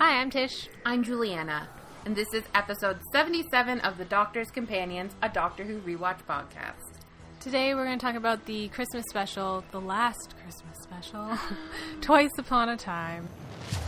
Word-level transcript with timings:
Hi, 0.00 0.18
I'm 0.18 0.30
Tish. 0.30 0.66
I'm 0.86 1.04
Juliana, 1.04 1.68
and 2.06 2.16
this 2.16 2.32
is 2.32 2.42
episode 2.54 3.00
77 3.12 3.80
of 3.80 3.98
The 3.98 4.06
Doctor's 4.06 4.50
Companions, 4.50 5.14
a 5.20 5.28
Doctor 5.28 5.62
Who 5.62 5.78
rewatch 5.80 6.20
podcast. 6.26 7.02
Today 7.38 7.74
we're 7.74 7.84
going 7.84 7.98
to 7.98 8.06
talk 8.06 8.14
about 8.14 8.46
the 8.46 8.68
Christmas 8.68 9.04
special, 9.10 9.62
the 9.72 9.80
last 9.82 10.36
Christmas 10.42 10.78
special, 10.82 11.38
Twice 12.00 12.30
Upon 12.38 12.70
a 12.70 12.78
Time. 12.78 13.28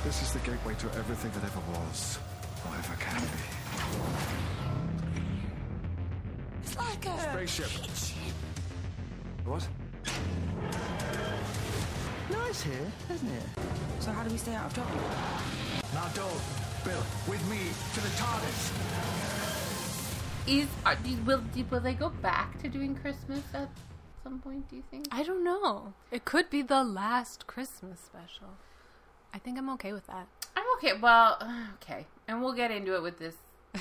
This 0.04 0.21
is 0.21 0.35
the 0.35 0.40
gateway 0.40 0.75
to 0.80 0.87
everything 0.98 1.30
that 1.30 1.44
ever 1.44 1.60
was, 1.71 2.19
or 2.67 2.76
ever 2.76 2.94
can 3.01 3.22
be. 3.22 3.29
It's 6.63 6.76
like 6.76 7.06
a 7.06 7.21
Spaceship. 7.33 7.71
What? 9.47 9.67
nice 12.31 12.63
here, 12.63 12.92
isn't 13.15 13.31
it? 13.31 13.42
So 14.01 14.13
how 14.13 14.22
do 14.22 14.31
we 14.31 14.37
stay 14.37 14.54
out 14.54 14.67
of 14.67 14.74
trouble? 14.74 15.01
Now. 16.16 16.29
Bill, 16.84 17.02
with 17.28 17.48
me 17.48 17.59
to 17.95 18.00
the 18.00 18.09
TARDIS. 18.20 18.73
Is 20.48 20.66
are, 20.84 20.96
will 21.24 21.42
will 21.70 21.80
they 21.80 21.95
go 21.95 22.09
back 22.10 22.60
to 22.62 22.69
doing 22.69 22.96
Christmas 22.96 23.42
at 23.55 23.69
some 24.24 24.41
point? 24.41 24.69
Do 24.69 24.77
you 24.77 24.83
think? 24.91 25.06
I 25.12 25.22
don't 25.22 25.45
know. 25.45 25.95
It 26.10 26.24
could 26.24 26.50
be 26.50 26.62
the 26.62 26.83
last 26.83 27.46
Christmas 27.46 28.00
special. 28.00 28.48
I 29.33 29.38
think 29.38 29.56
I'm 29.59 29.70
okay 29.70 29.92
with 29.92 30.06
that. 30.09 30.27
I'm 30.56 30.64
okay. 30.78 30.98
Well, 31.00 31.38
okay, 31.83 32.06
and 32.27 32.42
we'll 32.42 32.52
get 32.55 32.70
into 32.72 32.97
it 32.97 33.02
with 33.02 33.19
this 33.20 33.36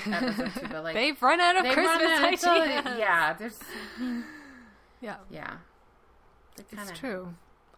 episode 0.05 0.53
too. 0.53 0.67
But 0.71 0.83
like 0.83 0.93
They've 0.99 1.19
run 1.21 1.41
out 1.41 1.57
of 1.57 1.63
Christmas 1.73 1.87
run 1.87 2.01
out- 2.03 2.23
ideas. 2.25 2.41
so, 2.41 2.55
yeah, 2.97 3.33
there's 3.33 3.59
yeah, 5.01 5.15
yeah, 5.31 5.55
They're 6.55 6.65
it's 6.69 6.75
kinda- 6.75 6.93
true. 6.93 7.33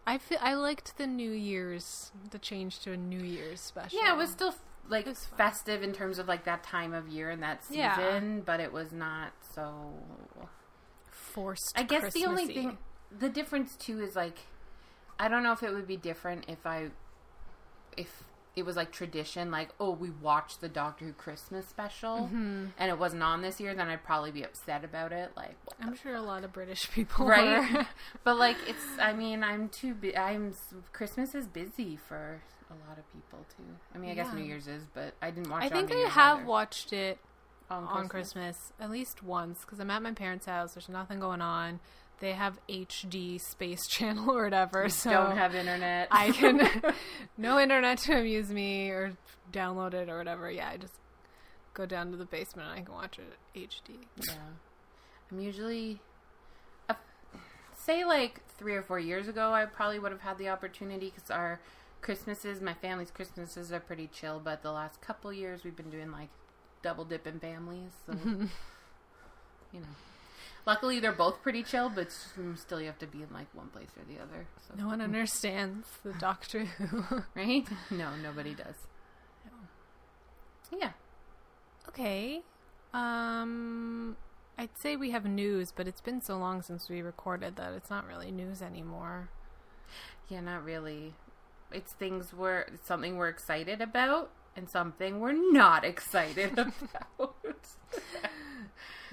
I 0.06 0.18
feel 0.18 0.38
I 0.40 0.54
liked 0.54 0.98
the 0.98 1.06
New 1.06 1.30
Year's, 1.30 2.12
the 2.30 2.38
change 2.38 2.80
to 2.80 2.92
a 2.92 2.96
New 2.96 3.20
Year's 3.22 3.60
special. 3.60 3.98
Yeah, 3.98 4.14
it 4.14 4.18
was 4.18 4.30
still 4.30 4.54
like 4.88 5.06
was 5.06 5.24
festive 5.24 5.82
in 5.82 5.92
terms 5.92 6.18
of 6.18 6.28
like 6.28 6.44
that 6.44 6.62
time 6.62 6.92
of 6.92 7.08
year 7.08 7.30
and 7.30 7.42
that 7.42 7.64
season, 7.64 7.80
Yeah. 7.80 8.40
but 8.44 8.60
it 8.60 8.72
was 8.72 8.92
not 8.92 9.32
so. 9.54 9.94
forced. 11.10 11.72
I 11.76 11.82
guess 11.82 12.12
the 12.12 12.26
only 12.26 12.46
thing, 12.46 12.78
the 13.16 13.28
difference 13.28 13.76
too 13.76 14.00
is 14.02 14.14
like, 14.14 14.38
I 15.18 15.28
don't 15.28 15.42
know 15.42 15.52
if 15.52 15.62
it 15.62 15.72
would 15.72 15.86
be 15.86 15.96
different 15.96 16.44
if 16.48 16.66
I, 16.66 16.90
if 17.96 18.24
it 18.56 18.64
was 18.64 18.76
like 18.76 18.92
tradition, 18.92 19.50
like 19.50 19.70
oh 19.80 19.90
we 19.90 20.10
watched 20.10 20.60
the 20.60 20.68
Doctor 20.68 21.04
Who 21.06 21.12
Christmas 21.12 21.66
special 21.66 22.28
Mm-hmm. 22.32 22.66
and 22.78 22.90
it 22.90 22.98
wasn't 22.98 23.22
on 23.22 23.42
this 23.42 23.60
year, 23.60 23.74
then 23.74 23.88
I'd 23.88 24.04
probably 24.04 24.30
be 24.30 24.42
upset 24.44 24.84
about 24.84 25.12
it. 25.12 25.32
Like, 25.36 25.56
I'm 25.80 25.96
sure 25.96 26.14
a 26.14 26.22
lot 26.22 26.44
of 26.44 26.52
British 26.52 26.90
people 26.90 27.26
right? 27.26 27.72
were. 27.72 27.86
but 28.24 28.36
like 28.38 28.56
it's, 28.66 28.84
I 29.00 29.12
mean, 29.12 29.42
I'm 29.42 29.68
too. 29.68 29.94
Bu- 29.94 30.14
I'm 30.16 30.54
Christmas 30.92 31.34
is 31.34 31.46
busy 31.46 31.96
for 31.96 32.40
a 32.70 32.88
lot 32.88 32.98
of 32.98 33.12
people 33.12 33.44
too. 33.56 33.64
I 33.94 33.98
mean, 33.98 34.10
I 34.10 34.14
guess 34.14 34.32
New 34.32 34.42
Year's 34.42 34.66
is, 34.68 34.84
but 34.94 35.14
I 35.22 35.30
didn't 35.30 35.50
watch. 35.50 35.62
I 35.64 35.68
think 35.68 35.90
I 35.92 35.96
Year's 35.96 36.10
have 36.12 36.38
either. 36.38 36.46
watched 36.46 36.92
it 36.92 37.18
on, 37.70 37.84
on 37.84 38.08
Christmas 38.08 38.72
at 38.80 38.90
least 38.90 39.22
once 39.22 39.60
because 39.60 39.80
I'm 39.80 39.90
at 39.90 40.02
my 40.02 40.12
parents' 40.12 40.46
house. 40.46 40.74
There's 40.74 40.88
nothing 40.88 41.18
going 41.20 41.40
on. 41.40 41.80
They 42.20 42.32
have 42.32 42.58
HD 42.68 43.40
Space 43.40 43.86
Channel 43.88 44.30
or 44.30 44.44
whatever, 44.44 44.88
so 44.88 45.10
Don't 45.10 45.36
have 45.36 45.54
internet. 45.54 46.08
I 46.10 46.30
can 46.30 46.68
no 47.38 47.58
internet 47.58 47.98
to 47.98 48.18
amuse 48.18 48.50
me 48.50 48.90
or 48.90 49.12
download 49.52 49.94
it 49.94 50.08
or 50.08 50.18
whatever. 50.18 50.50
Yeah, 50.50 50.70
I 50.72 50.76
just 50.76 50.94
go 51.74 51.86
down 51.86 52.10
to 52.12 52.16
the 52.16 52.24
basement 52.24 52.68
and 52.68 52.80
I 52.80 52.82
can 52.82 52.94
watch 52.94 53.18
it 53.18 53.58
HD. 53.58 53.96
Yeah. 54.28 54.34
I'm 55.30 55.40
usually. 55.40 56.00
Uh, 56.88 56.94
say 57.84 58.04
like 58.04 58.40
three 58.56 58.74
or 58.74 58.82
four 58.82 58.98
years 58.98 59.28
ago, 59.28 59.52
I 59.52 59.64
probably 59.66 59.98
would 59.98 60.12
have 60.12 60.20
had 60.20 60.38
the 60.38 60.48
opportunity 60.48 61.12
because 61.14 61.30
our 61.30 61.60
Christmases, 62.00 62.60
my 62.60 62.74
family's 62.74 63.10
Christmases 63.10 63.72
are 63.72 63.80
pretty 63.80 64.08
chill, 64.12 64.40
but 64.42 64.62
the 64.62 64.70
last 64.72 65.00
couple 65.00 65.32
years 65.32 65.64
we've 65.64 65.76
been 65.76 65.90
doing 65.90 66.12
like 66.12 66.28
double 66.82 67.04
dipping 67.04 67.40
families. 67.40 67.90
So, 68.06 68.14
you 69.72 69.80
know. 69.80 69.86
Luckily, 70.66 70.98
they're 70.98 71.12
both 71.12 71.42
pretty 71.42 71.62
chill, 71.62 71.90
but 71.90 72.08
still 72.56 72.80
you 72.80 72.86
have 72.86 72.98
to 72.98 73.06
be 73.06 73.22
in 73.22 73.28
like 73.32 73.46
one 73.54 73.68
place 73.68 73.90
or 73.98 74.04
the 74.10 74.20
other. 74.20 74.46
So. 74.66 74.74
No 74.76 74.86
one 74.86 75.00
understands 75.00 75.86
the 76.02 76.12
Doctor 76.18 76.64
Who. 76.64 77.04
Right? 77.34 77.66
No, 77.90 78.16
nobody 78.16 78.54
does. 78.54 78.76
Yeah. 80.72 80.92
okay. 81.88 82.40
Um 82.92 84.16
I'd 84.56 84.76
say 84.78 84.96
we 84.96 85.10
have 85.10 85.24
news, 85.24 85.72
but 85.74 85.86
it's 85.86 86.00
been 86.00 86.20
so 86.20 86.38
long 86.38 86.62
since 86.62 86.88
we 86.88 87.02
recorded 87.02 87.56
that 87.56 87.72
it's 87.74 87.90
not 87.90 88.06
really 88.06 88.30
news 88.30 88.62
anymore. 88.62 89.28
Yeah, 90.28 90.40
not 90.40 90.64
really. 90.64 91.14
It's 91.72 91.92
things 91.92 92.32
we're 92.32 92.60
it's 92.60 92.86
something 92.86 93.16
we're 93.16 93.28
excited 93.28 93.80
about 93.80 94.30
and 94.56 94.70
something 94.70 95.20
we're 95.20 95.52
not 95.52 95.84
excited 95.92 96.58
about. 96.58 97.34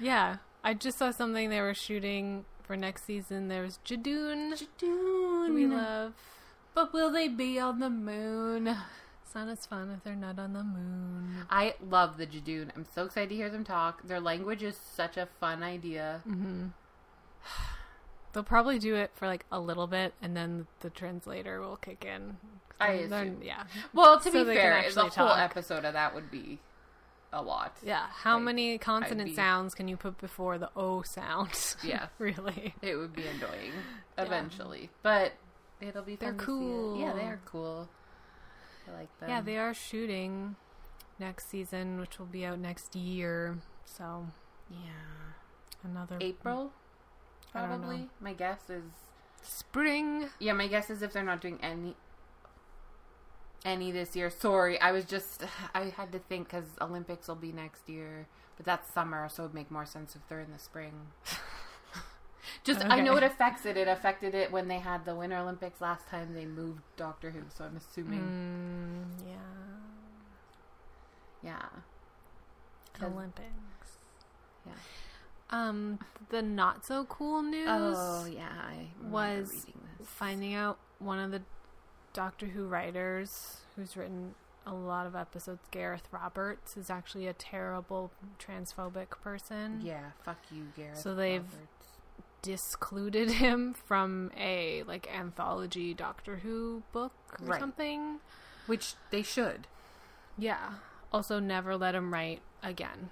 Yeah, 0.00 0.38
I 0.64 0.74
just 0.74 0.98
saw 0.98 1.10
something 1.10 1.50
they 1.50 1.60
were 1.60 1.74
shooting 1.74 2.44
for 2.62 2.76
next 2.76 3.04
season. 3.04 3.48
There 3.48 3.62
was 3.62 3.78
Judoon, 3.84 4.60
who 4.80 5.52
we 5.54 5.66
love. 5.66 6.12
But 6.74 6.92
will 6.92 7.10
they 7.10 7.28
be 7.28 7.58
on 7.58 7.80
the 7.80 7.90
moon? 7.90 8.68
It's 9.24 9.34
not 9.34 9.48
as 9.48 9.66
fun 9.66 9.90
if 9.90 10.04
they're 10.04 10.14
not 10.14 10.38
on 10.38 10.52
the 10.52 10.62
moon. 10.62 11.46
I 11.50 11.74
love 11.86 12.16
the 12.16 12.26
Judoon. 12.26 12.70
I'm 12.76 12.86
so 12.94 13.04
excited 13.06 13.30
to 13.30 13.34
hear 13.34 13.50
them 13.50 13.64
talk. 13.64 14.06
Their 14.06 14.20
language 14.20 14.62
is 14.62 14.76
such 14.76 15.16
a 15.16 15.26
fun 15.40 15.62
idea. 15.62 16.22
Mm-hmm. 16.28 16.66
They'll 18.32 18.42
probably 18.42 18.78
do 18.78 18.94
it 18.94 19.10
for 19.14 19.26
like 19.26 19.44
a 19.52 19.60
little 19.60 19.86
bit, 19.86 20.14
and 20.22 20.34
then 20.36 20.66
the 20.80 20.88
translator 20.90 21.60
will 21.60 21.76
kick 21.76 22.04
in. 22.04 22.36
I 22.80 22.92
assume. 22.92 23.42
yeah, 23.42 23.64
Well, 23.92 24.18
to 24.18 24.30
So 24.30 24.44
be 24.44 24.54
fair, 24.54 24.82
the 24.90 25.00
whole 25.02 25.10
talk. 25.10 25.38
episode 25.38 25.84
of 25.84 25.92
that 25.92 26.14
would 26.14 26.30
be 26.30 26.58
a 27.32 27.40
lot. 27.42 27.76
yeah. 27.82 28.06
How 28.10 28.34
Like, 28.36 28.44
many 28.44 28.78
consonant 28.78 29.30
be- 29.30 29.34
sounds 29.34 29.74
can 29.74 29.88
you 29.88 29.96
put 29.96 30.18
before 30.18 30.58
the 30.58 30.70
O 30.76 31.02
sound? 31.02 31.76
Yeah. 31.82 32.08
really. 32.18 32.74
It 32.82 32.96
would 32.96 33.14
be 33.14 33.24
annoying 33.26 33.72
eventually, 34.18 34.90
but 35.02 35.32
it'll 35.80 36.02
be. 36.02 36.16
They're 36.16 36.34
fun 36.34 36.38
to 36.38 36.96
see 36.96 37.00
it. 37.02 37.06
Yeah, 37.06 37.12
they 37.14 37.24
are 37.26 37.40
cool. 37.44 37.88
I 38.88 38.98
like 38.98 39.18
them. 39.20 39.28
Yeah, 39.30 39.40
they 39.40 39.56
are 39.58 39.72
shooting 39.74 40.56
next 41.18 41.48
season, 41.48 42.00
which 42.00 42.18
will 42.18 42.26
be 42.26 42.44
out 42.44 42.58
next 42.58 42.94
year. 42.96 43.58
So 43.84 44.26
Yeah. 44.70 44.78
another 45.84 46.18
April, 46.20 46.72
I 47.54 47.60
don't 47.60 47.70
know. 47.70 47.76
probably. 47.78 48.10
My 48.20 48.32
guess 48.34 48.68
is 48.68 48.84
spring. 49.42 50.28
yeah. 50.38 50.52
My 50.52 50.66
guess 50.68 50.90
is 50.90 51.02
if 51.02 51.12
they're 51.12 51.22
not 51.22 51.40
doing 51.40 51.58
any 51.62 51.96
any 53.64 53.90
this 53.92 54.14
year. 54.16 54.30
Sorry, 54.30 54.80
I 54.80 54.92
was 54.92 55.04
just 55.04 55.44
I 55.74 55.84
had 55.96 56.12
to 56.12 56.18
think 56.18 56.48
because 56.48 56.64
Olympics 56.80 57.28
will 57.28 57.34
be 57.36 57.52
next 57.52 57.88
year, 57.88 58.26
but 58.56 58.66
that's 58.66 58.92
summer, 58.92 59.28
so 59.28 59.42
it 59.44 59.46
would 59.46 59.54
make 59.54 59.70
more 59.70 59.86
sense 59.86 60.14
if 60.16 60.26
they're 60.28 60.40
in 60.40 60.52
the 60.52 60.58
spring. 60.58 60.92
just 62.64 62.84
I 62.84 63.00
know 63.00 63.16
it 63.16 63.22
affects 63.22 63.64
it. 63.66 63.76
It 63.76 63.88
affected 63.88 64.34
it 64.34 64.50
when 64.52 64.68
they 64.68 64.78
had 64.78 65.04
the 65.04 65.14
Winter 65.14 65.36
Olympics 65.38 65.80
last 65.80 66.08
time. 66.08 66.34
They 66.34 66.44
moved 66.46 66.80
Doctor 66.96 67.30
Who, 67.30 67.40
so 67.56 67.64
I'm 67.64 67.76
assuming 67.76 68.20
Mm, 68.20 69.28
yeah. 71.42 71.50
yeah. 71.50 73.04
Olympics. 73.06 73.98
Yeah. 74.66 74.72
Um, 75.50 75.98
the 76.30 76.40
not 76.42 76.84
so 76.86 77.04
cool 77.04 77.42
news 77.42 77.68
Oh 77.68 78.26
yeah, 78.26 78.48
I 78.48 78.86
was 79.10 79.50
reading 79.50 79.80
this. 79.98 80.08
finding 80.08 80.54
out 80.54 80.78
one 80.98 81.18
of 81.18 81.30
the 81.30 81.42
Doctor 82.12 82.46
Who 82.46 82.66
writers 82.66 83.58
who's 83.76 83.96
written 83.96 84.34
a 84.66 84.74
lot 84.74 85.06
of 85.06 85.16
episodes, 85.16 85.60
Gareth 85.70 86.08
Roberts, 86.12 86.76
is 86.76 86.88
actually 86.90 87.26
a 87.26 87.32
terrible 87.32 88.12
transphobic 88.38 89.10
person. 89.22 89.80
Yeah, 89.82 90.10
fuck 90.24 90.38
you, 90.50 90.66
Gareth. 90.76 90.98
So 90.98 91.14
they've- 91.14 91.42
Roberts. 91.42 91.68
Discluded 92.42 93.30
him 93.42 93.72
from 93.72 94.32
a 94.36 94.82
like 94.82 95.06
anthology 95.14 95.94
Doctor 95.94 96.36
Who 96.38 96.82
book 96.92 97.12
or 97.40 97.46
Right. 97.46 97.60
something. 97.60 98.18
which 98.66 98.94
they 99.10 99.22
should. 99.22 99.66
Yeah. 100.36 100.74
Also, 101.12 101.38
never 101.38 101.76
let 101.76 101.94
him 101.94 102.12
write 102.12 102.40
again. 102.62 103.10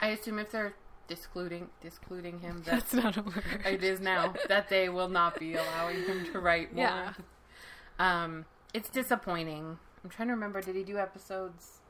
I 0.00 0.08
assume 0.08 0.38
if 0.40 0.50
they're 0.50 0.74
discluding 1.06 1.68
discluding 1.80 2.40
him, 2.40 2.62
that 2.66 2.72
That's 2.88 2.92
not 2.94 3.16
a 3.16 3.22
word. 3.22 3.44
it 3.64 3.84
is 3.84 4.00
now 4.00 4.34
that 4.48 4.68
they 4.68 4.88
will 4.88 5.08
not 5.08 5.38
be 5.38 5.54
allowing 5.54 6.02
him 6.04 6.24
to 6.32 6.40
write 6.40 6.74
more. 6.74 6.84
Yeah. 6.84 7.12
Um, 7.98 8.44
it's 8.74 8.88
disappointing. 8.88 9.78
I'm 10.04 10.10
trying 10.10 10.28
to 10.28 10.34
remember. 10.34 10.60
Did 10.60 10.76
he 10.76 10.84
do 10.84 10.98
episodes? 10.98 11.80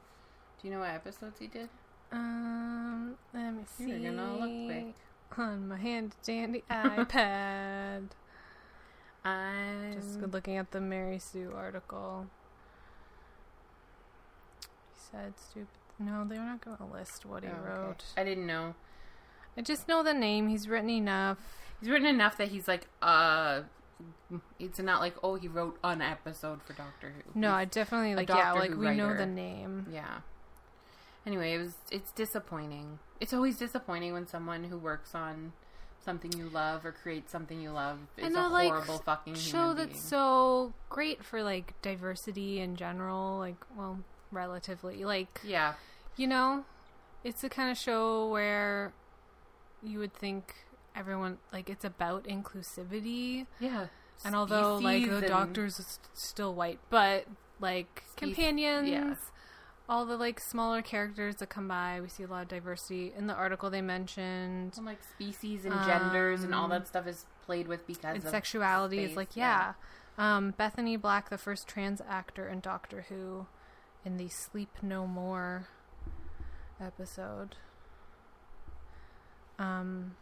Do 0.61 0.69
you 0.69 0.75
know 0.75 0.81
what 0.81 0.91
episodes 0.91 1.39
he 1.39 1.47
did? 1.47 1.69
Um, 2.11 3.15
let 3.35 3.53
me 3.53 3.63
see. 3.77 3.91
You're 3.91 4.13
gonna 4.13 4.37
look 4.39 4.67
quick. 4.67 4.95
on 5.39 5.69
my 5.69 5.77
handy 5.77 6.17
dandy 6.25 6.65
iPad. 6.71 8.09
I'm 9.25 9.93
Just 9.95 10.21
looking 10.23 10.57
at 10.57 10.71
the 10.71 10.81
Mary 10.81 11.19
Sue 11.19 11.53
article. 11.55 12.27
He 14.61 14.67
said 15.11 15.35
stupid. 15.39 15.69
No, 15.99 16.25
they're 16.27 16.39
not 16.39 16.65
going 16.65 16.77
to 16.77 16.85
list 16.85 17.27
what 17.27 17.43
he 17.43 17.49
Oh, 17.49 17.53
okay. 17.53 17.69
wrote. 17.81 18.05
I 18.17 18.23
didn't 18.25 18.47
know. 18.47 18.75
I 19.57 19.63
just 19.63 19.89
know 19.89 20.03
the 20.05 20.15
name. 20.15 20.49
He's 20.49 20.69
written 20.69 20.89
enough. 20.89 21.39
He's 21.81 21.91
written 21.91 22.07
enough 22.07 22.37
that 22.39 22.49
he's 22.49 22.69
like 22.69 22.87
a 23.03 23.65
It's 24.59 24.79
not 24.79 25.01
like 25.01 25.15
oh 25.23 25.35
he 25.37 25.49
wrote 25.49 25.79
an 25.83 26.03
episode 26.03 26.63
for 26.63 26.73
Doctor 26.73 27.13
Who. 27.13 27.41
No, 27.41 27.53
I 27.53 27.65
definitely 27.65 28.15
like 28.15 28.29
yeah, 28.29 28.53
like 28.53 28.71
Who 28.71 28.79
we 28.79 28.95
know 28.95 29.17
the 29.17 29.27
name. 29.27 29.87
Yeah. 29.93 30.21
Anyway, 31.27 31.55
it 31.55 31.59
was 31.59 31.75
it's 31.91 32.11
disappointing. 32.13 32.99
It's 33.21 33.33
always 33.33 33.57
disappointing 33.57 34.13
when 34.13 34.27
someone 34.27 34.65
who 34.65 34.79
works 34.79 35.15
on 35.15 35.53
something 36.05 36.33
you 36.33 36.49
love 36.49 36.87
or 36.87 36.93
creates 36.93 37.31
something 37.31 37.61
you 37.61 37.71
love 37.71 37.99
is 38.17 38.27
and 38.27 38.37
a 38.37 38.47
a 38.47 38.49
like 38.49 38.71
horrible 38.71 38.99
fucking 38.99 39.35
show 39.35 39.75
that's 39.75 39.89
being. 39.89 40.01
so 40.01 40.73
great 40.89 41.23
for 41.23 41.43
like 41.43 41.75
diversity 41.83 42.61
in 42.61 42.77
general, 42.77 43.39
like 43.39 43.57
well, 43.77 43.99
relatively. 44.31 45.05
Like 45.05 45.41
yeah. 45.45 45.75
you 46.17 46.27
know, 46.27 46.65
it's 47.25 47.43
the 47.43 47.49
kind 47.49 47.71
of 47.71 47.77
show 47.77 48.29
where 48.29 48.93
you 49.83 49.99
would 49.99 50.15
think 50.15 50.55
everyone 50.99 51.39
like 51.53 51.71
it's 51.71 51.85
about 51.85 52.25
inclusivity. 52.25 53.47
Yeah. 53.61 53.87
And 54.25 54.35
although 54.35 54.77
like 54.79 55.09
the 55.09 55.19
and- 55.19 55.27
doctor's 55.27 55.79
s- 55.79 56.01
still 56.13 56.55
white, 56.55 56.81
but 56.91 57.27
like 57.61 58.03
Species- 58.11 58.15
companions, 58.37 58.89
yeah. 58.89 59.15
all 59.89 60.05
the 60.05 60.17
like 60.17 60.41
smaller 60.41 60.83
characters 60.83 61.37
that 61.37 61.49
come 61.49 61.69
by, 61.69 62.01
we 62.01 62.09
see 62.09 62.25
a 62.25 62.27
lot 62.27 62.43
of 62.43 62.49
diversity. 62.49 63.13
In 63.17 63.27
the 63.29 63.35
article 63.35 63.71
they 63.71 63.81
mentioned 63.81 64.75
And, 64.77 64.85
like 64.87 65.03
species 65.05 65.65
and 65.65 65.75
genders 65.85 66.43
and 66.43 66.53
all 66.55 66.65
Um, 66.65 66.71
that 66.71 66.89
stuff 66.89 67.07
is 67.07 67.27
played 67.47 67.69
with 67.69 67.87
because 67.87 68.17
and 68.17 68.25
of 68.25 68.29
sexuality 68.31 68.99
is 68.99 69.11
space, 69.11 69.17
like 69.17 69.37
yeah. 69.37 69.75
Um, 70.19 70.51
Bethany 70.51 70.97
Black, 70.97 71.31
the 71.31 71.39
first 71.39 71.69
trans 71.69 72.03
actor 72.09 72.49
in 72.49 72.59
Doctor 72.59 73.07
Who, 73.09 73.47
in 74.05 74.17
the 74.17 74.29
Sleep 74.29 74.71
No 74.83 75.07
More 75.07 75.69
episode. 76.81 77.55
Um, 79.61 80.17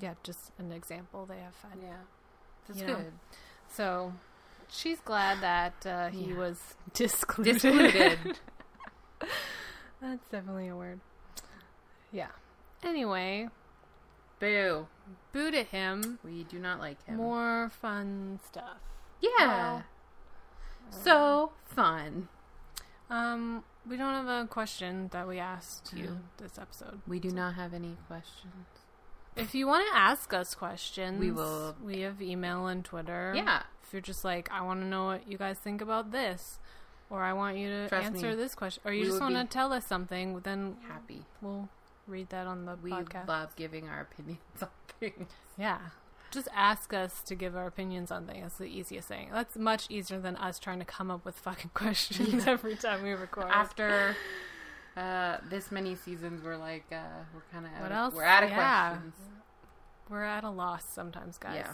yeah, 0.00 0.14
just 0.22 0.52
an 0.58 0.72
example 0.72 1.26
they 1.26 1.38
have 1.38 1.54
fun. 1.54 1.72
Yeah. 1.82 1.94
That's 2.66 2.80
You 2.80 2.86
know. 2.86 2.96
good. 2.96 3.12
So 3.68 4.12
she's 4.68 5.00
glad 5.00 5.40
that 5.40 5.86
uh, 5.86 6.08
he 6.10 6.26
Yeah. 6.26 6.36
was 6.36 6.74
discluded. 6.94 7.54
Discluded. 7.54 8.38
That's 10.00 10.28
definitely 10.30 10.68
a 10.68 10.76
word. 10.76 11.00
Yeah. 12.12 12.28
Anyway, 12.82 13.48
Boo. 14.38 14.86
boo 15.32 15.50
to 15.50 15.62
him. 15.62 16.18
We 16.22 16.44
do 16.44 16.58
not 16.58 16.78
like 16.78 17.02
him. 17.06 17.16
More 17.16 17.70
fun 17.80 18.40
stuff. 18.46 18.76
yeah. 19.20 19.82
so 20.90 21.52
fun. 21.64 22.28
Um, 23.10 23.64
we 23.88 23.96
don't 23.96 24.12
have 24.14 24.44
a 24.44 24.46
question 24.48 25.08
that 25.12 25.26
we 25.26 25.38
asked 25.38 25.92
you 25.96 26.04
No. 26.04 26.16
this 26.38 26.58
episode. 26.58 27.00
We 27.06 27.18
do 27.20 27.30
not 27.30 27.54
have 27.54 27.72
any 27.74 27.96
questions. 28.06 28.66
If 29.36 29.54
you 29.54 29.66
want 29.66 29.86
to 29.92 29.96
ask 29.98 30.32
us 30.32 30.54
questions, 30.54 31.18
We 31.20 31.30
will- 31.30 31.76
We 31.82 32.00
have 32.00 32.22
email 32.22 32.66
and 32.66 32.84
Twitter. 32.84 33.32
Yeah. 33.34 33.62
If 33.82 33.92
you're 33.92 34.02
just 34.02 34.24
like, 34.24 34.50
I 34.52 34.60
want 34.62 34.80
to 34.80 34.86
know 34.86 35.06
what 35.06 35.28
you 35.28 35.36
guys 35.38 35.58
think 35.58 35.80
about 35.80 36.10
this, 36.12 36.58
or 37.10 37.22
I 37.22 37.32
want 37.32 37.56
you 37.56 37.68
to 37.68 37.88
Trust 37.88 38.06
answer 38.06 38.30
me, 38.30 38.34
this 38.36 38.54
question, 38.54 38.82
or 38.84 38.92
you 38.92 39.02
we 39.02 39.06
just 39.08 39.20
want 39.20 39.34
to 39.36 39.44
tell 39.44 39.72
us 39.72 39.84
something, 39.86 40.40
then 40.40 40.76
Happy. 40.88 41.24
we'll 41.42 41.68
read 42.06 42.28
that 42.30 42.46
on 42.46 42.64
the 42.64 42.76
We 42.82 42.90
podcast. 42.90 43.28
love 43.28 43.54
giving 43.56 43.88
our 43.88 44.00
opinions 44.00 44.40
on 44.62 44.68
things. 45.00 45.28
Yeah. 45.58 45.78
Just 46.30 46.48
ask 46.52 46.92
us 46.92 47.22
to 47.22 47.34
give 47.36 47.54
our 47.54 47.66
opinions 47.66 48.10
on 48.10 48.26
things. 48.26 48.42
That's 48.42 48.56
the 48.58 48.64
easiest 48.66 49.06
thing. 49.06 49.28
That's 49.32 49.56
much 49.56 49.86
easier 49.88 50.18
than 50.18 50.34
us 50.36 50.58
trying 50.58 50.80
to 50.80 50.84
come 50.84 51.08
up 51.10 51.24
with 51.24 51.36
fucking 51.38 51.70
questions 51.74 52.46
every 52.46 52.74
time 52.76 53.02
we 53.04 53.12
record. 53.12 53.46
After 53.50 54.16
uh, 54.96 55.38
this 55.48 55.70
many 55.72 55.94
seasons, 55.96 56.42
we're 56.42 56.56
like, 56.56 56.84
uh, 56.92 56.96
we're 57.34 57.42
kind 57.52 57.66
of 57.66 57.72
What 57.82 57.92
out 57.92 57.98
else? 58.04 58.12
Of, 58.12 58.16
we're 58.16 58.24
out 58.24 58.42
of 58.44 58.50
Yeah. 58.50 58.88
questions. 58.90 59.14
We're 60.08 60.24
at 60.24 60.44
a 60.44 60.50
loss 60.50 60.84
sometimes, 60.84 61.38
guys. 61.38 61.56
Yeah. 61.56 61.72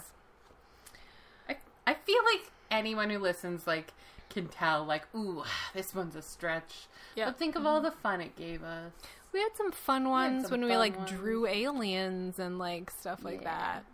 I, 1.49 1.57
I 1.85 1.93
feel 1.95 2.23
like 2.25 2.49
anyone 2.71 3.09
who 3.09 3.19
listens, 3.19 3.67
like, 3.67 3.93
can 4.29 4.47
tell, 4.47 4.85
like, 4.85 5.03
ooh, 5.15 5.43
this 5.73 5.93
one's 5.93 6.15
a 6.15 6.21
stretch. 6.21 6.87
Yeah. 7.15 7.25
But 7.25 7.37
think 7.37 7.55
of 7.55 7.65
all 7.65 7.81
the 7.81 7.91
fun 7.91 8.21
it 8.21 8.35
gave 8.35 8.63
us. 8.63 8.93
We 9.33 9.39
had 9.41 9.55
some 9.55 9.71
fun 9.71 10.09
ones 10.09 10.43
some 10.47 10.51
when 10.61 10.69
we 10.69 10.75
like 10.75 10.97
ones. 10.97 11.09
drew 11.11 11.47
aliens 11.47 12.37
and 12.39 12.59
like 12.59 12.89
stuff 12.91 13.23
like 13.23 13.41
Yeah. 13.43 13.79
that. 13.81 13.85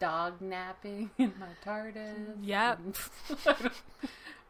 Dog 0.00 0.40
napping 0.40 1.10
in 1.18 1.32
my 1.40 1.48
TARDIS. 1.64 2.36
Yep. 2.42 2.80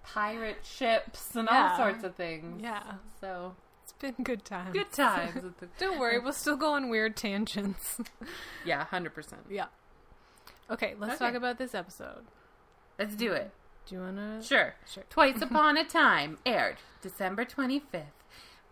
pirate 0.03 0.59
ships 0.65 1.35
and 1.35 1.49
Yeah. 1.51 1.71
all 1.71 1.77
sorts 1.79 2.05
of 2.05 2.15
things. 2.15 2.61
Yeah. 2.63 2.83
So, 3.21 3.55
been 4.17 4.25
good 4.25 4.45
times. 4.45 4.73
good 4.73 4.93
times. 4.93 5.43
with 5.43 5.59
the- 5.59 5.69
Don't 5.79 5.99
worry, 5.99 6.19
we'll 6.19 6.33
still 6.33 6.57
go 6.57 6.73
on 6.73 6.89
weird 6.89 7.17
tangents. 7.17 7.99
yeah, 8.65 8.87
100%. 8.93 9.11
yeah. 9.51 9.67
Okay, 10.71 10.95
let's 10.99 11.15
Okay. 11.15 11.27
talk 11.27 11.35
about 11.35 11.59
this 11.59 11.75
episode. 11.75 12.27
Let's 12.99 13.15
do 13.17 13.33
it. 13.33 13.51
Do 13.87 13.95
you 13.95 14.01
wanna 14.03 14.43
Sure. 14.43 14.75
Sure. 14.93 15.05
Twice 15.09 15.41
Upon 15.41 15.77
a 15.79 15.85
Time 15.85 16.39
aired 16.45 16.77
December 17.01 17.45
25th. 17.45 18.05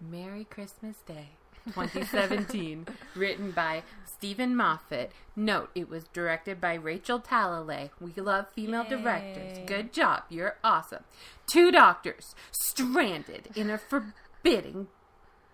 Merry 0.01 0.45
Christmas 0.45 0.97
Day 1.07 1.31
2017. 1.73 2.87
written 3.15 3.51
by 3.51 3.83
Steven 4.05 4.55
Moffat. 4.55 5.11
Note, 5.35 5.71
it 5.75 5.89
was 5.89 6.05
directed 6.13 6.61
by 6.61 6.75
Rachel 6.75 7.19
Talalay. 7.19 7.91
We 8.01 8.13
love 8.21 8.49
female 8.55 8.83
Yay. 8.85 8.91
directors. 8.91 9.59
Good 9.67 9.93
job. 9.95 10.25
You're 10.29 10.57
awesome. 10.63 11.05
Two 11.47 11.71
doctors 11.73 12.35
stranded 12.51 13.49
in 13.57 13.71
a 13.71 13.79
forbidding, 13.79 14.89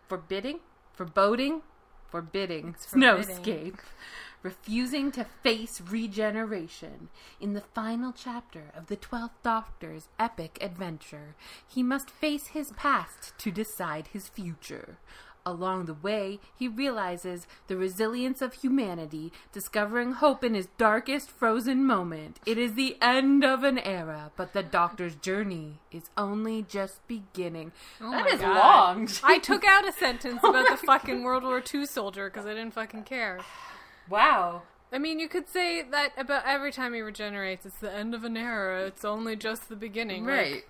forbidding, 0.09 0.61
foreboding, 0.95 1.63
forbidding 2.11 2.75
snowscape 2.79 3.79
refusing 4.43 5.13
to 5.13 5.25
face 5.43 5.81
regeneration. 5.81 7.09
In 7.41 7.55
the 7.55 7.61
final 7.61 8.13
chapter 8.13 8.73
of 8.75 8.87
the 8.87 8.97
Twelfth 8.97 9.43
Doctor's 9.43 10.09
epic 10.19 10.59
adventure, 10.61 11.35
he 11.67 11.83
must 11.83 12.11
face 12.11 12.49
his 12.49 12.73
past 12.73 13.37
to 13.39 13.51
decide 13.51 14.09
his 14.09 14.29
future. 14.29 14.99
Along 15.45 15.87
the 15.87 15.95
way, 15.95 16.39
he 16.57 16.69
realizes 16.69 17.49
the 17.67 17.77
resilience 17.77 18.41
of 18.41 18.55
humanity, 18.55 19.33
discovering 19.53 20.13
hope 20.13 20.45
in 20.45 20.55
his 20.55 20.69
darkest 20.79 21.31
frozen 21.31 21.85
moment. 21.85 22.39
It 22.47 22.59
is 22.59 22.75
the 22.75 22.97
end 23.03 23.45
of 23.45 23.65
an 23.65 23.79
era, 23.81 24.31
but 24.37 24.53
the 24.53 24.63
Doctor's 24.63 25.17
journey 25.17 25.81
is 25.91 26.11
only 26.17 26.63
just 26.63 27.05
beginning. 27.09 27.73
Oh 28.01 28.11
That 28.13 28.21
my 28.25 28.31
is 28.35 28.41
God. 28.41 28.57
long. 28.57 29.09
I 29.25 29.39
took 29.39 29.65
out 29.65 29.89
a 29.89 29.93
sentence 29.99 30.39
Oh 30.45 30.51
about 30.51 30.69
the 30.71 30.77
fucking 30.87 31.23
World 31.25 31.43
War 31.43 31.61
II 31.75 31.87
soldier 31.87 32.31
because 32.31 32.47
I 32.47 32.51
didn't 32.55 32.75
fucking 32.75 33.03
care. 33.03 33.41
wow. 34.09 34.63
I 34.95 34.99
mean, 34.99 35.19
you 35.19 35.27
could 35.27 35.49
say 35.49 35.81
that 35.91 36.13
about 36.19 36.45
every 36.45 36.71
time 36.71 36.93
he 36.93 37.01
regenerates, 37.01 37.65
it's 37.65 37.77
the 37.79 37.91
end 37.91 38.15
of 38.15 38.25
an 38.25 38.37
era. 38.37 38.85
It's 38.85 39.07
only 39.07 39.37
just 39.37 39.71
the 39.71 39.77
beginning. 39.77 40.27
Like, 40.27 40.35
Right. 40.37 40.65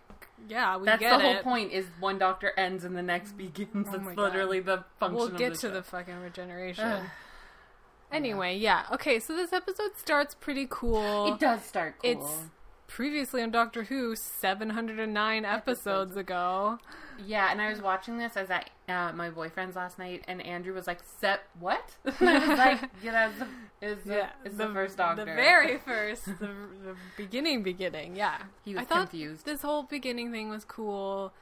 Yeah, 0.49 0.77
we 0.77 0.87
That's 0.87 1.03
the 1.03 1.19
whole 1.19 1.37
it. 1.37 1.43
point. 1.43 1.73
Is 1.73 1.87
one 2.01 2.19
doctor 2.19 2.53
ends 2.57 2.85
and 2.85 2.97
the 2.97 3.03
next 3.03 3.33
begins. 3.37 3.89
Oh 3.89 3.99
That's 3.99 4.17
literally 4.17 4.61
the 4.61 4.85
function. 4.99 5.17
We'll 5.19 5.29
get 5.31 5.55
to 5.55 5.61
show. 5.61 5.71
the 5.71 5.83
fucking 5.83 6.21
regeneration. 6.21 7.05
Anyway, 8.11 8.57
yeah. 8.59 8.85
Okay, 8.93 9.19
so 9.19 9.35
this 9.35 9.53
episode 9.53 9.97
starts 9.97 10.35
pretty 10.35 10.67
cool. 10.69 11.33
It 11.33 11.41
does 11.41 11.63
start 11.63 11.97
cool. 12.03 12.11
It's 12.11 12.31
previously 12.87 13.43
on 13.43 13.51
Doctor 13.51 13.85
Who 13.85 14.15
709 14.17 15.45
episodes 15.45 16.17
ago. 16.17 16.79
yeah, 17.25 17.51
and 17.51 17.61
I 17.61 17.71
was 17.71 17.81
watching 17.81 18.19
this 18.19 18.37
as 18.37 18.51
I 18.51 18.65
uh, 18.89 19.13
my 19.13 19.31
boyfriend's 19.31 19.77
last 19.77 19.99
night, 19.99 20.25
and 20.29 20.45
Andrew 20.45 20.75
was 20.75 20.87
like, 20.87 21.01
"Set 21.21 21.43
what?" 21.59 21.97
and 22.21 22.29
I 22.29 22.49
was 22.49 22.59
like, 22.59 22.81
"Yeah, 23.03 23.13
that's 23.13 23.39
the, 23.39 23.87
is 23.87 24.05
the, 24.05 24.27
is 24.45 24.57
the, 24.57 24.69
first 24.69 24.97
Doctor." 24.99 25.25
The 25.25 25.35
very 25.35 25.79
first, 25.79 26.27
the, 26.27 26.47
the 26.47 26.97
beginning, 27.17 27.63
beginning. 27.63 28.17
Yeah, 28.17 28.39
He 28.65 28.75
was 28.75 28.83
I 28.83 28.85
thought 28.87 29.11
confused. 29.11 29.45
This 29.47 29.63
whole 29.63 29.85
beginning 29.85 30.31
thing 30.33 30.49
was 30.51 30.65
cool. 30.65 31.33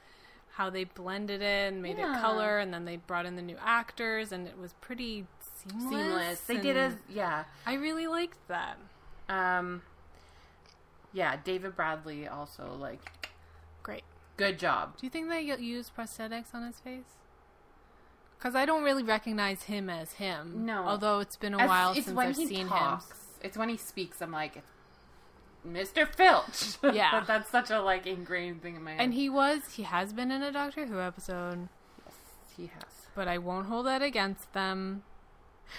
How 0.55 0.69
they 0.69 0.83
blended 0.83 1.41
it 1.41 1.71
and 1.73 1.81
made 1.81 1.97
Yeah. 1.97 2.17
it 2.17 2.21
color, 2.21 2.59
and 2.59 2.73
then 2.73 2.85
they 2.85 2.97
brought 2.97 3.25
in 3.25 3.35
the 3.35 3.41
new 3.41 3.57
actors, 3.63 4.31
and 4.31 4.47
it 4.47 4.57
was 4.57 4.73
pretty 4.81 5.25
seamless. 5.39 5.89
seamless. 5.89 6.39
They 6.41 6.57
did 6.57 6.77
as 6.77 6.93
and 6.93 7.01
yeah. 7.09 7.43
I 7.65 7.75
really 7.75 8.07
liked 8.07 8.37
that. 8.49 8.77
Um, 9.29 9.81
yeah, 11.13 11.35
David 11.43 11.75
Bradley 11.75 12.27
also 12.27 12.75
like 12.79 13.01
Great. 13.83 14.03
good 14.37 14.57
job. 14.59 14.97
Do 14.97 15.05
you 15.05 15.09
think 15.09 15.29
they 15.29 15.41
use 15.41 15.91
prosthetics 15.95 16.53
on 16.53 16.65
his 16.65 16.79
face? 16.79 17.03
Because 18.37 18.55
I 18.55 18.65
don't 18.65 18.83
really 18.83 19.03
recognize 19.03 19.63
him 19.63 19.89
as 19.89 20.13
him. 20.13 20.65
No. 20.65 20.83
Although 20.85 21.19
it's 21.19 21.35
been 21.35 21.53
a 21.53 21.59
As- 21.59 21.69
while 21.69 21.91
it's 21.91 22.05
since 22.05 22.15
when 22.17 22.27
I've 22.29 22.37
he 22.37 22.47
seen 22.47 22.67
talks. 22.67 23.05
him. 23.09 23.17
It's 23.43 23.57
when 23.57 23.69
he 23.69 23.77
speaks. 23.77 24.21
I'm 24.21 24.31
like, 24.31 24.63
Mr. 25.67 26.07
Filch. 26.07 26.77
Yeah. 26.95 27.11
but 27.19 27.27
that's 27.27 27.51
such 27.51 27.69
a 27.69 27.81
like 27.81 28.07
ingrained 28.07 28.63
thing 28.63 28.75
in 28.75 28.83
my 28.83 28.91
head. 28.93 29.01
And 29.01 29.13
he 29.13 29.29
was, 29.29 29.61
he 29.75 29.83
has 29.83 30.11
been 30.13 30.31
in 30.31 30.41
a 30.41 30.51
Doctor 30.51 30.87
Who 30.87 30.99
episode, 30.99 31.69
yes, 32.05 32.15
he 32.57 32.63
has. 32.67 32.83
but 33.13 33.27
I 33.27 33.37
won't 33.37 33.67
hold 33.67 33.85
that 33.85 34.01
against 34.01 34.53
them 34.53 35.03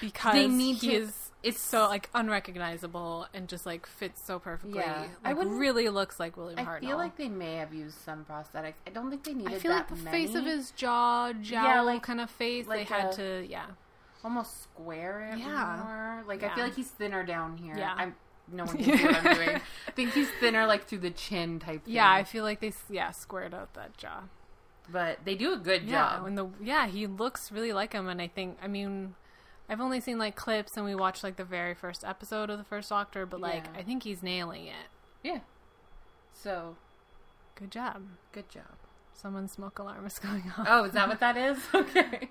because 0.00 0.34
They 0.34 0.46
need 0.46 0.76
he 0.76 0.88
to- 0.90 0.94
is 0.94 1.31
it's- 1.42 1.60
so 1.62 1.80
like 1.88 2.08
unrecognizable 2.14 3.26
and 3.34 3.48
just 3.48 3.66
like 3.66 3.86
fits 3.86 4.22
so 4.24 4.38
perfectly. 4.38 4.80
Yeah. 4.80 5.06
I 5.24 5.28
like, 5.30 5.38
wouldn't- 5.38 5.56
really 5.58 5.88
looks 5.88 6.20
like 6.20 6.36
William 6.36 6.58
I 6.58 6.64
Hartnell. 6.64 6.80
feel 6.80 6.96
like 6.96 7.16
they 7.16 7.28
may 7.28 7.56
have 7.56 7.72
used 7.74 7.98
some 7.98 8.24
prosthetics. 8.24 8.74
I 8.86 8.90
don't 8.90 9.10
think 9.10 9.24
they 9.24 9.34
needed 9.34 9.54
I 9.54 9.58
feel 9.58 9.72
like 9.72 9.88
the 9.88 9.96
many. 9.96 10.26
face 10.26 10.34
of 10.36 10.44
his 10.44 10.70
jaw, 10.72 11.32
jowl 11.40 11.64
Yeah, 11.64 11.80
like- 11.82 12.02
kind 12.02 12.20
of 12.20 12.30
face, 12.30 12.66
like 12.66 12.88
they 12.88 12.94
had 12.94 13.12
a- 13.12 13.16
to, 13.16 13.46
yeah. 13.48 13.66
almost 14.24 14.62
square 14.62 15.30
it 15.32 15.38
Yeah. 15.38 15.82
more. 15.84 16.24
Like 16.26 16.42
I 16.42 16.54
feel 16.54 16.64
like 16.64 16.74
he's 16.76 16.88
thinner 16.90 17.24
down 17.24 17.56
here. 17.56 17.74
Yeah. 17.76 17.94
I'm 17.96 18.14
no 18.50 18.64
one 18.64 18.76
can 18.82 18.84
see 18.98 19.04
what 19.04 19.14
I'm 19.26 19.34
doing. 19.34 19.60
I 19.88 19.90
think 19.92 20.12
he's 20.12 20.28
thinner, 20.40 20.66
like 20.66 20.84
through 20.86 20.98
the 20.98 21.10
chin 21.10 21.58
type. 21.58 21.84
Thing. 21.84 21.94
Yeah, 21.94 22.10
I 22.10 22.22
feel 22.24 22.44
like 22.44 22.60
they 22.60 22.72
yeah 22.90 23.10
squared 23.12 23.54
out 23.54 23.72
that 23.74 23.96
jaw. 23.96 24.22
but 24.90 25.18
they 25.24 25.34
do 25.36 25.52
a 25.52 25.56
good 25.56 25.84
Yeah, 25.84 26.18
job. 26.18 26.34
the 26.34 26.48
yeah 26.60 26.86
he 26.86 27.06
looks 27.06 27.50
really 27.52 27.72
like 27.72 27.92
him, 27.94 28.08
and 28.08 28.20
I 28.22 28.28
think 28.28 28.58
I 28.62 28.68
mean. 28.68 29.14
I've 29.68 29.80
only 29.80 30.00
seen 30.00 30.18
like 30.18 30.36
clips 30.36 30.76
and 30.76 30.84
we 30.84 30.94
watched 30.94 31.22
like 31.24 31.36
the 31.36 31.44
very 31.44 31.74
first 31.74 32.04
episode 32.04 32.50
of 32.50 32.58
the 32.58 32.64
first 32.64 32.88
Doctor, 32.90 33.24
but 33.26 33.40
like 33.40 33.64
Yeah. 33.72 33.80
I 33.80 33.82
think 33.82 34.02
he's 34.02 34.22
nailing 34.22 34.66
it. 34.66 34.88
yeah. 35.22 35.40
So 36.32 36.76
Good 37.54 37.70
job. 37.70 38.02
good 38.32 38.48
job. 38.48 38.64
Someone's 39.14 39.52
smoke 39.52 39.78
alarm 39.78 40.04
is 40.06 40.18
going 40.18 40.42
off. 40.58 40.66
Oh, 40.68 40.84
is 40.84 40.92
that 40.92 41.08
what 41.08 41.20
that 41.20 41.36
is? 41.36 41.58
Okay. 41.74 42.28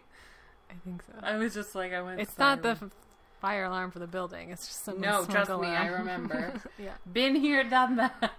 I 0.69 0.73
think 0.85 1.01
so. 1.03 1.13
I 1.21 1.35
was 1.37 1.53
just 1.53 1.75
like, 1.75 1.91
I 1.93 2.01
went. 2.01 2.21
It's 2.21 2.37
not 2.37 2.61
the 2.63 2.69
f- 2.69 2.83
fire 3.41 3.65
alarm 3.65 3.91
for 3.91 3.99
the 3.99 4.07
building. 4.07 4.51
It's 4.51 4.67
just 4.67 4.85
someone's 4.85 5.03
No, 5.05 5.23
smoke 5.23 5.29
trust 5.47 5.61
me. 5.61 5.67
I 5.67 5.87
remember. 5.87 6.53
yeah. 6.79 6.93
Been 7.11 7.35
here, 7.35 7.63
done 7.65 7.97
that. 7.97 8.31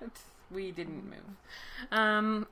We 0.51 0.73
didn't 0.73 1.05
move. 1.11 1.37
Um, 1.91 2.47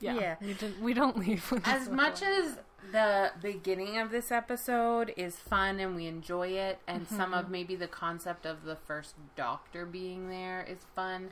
yeah, 0.00 0.14
Yeah. 0.14 0.34
We 0.40 0.54
didn't. 0.54 0.80
We 0.80 0.94
don't 0.94 1.18
leave. 1.18 1.52
as 1.66 1.90
much 1.90 2.22
alarm. 2.22 2.34
as 2.44 2.58
the 2.90 3.30
beginning 3.40 3.98
of 3.98 4.10
this 4.10 4.30
episode 4.32 5.12
is 5.16 5.36
fun 5.36 5.78
and 5.78 5.94
we 5.94 6.06
enjoy 6.06 6.48
it, 6.48 6.80
and 6.86 7.06
some 7.08 7.18
Mm-hmm. 7.30 7.34
of 7.34 7.50
maybe 7.50 7.76
the 7.76 7.86
concept 7.88 8.44
of 8.46 8.64
the 8.64 8.76
first 8.76 9.14
Doctor 9.36 9.86
being 9.86 10.28
there 10.28 10.64
is 10.68 10.78
fun. 10.94 11.30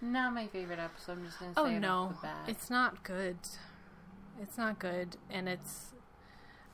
Not 0.00 0.34
my 0.34 0.46
favorite 0.46 0.78
episode. 0.78 1.12
I'm 1.18 1.24
just 1.24 1.38
gonna 1.40 1.54
say 1.54 1.60
oh 1.60 1.66
it 1.66 1.80
no, 1.80 1.88
off 2.04 2.20
the 2.20 2.26
bat. 2.28 2.44
it's 2.48 2.70
not 2.70 3.02
good. 3.02 3.36
It's 4.40 4.58
not 4.58 4.78
good, 4.78 5.16
and 5.30 5.48
it's. 5.48 5.90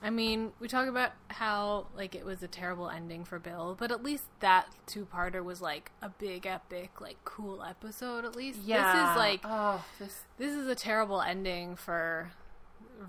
I 0.03 0.09
mean, 0.09 0.53
we 0.59 0.67
talk 0.67 0.89
about 0.89 1.13
how 1.29 1.89
like 1.95 2.15
it 2.15 2.25
was 2.25 2.43
a 2.43 2.49
terrible 2.49 2.89
ending 2.89 3.25
for 3.25 3.39
Bill, 3.39 3.77
but 3.79 3.91
at 3.93 4.03
least 4.03 4.25
that 4.41 4.67
two-parter 4.87 5.45
was 5.45 5.61
like 5.61 5.91
a 6.01 6.09
big, 6.09 6.47
epic, 6.47 7.01
like 7.03 7.19
cool 7.25 7.63
episode. 7.63 8.25
At 8.25 8.35
least 8.35 8.61
yeah. 8.65 8.93
this 8.93 9.11
is 9.11 9.17
like 9.17 9.41
oh, 9.45 9.85
this 9.99 10.23
this 10.39 10.55
is 10.55 10.67
a 10.69 10.75
terrible 10.75 11.21
ending 11.21 11.77
for 11.77 12.31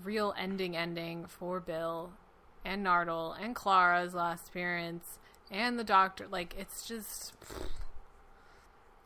real 0.04 0.34
ending 0.38 0.76
ending 0.76 1.26
for 1.26 1.60
Bill 1.60 2.10
and 2.64 2.84
Nardole 2.84 3.36
and 3.40 3.54
Clara's 3.54 4.14
last 4.14 4.48
appearance 4.48 5.18
and 5.50 5.78
the 5.78 5.84
doctor 5.84 6.26
like 6.30 6.54
it's 6.58 6.86
just 6.86 7.34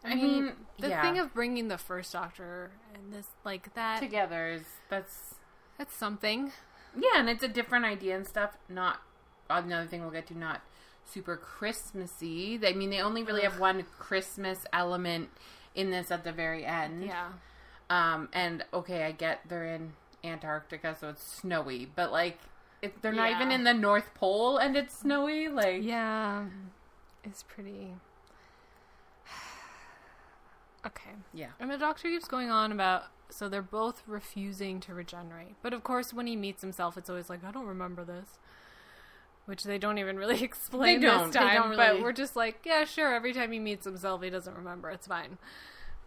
I, 0.05 0.15
mean, 0.15 0.45
mean, 0.45 0.53
the 0.79 0.91
yeah. 0.91 1.03
thing 1.03 1.19
of 1.19 1.35
bringing 1.35 1.69
the 1.69 1.79
first 1.79 2.13
doctor 2.13 2.71
and 2.95 3.13
this 3.13 3.27
like 3.45 3.75
that 3.75 3.99
together 3.99 4.49
is 4.49 4.63
that's 4.89 5.35
that's 5.79 5.95
something 5.95 6.53
Yeah, 6.97 7.21
and 7.21 7.29
it's 7.29 7.43
a 7.43 7.49
different 7.49 7.85
idea 7.85 8.17
and 8.17 8.27
stuff. 8.27 8.57
Not 8.69 9.03
another 9.51 9.87
thing 9.87 10.01
we'll 10.01 10.11
get 10.11 10.27
to. 10.29 10.39
Not 10.39 10.63
super 11.05 11.37
Christmassy. 11.37 12.59
I 12.65 12.73
mean, 12.73 12.91
they 12.91 13.01
only 13.01 13.23
really 13.23 13.43
have 13.43 13.61
one 13.61 13.85
Christmas 13.99 14.65
element 14.73 15.29
in 15.75 15.91
this 15.91 16.11
at 16.11 16.25
the 16.25 16.33
very 16.33 16.65
end. 16.65 17.05
yeah 17.05 17.29
Um, 17.91 18.29
and 18.33 18.65
okay, 18.73 19.05
I 19.05 19.13
get 19.13 19.41
they're 19.49 19.67
in 19.67 19.93
Antarctica, 20.27 20.97
so 20.99 21.09
it's 21.11 21.23
snowy, 21.23 21.87
but 21.95 22.11
like, 22.13 22.39
it, 22.83 23.01
they're 23.03 23.13
not 23.13 23.31
Yeah. 23.31 23.37
even 23.37 23.51
in 23.53 23.65
the 23.65 23.75
North 23.75 24.13
Pole, 24.15 24.59
and 24.59 24.77
it's 24.77 24.99
snowy. 24.99 25.49
Like, 25.49 25.83
yeah 25.83 26.45
it's 27.25 27.43
pretty 27.43 27.93
okay 30.87 31.11
yeah, 31.35 31.49
And 31.59 31.71
the 31.71 31.79
doctor 31.79 32.09
keeps 32.09 32.29
going 32.29 32.51
on 32.51 32.71
about 32.73 33.05
so 33.29 33.49
they're 33.49 33.61
both 33.63 34.03
refusing 34.07 34.79
to 34.81 34.95
regenerate. 34.95 35.57
But 35.61 35.73
of 35.73 35.83
course, 35.83 36.15
when 36.15 36.29
he 36.29 36.37
meets 36.37 36.63
himself, 36.63 36.97
it's 36.97 37.11
always 37.11 37.29
like, 37.29 37.43
I 37.43 37.51
don't 37.51 37.67
remember 37.67 38.05
this. 38.05 38.39
Which 39.47 39.65
they 39.65 39.79
don't 39.79 39.99
even 39.99 40.17
really 40.17 40.43
explain 40.45 41.01
They 41.01 41.07
don't. 41.09 41.27
this 41.33 41.35
time. 41.37 41.55
don't 41.57 41.71
really- 41.71 41.77
But 41.97 42.03
we're 42.03 42.13
just 42.13 42.37
like, 42.37 42.61
yeah, 42.65 42.85
sure. 42.85 43.13
Every 43.13 43.33
time 43.33 43.51
he 43.51 43.59
meets 43.59 43.85
himself, 43.85 44.23
he 44.23 44.31
doesn't 44.31 44.55
remember. 44.57 44.91
It's 44.91 45.09
fine. 45.09 45.39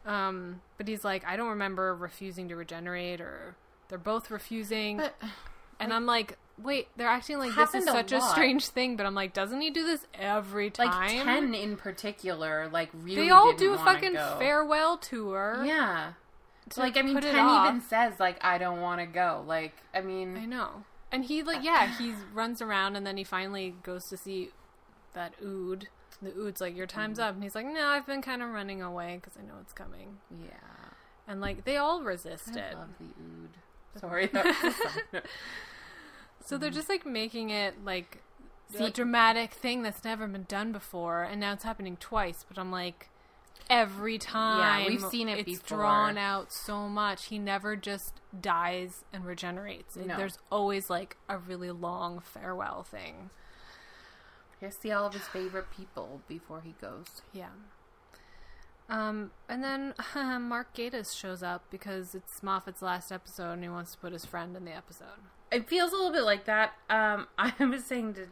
Um, 0.06 0.62
but 0.78 0.88
he's 0.88 1.04
like, 1.04 1.26
I 1.26 1.36
don't 1.36 1.50
remember 1.50 1.94
refusing 1.94 2.48
to 2.48 2.56
regenerate, 2.56 3.20
or 3.20 3.58
they're 3.90 3.98
both 3.98 4.32
refusing. 4.32 4.98
but 4.98 5.16
and 5.80 5.92
I'm 5.94 6.06
like, 6.06 6.38
wait, 6.62 6.88
they're 6.96 7.08
acting 7.08 7.40
like 7.40 7.56
this 7.56 7.74
is 7.74 7.86
such 7.86 8.12
a, 8.12 8.20
lot. 8.20 8.32
strange 8.32 8.68
thing. 8.68 8.96
But 8.96 9.06
I'm 9.06 9.16
like, 9.16 9.34
doesn't 9.34 9.60
he 9.62 9.70
do 9.70 9.86
this 9.86 10.06
every 10.14 10.70
time? 10.70 10.88
like 10.88 11.24
ten 11.24 11.54
in 11.54 11.76
particular, 11.76 12.70
like 12.72 12.90
really, 12.94 13.24
they 13.24 13.30
all 13.30 13.54
do 13.54 13.74
a 13.74 13.78
fucking 13.78 14.14
go. 14.14 14.36
farewell 14.40 14.98
tour. 14.98 15.64
Yeah. 15.66 16.14
to 16.72 16.80
Like 16.80 16.98
I 16.98 17.02
mean, 17.02 17.20
ten 17.20 17.68
even 17.68 17.82
says 17.82 18.14
like 18.20 18.38
I 18.44 18.58
don't 18.58 18.82
want 18.82 19.02
to 19.02 19.08
go. 19.08 19.44
Like 19.48 19.74
I 19.94 20.02
mean, 20.02 20.38
I 20.38 20.46
know. 20.46 20.84
And 21.12 21.26
he 21.26 21.42
like 21.44 21.64
yeah, 21.64 21.88
he 21.98 22.14
runs 22.34 22.62
around 22.62 22.96
and 22.96 23.06
then 23.06 23.18
he 23.18 23.24
finally 23.24 23.76
goes 23.84 24.08
to 24.10 24.18
see 24.18 24.50
that 25.14 25.34
Ood. 25.44 25.88
The 26.22 26.34
Ood's 26.38 26.60
like, 26.60 26.76
"Your 26.76 26.86
time's 26.86 27.18
Mm-hmm. 27.18 27.28
up," 27.30 27.34
and 27.36 27.44
he's 27.44 27.56
like, 27.56 27.66
"No, 27.66 27.86
I've 27.88 28.06
been 28.06 28.22
kind 28.22 28.42
of 28.44 28.50
running 28.50 28.82
away 28.82 29.16
because 29.22 29.38
I 29.42 29.46
know 29.48 29.54
it's 29.62 29.72
coming." 29.74 30.18
yeah. 30.30 30.58
And 31.28 31.40
like 31.40 31.64
they 31.64 31.78
all 31.78 32.02
resist 32.04 32.58
I 32.58 32.60
it, 32.60 32.76
love 32.76 32.90
the 33.00 33.06
ood. 33.06 33.50
Sorry. 33.98 34.28
that 34.28 34.46
was 34.46 34.56
a 34.56 34.72
side 34.72 35.04
note. 35.14 35.26
so 36.46 36.58
they're 36.58 36.72
mm. 36.72 36.76
just 36.76 36.90
like 36.90 37.06
making 37.06 37.50
it 37.50 37.84
like 37.84 38.22
a 38.74 38.78
See- 38.78 38.90
dramatic 38.92 39.54
thing 39.54 39.82
that's 39.82 40.04
never 40.04 40.28
been 40.28 40.44
done 40.44 40.72
before, 40.72 41.24
and 41.24 41.40
now 41.40 41.54
it's 41.54 41.64
happening 41.64 41.98
twice. 41.98 42.46
But 42.48 42.60
I'm 42.60 42.72
like, 42.72 43.10
every 43.70 44.18
time 44.18 44.88
we've 44.88 45.02
seen 45.02 45.30
it 45.30 45.40
it's 45.40 45.60
before. 45.60 45.78
drawn 45.80 46.18
out 46.18 46.52
so 46.52 46.88
much. 46.88 47.26
He 47.26 47.40
never 47.40 47.76
just 47.76 48.14
dies 48.40 49.04
and 49.14 49.26
regenerates. 49.26 49.96
No. 49.96 50.18
There's 50.18 50.38
always 50.52 50.90
like 50.90 51.18
a 51.28 51.38
really 51.38 51.72
long 51.72 52.20
farewell 52.20 52.84
thing. 52.84 53.30
He'll 54.60 54.72
see 54.72 54.92
all 54.92 55.06
of 55.06 55.14
his 55.14 55.24
favorite 55.24 55.72
people 55.72 56.22
before 56.28 56.62
he 56.62 56.76
goes. 56.82 57.22
Yeah. 57.32 57.50
Um, 58.90 59.32
and 59.48 59.64
then 59.64 59.94
Mark 60.42 60.76
Gatiss 60.76 61.18
shows 61.18 61.44
up 61.44 61.64
because 61.70 62.16
it's 62.16 62.42
Moffat's 62.42 62.82
last 62.82 63.12
episode 63.12 63.54
and 63.54 63.64
he 63.64 63.70
wants 63.70 63.94
to 63.94 63.98
put 64.00 64.14
his 64.14 64.26
friend 64.26 64.58
in 64.58 64.66
the 64.66 64.76
episode. 64.76 65.08
It 65.52 65.68
feels 65.68 65.92
a 65.92 65.96
little 65.96 66.12
bit 66.12 66.24
like 66.24 66.46
that. 66.46 66.74
Um, 66.90 67.28
I 67.38 67.54
was 67.64 67.86
saying 67.86 68.16
to 68.16 68.28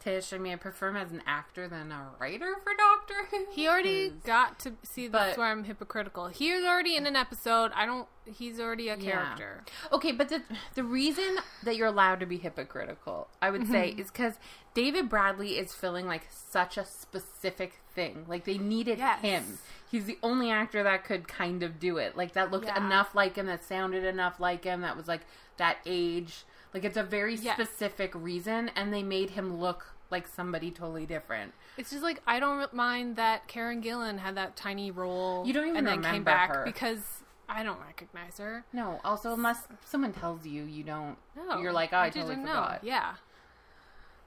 Tish, 0.00 0.32
I 0.32 0.38
mean, 0.38 0.52
I 0.52 0.56
prefer 0.56 0.90
him 0.90 0.96
as 0.96 1.10
an 1.10 1.22
actor 1.26 1.66
than 1.66 1.90
a 1.90 2.10
writer 2.20 2.54
for 2.62 2.72
Doctor 2.76 3.14
Who. 3.30 3.46
He 3.52 3.66
already 3.66 4.10
got 4.24 4.58
to 4.60 4.74
see 4.84 5.08
But- 5.08 5.18
that's 5.18 5.38
where 5.38 5.48
I'm 5.48 5.64
hypocritical. 5.64 6.28
He 6.28 6.52
was 6.54 6.62
already 6.64 6.94
in 6.96 7.04
an 7.06 7.16
episode. 7.16 7.72
I 7.74 7.84
don't. 7.84 8.06
He's 8.24 8.60
already 8.60 8.88
a 8.90 8.96
Yeah. 8.96 9.10
character. 9.12 9.64
Okay, 9.90 10.12
but 10.12 10.28
the 10.28 10.42
the 10.74 10.84
reason 10.84 11.38
that 11.64 11.74
you're 11.76 11.88
allowed 11.88 12.20
to 12.20 12.26
be 12.26 12.36
hypocritical, 12.38 13.28
I 13.42 13.50
would 13.50 13.66
say, 13.66 13.90
mm-hmm. 13.90 14.00
is 14.00 14.10
because 14.10 14.34
David 14.74 15.08
Bradley 15.08 15.58
is 15.58 15.74
filling 15.74 16.06
like 16.06 16.28
such 16.30 16.76
a 16.78 16.84
specific 16.84 17.80
thing. 17.94 18.24
Like 18.28 18.44
they 18.44 18.58
needed 18.58 18.98
Yes. 18.98 19.20
him. 19.20 19.58
He's 19.90 20.04
the 20.04 20.18
only 20.22 20.50
actor 20.50 20.82
that 20.84 21.04
could 21.04 21.26
kind 21.26 21.62
of 21.64 21.80
do 21.80 21.96
it. 21.96 22.16
Like 22.16 22.34
that 22.34 22.52
looked 22.52 22.66
Yeah. 22.66 22.76
enough 22.86 23.14
like 23.16 23.34
him, 23.36 23.46
that 23.46 23.64
sounded 23.64 24.04
enough 24.04 24.38
like 24.38 24.62
him, 24.64 24.82
that 24.82 24.96
was 24.96 25.08
like 25.08 25.22
that 25.56 25.78
age. 25.86 26.44
Like 26.74 26.84
it's 26.84 26.96
a 26.96 27.02
very 27.02 27.34
Yes. 27.34 27.54
specific 27.56 28.12
reason, 28.14 28.70
and 28.76 28.92
they 28.92 29.02
made 29.02 29.30
him 29.30 29.58
look 29.58 29.94
like 30.10 30.26
somebody 30.26 30.70
totally 30.70 31.06
different. 31.06 31.52
It's 31.76 31.90
just 31.90 32.02
like 32.02 32.20
I 32.26 32.40
don't 32.40 32.72
mind 32.72 33.16
that 33.16 33.46
Karen 33.48 33.82
Gillan 33.82 34.18
had 34.18 34.34
that 34.36 34.56
tiny 34.56 34.90
role. 34.90 35.46
You 35.46 35.52
don't 35.52 35.64
even 35.68 35.76
and 35.78 35.86
then 35.86 36.02
came 36.02 36.24
back 36.24 36.54
her. 36.54 36.64
because 36.64 37.22
I 37.48 37.62
don't 37.62 37.80
recognize 37.80 38.38
her. 38.38 38.64
No, 38.72 39.00
also 39.04 39.32
unless 39.32 39.66
someone 39.84 40.12
tells 40.12 40.46
you, 40.46 40.64
you 40.64 40.82
don't. 40.84 41.16
No, 41.36 41.58
you're 41.60 41.72
like, 41.72 41.92
oh, 41.92 41.98
I, 41.98 42.10
totally 42.10 42.34
didn't 42.36 42.44
know. 42.46 42.52
forgot. 42.52 42.80
Yeah. 42.84 43.14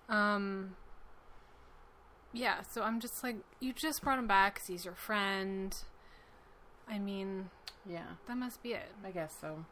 Um. 0.09 0.75
Yeah, 2.33 2.61
so 2.61 2.81
I'm 2.83 2.99
just 3.01 3.23
like, 3.23 3.37
you 3.59 3.73
just 3.73 4.01
brought 4.01 4.17
him 4.17 4.27
back 4.27 4.53
because 4.55 4.67
he's 4.67 4.85
your 4.85 4.95
friend. 4.95 5.75
I 6.89 6.97
mean, 6.97 7.49
Yeah, 7.85 8.05
that 8.27 8.37
must 8.37 8.63
be 8.63 8.71
it. 8.73 8.89
I 9.05 9.11
guess 9.11 9.35
so. 9.39 9.65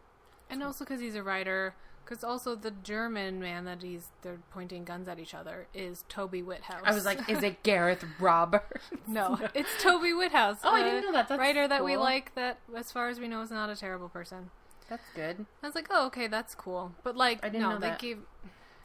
And 0.50 0.64
also 0.64 0.84
because 0.86 1.00
he's 1.02 1.16
a 1.16 1.24
writer. 1.24 1.76
Because 2.04 2.24
also 2.24 2.56
the 2.56 2.72
German 2.72 3.40
man 3.40 3.66
that 3.66 3.84
he's 3.84 4.08
they're 4.24 4.40
pointing 4.52 4.84
guns 4.84 5.08
at 5.08 5.20
each 5.20 5.36
other 5.36 5.68
is 5.76 6.06
Toby 6.10 6.42
Whithouse. 6.42 6.82
I 6.84 6.96
was 6.96 7.06
like, 7.06 7.30
is 7.30 7.44
it 7.44 7.62
Gareth 7.62 8.04
Roberts? 8.20 8.84
no, 9.08 9.38
it's 9.54 9.70
Toby 9.80 10.14
Whithouse. 10.14 10.58
Oh, 10.64 10.74
I 10.74 10.82
didn't 10.82 11.04
know 11.04 11.12
that. 11.12 11.28
That's 11.28 11.38
writer 11.40 11.68
that 11.68 11.86
we 11.86 11.98
like. 11.98 12.34
That, 12.34 12.58
as 12.76 12.92
far 12.92 13.10
as 13.10 13.20
we 13.20 13.28
know, 13.28 13.42
is 13.44 13.52
not 13.52 13.70
a 13.70 13.76
terrible 13.76 14.10
person. 14.10 14.50
That's 14.90 15.04
good. 15.16 15.46
I 15.62 15.68
was 15.68 15.76
like, 15.76 15.86
oh, 15.92 16.08
okay, 16.08 16.26
that's 16.26 16.56
cool. 16.56 16.94
But 17.04 17.16
like, 17.16 17.46
I 17.46 17.50
didn't 17.50 17.62
no, 17.62 17.70
know 17.74 17.80
they 17.80 17.90
that. 17.90 18.00
gave. 18.00 18.18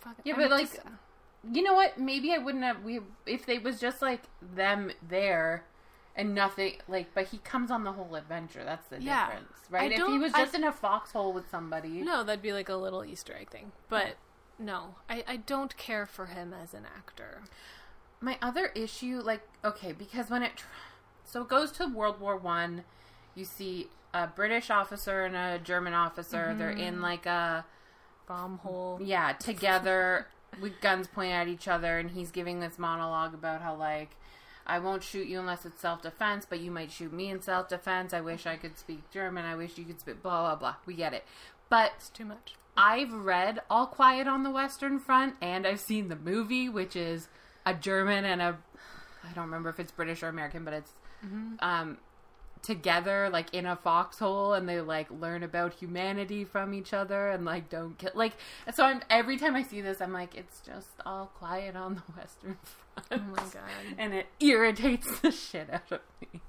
Fuck, 0.01 0.17
Yeah, 0.23 0.35
I 0.35 0.37
but, 0.37 0.43
mean, 0.43 0.51
like, 0.51 0.71
just- 0.71 0.81
You 1.51 1.63
know 1.63 1.73
what? 1.73 1.99
Maybe 1.99 2.31
I 2.35 2.37
wouldn't 2.39 2.63
have. 2.65 2.83
We 2.83 3.01
if 3.25 3.47
they 3.47 3.59
was 3.59 3.81
just 3.81 4.03
like 4.03 4.21
them 4.55 4.91
there, 5.09 5.65
and 6.17 6.35
nothing 6.35 6.75
like. 6.89 7.15
But 7.15 7.29
he 7.29 7.39
comes 7.39 7.71
on 7.71 7.85
the 7.85 7.93
whole 7.93 8.15
adventure. 8.15 8.65
That's 8.65 8.87
the 8.89 9.01
Yeah. 9.03 9.27
difference, 9.27 9.53
right? 9.71 9.93
I 9.93 9.95
If 9.95 10.07
he 10.07 10.19
was 10.19 10.35
I- 10.35 10.41
just 10.45 10.55
in 10.55 10.65
a 10.65 10.73
foxhole 10.73 11.33
with 11.33 11.51
somebody, 11.51 12.03
no, 12.03 12.23
that'd 12.25 12.43
be 12.43 12.53
like 12.53 12.69
a 12.69 12.77
little 12.77 13.05
Easter 13.05 13.35
egg 13.35 13.51
thing. 13.51 13.73
But 13.89 14.17
no, 14.59 14.97
I, 15.09 15.25
I 15.27 15.37
don't 15.37 15.77
care 15.77 16.07
for 16.07 16.27
him 16.27 16.53
as 16.55 16.75
an 16.75 16.87
actor. 16.97 17.43
My 18.21 18.39
other 18.41 18.67
issue, 18.75 19.21
like, 19.23 19.43
okay, 19.65 19.93
because 19.93 20.31
when 20.31 20.43
it, 20.43 20.65
so 21.25 21.43
it 21.43 21.49
goes 21.49 21.71
to 21.73 21.87
World 21.87 22.21
War 22.21 22.37
One, 22.37 22.85
you 23.35 23.45
see 23.45 23.89
a 24.15 24.27
British 24.29 24.71
officer 24.71 25.25
and 25.25 25.35
a 25.37 25.59
German 25.63 25.93
officer. 25.93 26.55
They're 26.57 26.71
in 26.71 26.95
mm-hmm. 26.95 27.03
like 27.03 27.27
a 27.27 27.65
Bomb 28.27 28.59
hole. 28.59 28.99
yeah 29.03 29.33
together 29.33 30.29
with 30.61 30.81
guns 30.81 31.07
pointed 31.09 31.33
at 31.35 31.49
each 31.49 31.67
other, 31.69 31.99
and 31.99 32.13
he's 32.13 32.31
giving 32.31 32.61
this 32.61 32.79
monologue 32.79 33.35
about 33.35 33.61
how 33.61 33.75
like, 33.75 34.17
I 34.67 34.79
won't 34.79 35.03
shoot 35.03 35.27
you 35.27 35.39
unless 35.41 35.67
it's 35.67 35.81
self 35.81 36.03
defense, 36.03 36.47
but 36.49 36.61
you 36.61 36.71
might 36.71 36.91
shoot 36.91 37.13
me 37.13 37.31
in 37.31 37.43
self 37.43 37.69
defense. 37.69 38.13
I 38.15 38.21
wish 38.21 38.47
I 38.47 38.57
could 38.57 38.79
speak 38.79 39.11
German. 39.11 39.45
I 39.45 39.57
wish 39.57 39.77
you 39.79 39.85
could 39.85 40.01
speak 40.01 40.23
blah 40.23 40.43
blah 40.43 40.57
blah. 40.57 40.75
We 40.87 40.95
get 40.95 41.13
it. 41.13 41.25
But 41.69 41.93
It's 41.97 42.09
too 42.09 42.25
much. 42.25 42.55
I've 42.77 43.13
read 43.13 43.61
All 43.71 43.87
Quiet 43.87 44.27
on 44.27 44.43
the 44.43 44.51
Western 44.51 44.99
Front 44.99 45.37
and 45.41 45.67
I've 45.67 45.81
seen 45.81 46.09
the 46.09 46.17
movie, 46.17 46.69
which 46.69 46.97
is 46.97 47.29
a 47.65 47.75
German 47.75 48.25
and 48.25 48.43
a 48.43 48.59
I 49.23 49.33
don't 49.35 49.45
remember 49.45 49.69
if 49.71 49.79
it's 49.81 49.93
British 49.93 50.23
or 50.23 50.29
American, 50.29 50.65
but 50.65 50.75
it's 50.75 50.93
um 51.61 51.99
together 52.65 53.29
like 53.31 53.53
in 53.53 53.67
a 53.67 53.77
foxhole 53.77 54.55
and 54.55 54.69
they 54.69 54.81
like 54.81 55.09
learn 55.11 55.43
about 55.43 55.75
humanity 55.75 56.45
from 56.45 56.73
each 56.75 56.93
other 56.93 57.29
and 57.29 57.45
like 57.45 57.69
don't 57.69 57.99
kill 57.99 58.11
like 58.15 58.33
so 58.73 58.85
I'm 58.85 59.03
every 59.11 59.37
time 59.37 59.55
I 59.55 59.63
see 59.63 59.81
this 59.81 60.01
I'm 60.01 60.13
like 60.13 60.35
it's 60.35 60.61
just 60.61 60.89
all 61.05 61.27
quiet 61.27 61.77
on 61.77 61.97
the 61.97 62.03
Western 62.17 62.57
Front. 62.63 63.23
Oh 63.23 63.31
my 63.31 63.43
god. 63.43 63.97
And 63.99 64.15
it 64.15 64.27
irritates 64.41 65.19
the 65.21 65.31
shit 65.31 65.69
out 65.73 65.91
of 65.93 66.01
me. 66.21 66.41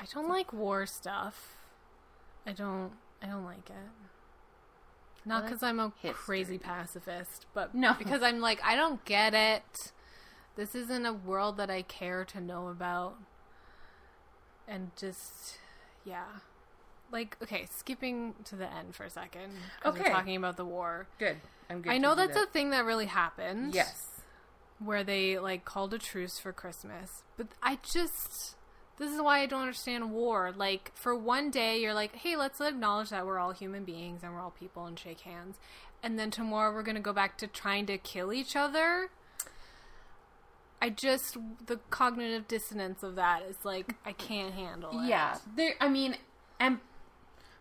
I 0.00 0.04
don't 0.12 0.28
like 0.28 0.52
war 0.52 0.86
stuff. 0.86 1.56
I 2.46 2.52
don't. 2.52 2.90
I 3.22 3.26
don't 3.26 3.44
like 3.44 3.70
it. 3.70 3.90
Not 5.24 5.44
because 5.44 5.62
I'm 5.62 5.78
a 5.78 5.92
history. 6.00 6.18
crazy 6.24 6.58
pacifist, 6.58 7.46
but 7.54 7.74
No. 7.74 7.94
because 7.98 8.22
I'm 8.22 8.40
like 8.40 8.60
I 8.64 8.74
don't 8.74 9.04
get 9.04 9.34
it. 9.34 9.92
This 10.56 10.74
isn't 10.74 11.06
a 11.06 11.12
world 11.12 11.56
that 11.58 11.70
I 11.70 11.82
care 11.82 12.24
to 12.26 12.40
know 12.40 12.68
about, 12.68 13.14
and 14.68 14.90
just 14.96 15.58
yeah, 16.04 16.24
like 17.10 17.36
okay, 17.42 17.66
skipping 17.70 18.34
to 18.44 18.56
the 18.56 18.72
end 18.72 18.94
for 18.94 19.04
a 19.04 19.10
second 19.10 19.52
Okay. 19.84 20.02
we're 20.02 20.08
talking 20.10 20.36
about 20.36 20.56
the 20.56 20.64
war. 20.64 21.06
Good. 21.18 21.36
I'm 21.70 21.80
good. 21.82 21.92
I 21.92 21.98
know 21.98 22.14
that's 22.14 22.36
a 22.36 22.46
thing 22.46 22.70
that 22.70 22.84
really 22.84 23.06
happened. 23.06 23.74
yes. 23.74 24.08
where 24.78 25.04
they 25.04 25.38
like 25.38 25.64
called 25.64 25.94
a 25.94 25.98
truce 25.98 26.38
for 26.38 26.52
Christmas. 26.52 27.22
But 27.36 27.48
I 27.62 27.78
just 27.82 28.56
this 28.98 29.10
is 29.10 29.20
why 29.20 29.40
I 29.40 29.46
don't 29.46 29.62
understand 29.62 30.12
war. 30.12 30.52
Like 30.56 30.92
for 30.94 31.14
one 31.14 31.50
day 31.50 31.80
you're 31.80 31.94
like, 31.94 32.14
"Hey, 32.16 32.36
let's 32.36 32.60
acknowledge 32.60 33.10
that 33.10 33.26
we're 33.26 33.38
all 33.38 33.52
human 33.52 33.84
beings 33.84 34.20
and 34.22 34.32
we're 34.34 34.40
all 34.40 34.50
people 34.50 34.86
and 34.86 34.98
shake 34.98 35.20
hands." 35.20 35.56
And 36.02 36.18
then 36.18 36.30
tomorrow 36.32 36.72
we're 36.74 36.82
going 36.82 36.96
to 36.96 37.00
go 37.00 37.12
back 37.12 37.38
to 37.38 37.46
trying 37.46 37.86
to 37.86 37.96
kill 37.96 38.32
each 38.32 38.56
other. 38.56 39.10
I 40.82 40.90
just 40.90 41.36
the 41.66 41.76
cognitive 41.90 42.48
dissonance 42.48 43.02
of 43.04 43.14
that 43.14 43.42
is 43.48 43.56
like 43.64 43.94
I 44.04 44.12
can't 44.12 44.52
handle 44.52 44.90
it. 45.00 45.06
Yeah, 45.06 45.38
there. 45.56 45.74
I 45.80 45.88
mean, 45.88 46.16
and 46.58 46.80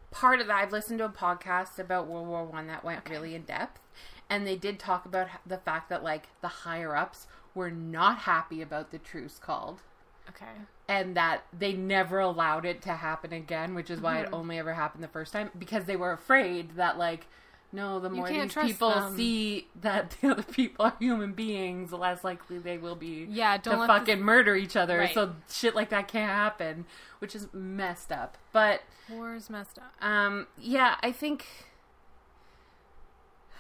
part 0.10 0.42
of 0.42 0.48
that, 0.48 0.56
I've 0.58 0.72
listened 0.72 0.98
to 1.00 1.06
a 1.06 1.10
podcast 1.10 1.78
about 1.78 2.08
World 2.08 2.28
War 2.28 2.44
One 2.44 2.66
that 2.68 2.84
went 2.84 3.08
really 3.08 3.36
in 3.36 3.44
depth, 3.44 3.80
and 4.28 4.46
they 4.48 4.56
did 4.56 4.80
talk 4.80 5.06
about 5.06 5.28
the 5.46 5.60
fact 5.60 5.90
that 5.90 6.04
like 6.04 6.30
the 6.42 6.48
higher 6.48 6.96
ups 6.96 7.28
were 7.54 7.70
not 7.70 8.20
happy 8.20 8.60
about 8.62 8.90
the 8.90 8.98
truce 8.98 9.38
called, 9.38 9.82
Okay. 10.30 10.46
and 10.88 11.16
that 11.16 11.44
they 11.58 11.74
never 11.74 12.18
allowed 12.18 12.66
it 12.66 12.82
to 12.82 12.94
happen 12.94 13.32
again, 13.34 13.76
which 13.76 13.92
is 13.92 14.02
why 14.02 14.16
Mm-hmm. 14.16 14.34
it 14.34 14.36
only 14.36 14.58
ever 14.58 14.74
happened 14.74 15.04
the 15.04 15.08
first 15.10 15.32
time 15.32 15.52
because 15.60 15.86
they 15.86 15.96
were 15.96 16.12
afraid 16.12 16.76
that 16.76 16.98
like. 16.98 17.28
No, 17.74 18.00
the 18.00 18.10
more 18.10 18.28
these 18.28 18.54
people 18.54 18.90
them. 18.90 19.16
see 19.16 19.68
that 19.80 20.16
the 20.22 20.30
other 20.32 20.44
people 20.44 20.86
are 20.86 20.94
human 21.00 21.32
beings, 21.34 21.90
the 21.92 21.98
less 21.98 22.24
likely 22.24 22.58
they 22.58 22.78
will 22.78 22.96
be 22.96 23.26
Yeah, 23.30 23.58
don't 23.58 23.80
to 23.80 23.88
fucking 23.88 24.18
this- 24.18 24.24
murder 24.26 24.56
each 24.56 24.76
other. 24.76 24.98
Right. 24.98 25.14
So 25.14 25.36
shit 25.50 25.74
like 25.76 25.90
that 25.90 26.08
can't 26.08 26.30
happen, 26.32 26.86
which 27.20 27.34
is 27.36 27.48
messed 27.54 28.12
up. 28.12 28.38
But 28.52 28.82
War 29.10 29.36
is 29.36 29.50
messed 29.50 29.78
up. 29.80 29.94
um, 30.06 30.48
yeah, 30.58 30.96
I 31.02 31.12
think 31.12 31.46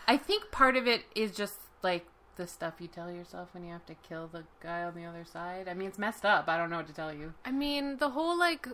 I 0.07 0.17
think 0.17 0.51
part 0.51 0.75
of 0.75 0.87
it 0.87 1.03
is 1.15 1.31
just 1.31 1.55
like 1.83 2.05
the 2.35 2.47
stuff 2.47 2.75
you 2.79 2.87
tell 2.87 3.11
yourself 3.11 3.49
when 3.53 3.63
you 3.65 3.71
have 3.71 3.85
to 3.85 3.95
kill 3.95 4.27
the 4.27 4.43
guy 4.61 4.83
on 4.83 4.95
the 4.95 5.05
other 5.05 5.25
side. 5.25 5.67
I 5.67 5.73
mean, 5.73 5.87
it's 5.87 5.99
messed 5.99 6.25
up. 6.25 6.47
I 6.47 6.57
don't 6.57 6.69
know 6.69 6.77
what 6.77 6.87
to 6.87 6.93
tell 6.93 7.13
you. 7.13 7.33
I 7.45 7.51
mean, 7.51 7.97
the 7.97 8.09
whole 8.09 8.37
like 8.37 8.67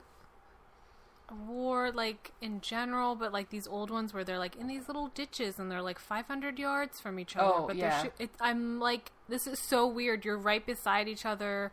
war, 1.48 1.91
like 1.91 2.31
in 2.41 2.62
general, 2.62 3.15
but 3.15 3.34
like 3.34 3.50
these 3.50 3.67
old 3.67 3.89
ones 3.89 4.13
where 4.13 4.24
they're 4.24 4.39
like 4.39 4.55
in 4.55 4.67
these 4.67 4.88
little 4.88 5.10
ditches 5.10 5.60
and 5.60 5.69
they're 5.72 5.81
like 5.81 6.00
500 6.00 6.57
yards 6.57 7.00
from 7.00 7.19
each 7.19 7.36
other. 7.36 7.53
Oh, 7.53 7.68
but 7.68 7.75
yeah. 7.75 7.90
they're 7.90 8.03
shoo- 8.05 8.24
it, 8.24 8.29
I'm 8.40 8.79
like, 8.79 9.11
this 9.27 9.48
is 9.48 9.59
so 9.59 9.85
weird. 9.87 10.25
You're 10.25 10.37
right 10.37 10.66
beside 10.66 11.07
each 11.07 11.25
other, 11.25 11.72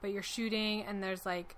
but 0.00 0.10
you're 0.10 0.22
shooting, 0.22 0.82
and 0.82 1.02
there's 1.02 1.26
like, 1.26 1.56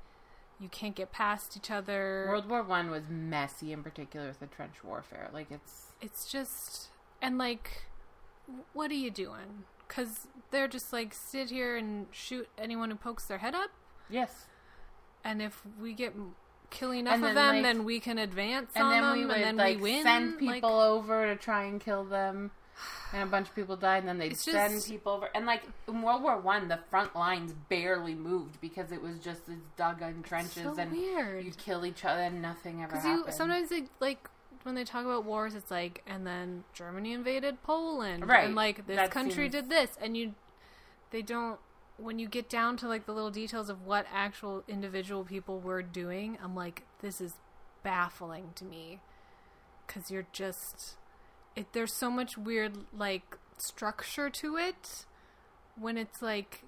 you 0.59 0.69
can't 0.69 0.95
get 0.95 1.13
past 1.13 1.57
each 1.57 1.71
other. 1.71 2.27
World 2.29 2.49
War 2.49 2.63
One 2.63 2.91
was 2.91 3.05
messy, 3.09 3.73
in 3.73 3.83
particular 3.83 4.29
with 4.29 4.41
the 4.41 4.47
trench 4.47 4.83
warfare. 4.83 5.29
Like 5.33 5.51
it's 5.51 5.93
it's 6.01 6.31
just 6.31 6.89
and 7.21 7.39
like 7.39 7.85
what 8.73 8.91
are 8.91 8.95
you 8.95 9.11
doing 9.11 9.65
because 9.87 10.29
they're 10.51 10.69
just 10.69 10.93
like 10.93 11.13
sit 11.13 11.51
here 11.51 11.77
and 11.77 12.07
shoot 12.11 12.49
anyone 12.59 12.91
who 12.91 12.97
pokes 12.97 13.27
their 13.27 13.39
head 13.39 13.55
up 13.55 13.71
yes, 14.09 14.47
and 15.25 15.43
if 15.43 15.63
we 15.81 15.93
get 15.93 16.15
kill 16.71 16.93
enough 16.93 17.15
And 17.15 17.25
of 17.25 17.35
then, 17.35 17.35
them 17.35 17.55
like- 17.55 17.63
then 17.63 17.85
we 17.85 18.01
can 18.01 18.19
advance 18.19 18.71
and 18.75 18.85
on 18.85 18.91
then 18.91 19.03
them 19.03 19.13
we 19.19 19.25
would 19.27 19.37
and 19.37 19.45
then 19.45 19.57
like 19.57 19.77
we 19.77 19.83
win 19.83 20.03
send 20.03 20.41
like- 20.43 20.55
people 20.57 20.79
over 20.79 21.27
to 21.27 21.37
try 21.37 21.65
and 21.65 21.81
kill 21.81 22.05
them. 22.05 22.51
And 23.13 23.23
a 23.23 23.27
bunch 23.27 23.49
of 23.49 23.55
people 23.55 23.77
died, 23.77 23.99
and 24.01 24.09
then 24.09 24.19
they'd 24.19 24.37
send 24.37 24.75
just- 24.75 24.89
people 24.91 25.13
over. 25.13 25.31
And 25.35 25.47
like 25.47 25.63
in 25.89 26.03
World 26.03 26.23
War 26.23 26.39
One, 26.39 26.69
the 26.69 26.79
front 26.91 27.15
lines 27.17 27.55
barely 27.71 28.15
moved 28.15 28.61
because 28.61 28.93
it 28.93 29.01
was 29.01 29.19
just 29.21 29.47
these 29.47 29.63
dug 29.77 30.03
in 30.03 30.23
trenches, 30.23 30.63
so 30.63 30.75
and 30.77 30.93
weird 30.93 31.45
you'd 31.45 31.57
kill 31.57 31.87
each 31.87 32.05
other, 32.05 32.21
and 32.23 32.43
nothing 32.43 32.83
ever 32.83 32.89
because 32.89 33.05
happened. 33.05 33.25
you 33.29 33.33
sometimes 33.33 33.69
they, 33.71 33.85
like 34.01 34.29
when 34.65 34.75
they 34.75 34.83
talk 34.85 35.05
about 35.05 35.25
wars 35.25 35.55
it's 35.55 35.71
like 35.71 36.03
and 36.09 36.27
then 36.27 36.65
germany 36.75 37.13
invaded 37.13 37.63
poland 37.63 38.29
Right. 38.29 38.47
and 38.47 38.57
like 38.57 38.85
this 38.89 38.97
That 38.97 39.13
country 39.13 39.45
seems- 39.45 39.53
did 39.53 39.71
this 39.71 39.97
and 40.01 40.17
you 40.17 40.35
they 41.13 41.23
don't 41.23 41.61
when 41.99 42.19
you 42.19 42.29
get 42.29 42.49
down 42.49 42.77
to 42.77 42.89
like 42.89 43.07
the 43.07 43.13
little 43.13 43.31
details 43.31 43.69
of 43.69 43.87
what 43.87 44.07
actual 44.13 44.63
individual 44.69 45.25
people 45.25 45.61
were 45.61 45.83
doing 45.83 46.39
i'm 46.43 46.55
like 46.55 46.83
this 47.01 47.21
is 47.21 47.35
baffling 47.83 48.51
to 48.55 48.65
me 48.65 49.01
because 49.87 50.11
you're 50.11 50.27
just 50.33 50.97
it 51.55 51.73
there's 51.73 51.93
so 51.93 52.11
much 52.11 52.37
weird 52.37 52.73
like 52.97 53.39
structure 53.59 54.29
to 54.29 54.57
it 54.57 55.07
when 55.79 55.97
it's 55.97 56.21
like 56.21 56.65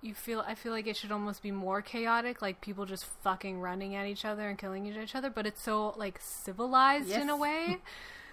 you 0.00 0.14
feel 0.14 0.44
I 0.46 0.54
feel 0.54 0.72
like 0.72 0.86
it 0.86 0.96
should 0.96 1.10
almost 1.10 1.42
be 1.42 1.50
more 1.50 1.82
chaotic, 1.82 2.40
like 2.40 2.60
people 2.60 2.86
just 2.86 3.04
fucking 3.22 3.60
running 3.60 3.94
at 3.96 4.06
each 4.06 4.24
other 4.24 4.48
and 4.48 4.56
killing 4.56 4.86
each 4.86 5.14
other, 5.14 5.30
but 5.30 5.46
it's 5.46 5.62
so 5.62 5.94
like 5.96 6.20
civilized 6.20 7.10
in 7.10 7.28
a 7.28 7.36
way. 7.36 7.78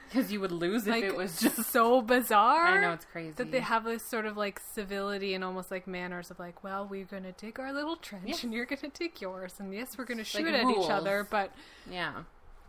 because 0.09 0.31
you 0.31 0.39
would 0.39 0.51
lose 0.51 0.87
like 0.87 1.03
if 1.03 1.11
it 1.11 1.15
was 1.17 1.39
just. 1.39 1.71
so 1.71 2.01
bizarre. 2.01 2.65
I 2.77 2.81
know 2.81 2.93
it's 2.93 3.05
crazy. 3.05 3.31
that 3.37 3.51
they 3.51 3.59
have 3.59 3.83
this 3.83 4.03
sort 4.03 4.25
of 4.25 4.37
like 4.37 4.59
civility 4.59 5.33
and 5.33 5.43
almost 5.43 5.71
like 5.71 5.87
manners 5.87 6.31
of 6.31 6.39
like, 6.39 6.63
well, 6.63 6.87
we're 6.87 7.05
gonna 7.05 7.31
dig 7.33 7.59
our 7.59 7.73
little 7.73 7.95
trench 7.95 8.23
Yes. 8.27 8.43
and 8.43 8.53
you're 8.53 8.65
gonna 8.65 8.91
dig 8.93 9.19
yours, 9.21 9.55
and 9.59 9.73
yes, 9.73 9.97
we're 9.97 10.05
gonna 10.05 10.19
Like 10.19 10.27
shoot 10.27 10.47
at 10.53 10.63
rules. 10.63 10.85
each 10.85 10.91
other, 10.91 11.27
but 11.29 11.51
yeah. 11.89 12.23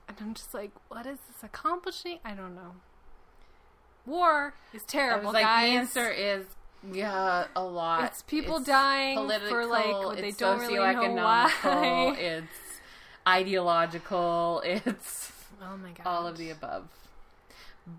and 0.09 0.16
I'm 0.20 0.35
just 0.35 0.53
like, 0.55 0.70
what 0.88 1.07
is 1.07 1.18
this 1.29 1.42
accomplishing? 1.42 2.18
I 2.25 2.33
don't 2.35 2.55
know. 2.55 2.75
War 4.07 4.55
is 4.72 4.85
terrible, 4.85 5.33
like, 5.33 5.42
guys. 5.44 5.68
the 5.70 5.77
answer 5.79 6.11
is 6.11 6.46
yeah, 6.92 7.46
a 7.57 7.64
lot. 7.64 8.05
It's 8.05 8.22
people 8.22 8.59
It's 8.59 8.66
dying 8.66 9.16
political, 9.18 9.49
for, 9.49 9.66
like, 9.66 9.87
what 9.92 10.16
they 10.18 10.31
don't 10.31 10.61
really 10.61 10.77
know 10.77 11.14
why. 11.25 12.14
It's 12.18 12.46
ideological. 13.27 14.62
It's 14.64 15.33
oh 15.62 15.77
my 15.79 15.90
god, 15.90 16.07
all 16.07 16.27
of 16.27 16.37
the 16.38 16.51
above. 16.51 16.88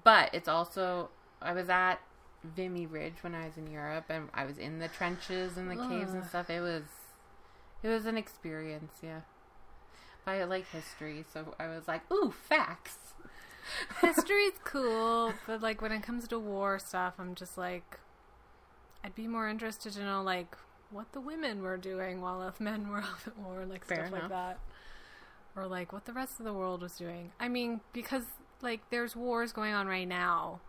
But 0.03 0.33
it's 0.33 0.47
also 0.47 1.09
I 1.41 1.53
was 1.53 1.69
at 1.69 1.97
Vimy 2.43 2.85
Ridge 2.85 3.15
when 3.21 3.35
I 3.35 3.45
was 3.45 3.57
in 3.57 3.71
Europe, 3.71 4.05
and 4.09 4.29
I 4.33 4.45
was 4.45 4.57
in 4.57 4.79
the 4.79 4.87
trenches 4.87 5.57
and 5.57 5.69
the 5.69 5.75
caves 5.75 6.13
and 6.13 6.25
stuff. 6.25 6.49
It 6.49 6.61
was 6.61 6.83
it 7.83 7.89
was 7.89 8.05
an 8.05 8.17
experience, 8.17 8.93
yeah. 9.01 9.21
But 10.25 10.31
I 10.31 10.43
like 10.43 10.69
history, 10.71 11.23
so 11.31 11.55
I 11.59 11.67
was 11.67 11.87
like, 11.87 12.01
ooh, 12.11 12.31
facts. 12.31 12.97
History's 14.01 14.53
cool, 14.63 15.33
but 15.45 15.61
like 15.61 15.81
when 15.81 15.91
it 15.91 16.03
comes 16.03 16.27
to 16.29 16.39
war 16.39 16.79
stuff, 16.79 17.15
I'm 17.19 17.35
just 17.35 17.57
like, 17.57 17.99
I'd 19.03 19.15
be 19.15 19.27
more 19.27 19.47
interested 19.47 19.93
to 19.93 20.03
know 20.03 20.21
like 20.21 20.55
what 20.89 21.11
the 21.11 21.21
women 21.21 21.61
were 21.61 21.77
doing 21.77 22.21
while 22.21 22.39
the 22.39 22.63
men 22.63 22.89
were 22.89 22.97
off 23.03 23.27
at 23.27 23.37
war, 23.37 23.65
like 23.65 23.85
Fair 23.85 24.07
stuff 24.07 24.11
like 24.11 24.29
that, 24.29 24.59
or 25.55 25.67
like 25.67 25.93
what 25.93 26.05
the 26.05 26.13
rest 26.13 26.39
of 26.39 26.45
the 26.45 26.53
world 26.53 26.81
was 26.81 26.97
doing. 26.97 27.31
I 27.39 27.47
mean, 27.47 27.81
because 27.93 28.23
like 28.61 28.81
there's 28.89 29.15
wars 29.15 29.51
going 29.51 29.73
on 29.73 29.87
right 29.87 30.07
now, 30.07 30.61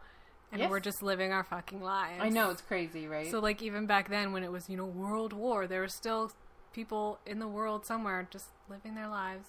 and 0.53 0.61
Yes. 0.61 0.70
we're 0.70 0.81
just 0.81 1.03
living 1.03 1.33
our 1.33 1.44
fucking 1.44 1.81
lives. 1.83 2.20
I 2.22 2.29
know 2.29 2.51
it's 2.51 2.62
crazy, 2.62 3.07
right? 3.07 3.31
So 3.31 3.38
like 3.40 3.62
even 3.62 3.87
back 3.87 4.09
then 4.09 4.33
when 4.33 4.42
it 4.42 4.53
was 4.53 4.68
you 4.68 4.77
know 4.77 4.87
world 4.87 5.33
war, 5.33 5.66
there 5.66 5.81
were 5.81 5.88
still 5.88 6.33
people 6.72 7.18
in 7.27 7.38
the 7.38 7.48
world 7.48 7.87
somewhere 7.87 8.27
just 8.31 8.46
living 8.68 8.94
their 8.94 9.09
lives, 9.09 9.48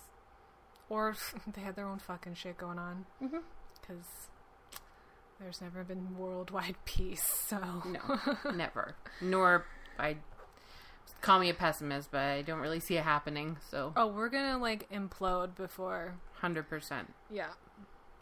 or 0.89 1.15
they 1.53 1.61
had 1.61 1.75
their 1.75 1.87
own 1.87 1.99
fucking 1.99 2.35
shit 2.35 2.57
going 2.57 2.79
on 2.79 3.05
mm-hmm. 3.21 3.37
because 3.81 4.05
there's 5.39 5.61
never 5.61 5.83
been 5.83 6.17
worldwide 6.17 6.75
peace. 6.85 7.23
So 7.47 7.59
No, 7.85 8.51
never. 8.55 8.95
Nor 9.21 9.65
I 9.97 10.17
call 11.21 11.39
me 11.39 11.49
a 11.49 11.53
pessimist, 11.53 12.11
but 12.11 12.21
I 12.21 12.41
don't 12.41 12.59
really 12.59 12.79
see 12.79 12.95
it 12.97 13.03
happening. 13.03 13.57
So 13.69 13.93
oh, 13.95 14.07
we're 14.07 14.29
gonna 14.29 14.57
like 14.57 14.89
implode 14.91 15.55
before. 15.55 16.15
hundred 16.35 16.69
percent. 16.69 17.13
Yeah, 17.29 17.49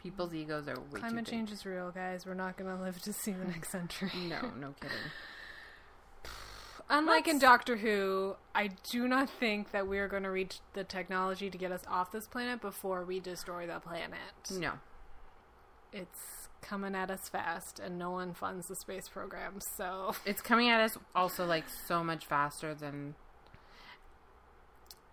People's 0.02 0.32
egos 0.34 0.68
are 0.68 0.78
way 0.92 1.00
climate 1.00 1.26
change 1.26 1.50
is 1.50 1.66
real, 1.66 1.90
guys. 1.90 2.24
We're 2.24 2.34
not 2.34 2.56
gonna 2.56 2.80
live 2.80 3.00
to 3.02 3.12
see 3.12 3.32
the 3.32 3.44
next 3.52 3.70
century. 3.70 4.10
No, 4.28 4.40
no 4.58 4.74
kidding. 4.80 4.96
unlike 6.90 7.26
in 7.26 7.34
Let's- 7.34 7.42
Doctor 7.42 7.76
Who, 7.76 8.36
I 8.54 8.68
do 8.90 9.08
not 9.08 9.28
think 9.28 9.72
that 9.72 9.86
we 9.88 9.98
are 9.98 10.08
going 10.08 10.22
to 10.22 10.30
reach 10.30 10.60
the 10.74 10.84
technology 10.84 11.50
to 11.50 11.58
get 11.58 11.72
us 11.72 11.82
off 11.88 12.12
this 12.12 12.26
planet 12.26 12.60
before 12.60 13.04
we 13.04 13.20
destroy 13.20 13.66
the 13.66 13.80
planet. 13.80 14.50
No. 14.52 14.72
It's 15.92 16.48
coming 16.62 16.94
at 16.94 17.10
us 17.10 17.28
fast, 17.28 17.78
and 17.78 17.98
no 17.98 18.10
one 18.10 18.34
funds 18.34 18.66
the 18.68 18.76
space 18.76 19.08
program. 19.08 19.60
So 19.76 20.14
It's 20.24 20.40
coming 20.42 20.68
at 20.68 20.80
us 20.80 20.96
also 21.14 21.44
like 21.46 21.64
so 21.68 22.02
much 22.04 22.26
faster 22.26 22.74
than 22.74 23.14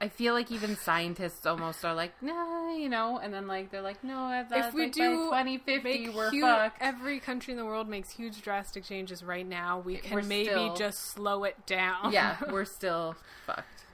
I 0.02 0.10
feel 0.10 0.34
like 0.34 0.52
even 0.52 0.76
scientists 0.76 1.46
almost 1.46 1.86
are 1.86 1.94
like, 1.94 2.22
nah, 2.22 2.74
you 2.74 2.90
know, 2.90 3.18
and 3.18 3.34
then 3.34 3.48
like 3.48 3.72
they're 3.72 3.82
like, 3.82 4.04
no, 4.04 4.44
that's 4.50 4.68
if 4.68 4.74
we 4.74 4.84
like, 4.84 4.92
do 4.92 5.02
2050, 5.30 6.10
we're 6.10 6.30
hu- 6.32 6.42
fucked. 6.42 6.78
every 6.82 7.20
country 7.22 7.54
in 7.54 7.58
the 7.58 7.64
world 7.66 7.88
makes 7.88 8.12
huge 8.12 8.42
drastic 8.42 8.84
changes 8.84 9.24
right 9.24 9.48
now. 9.48 9.80
We 9.80 9.96
can 9.98 10.14
We're 10.16 10.22
maybe 10.24 10.50
still- 10.50 10.76
just 10.76 11.00
slow 11.12 11.46
it 11.46 11.66
down. 11.66 12.12
yeah, 12.12 12.36
we're 12.52 12.66
still 12.66 13.16
fucked. 13.46 13.86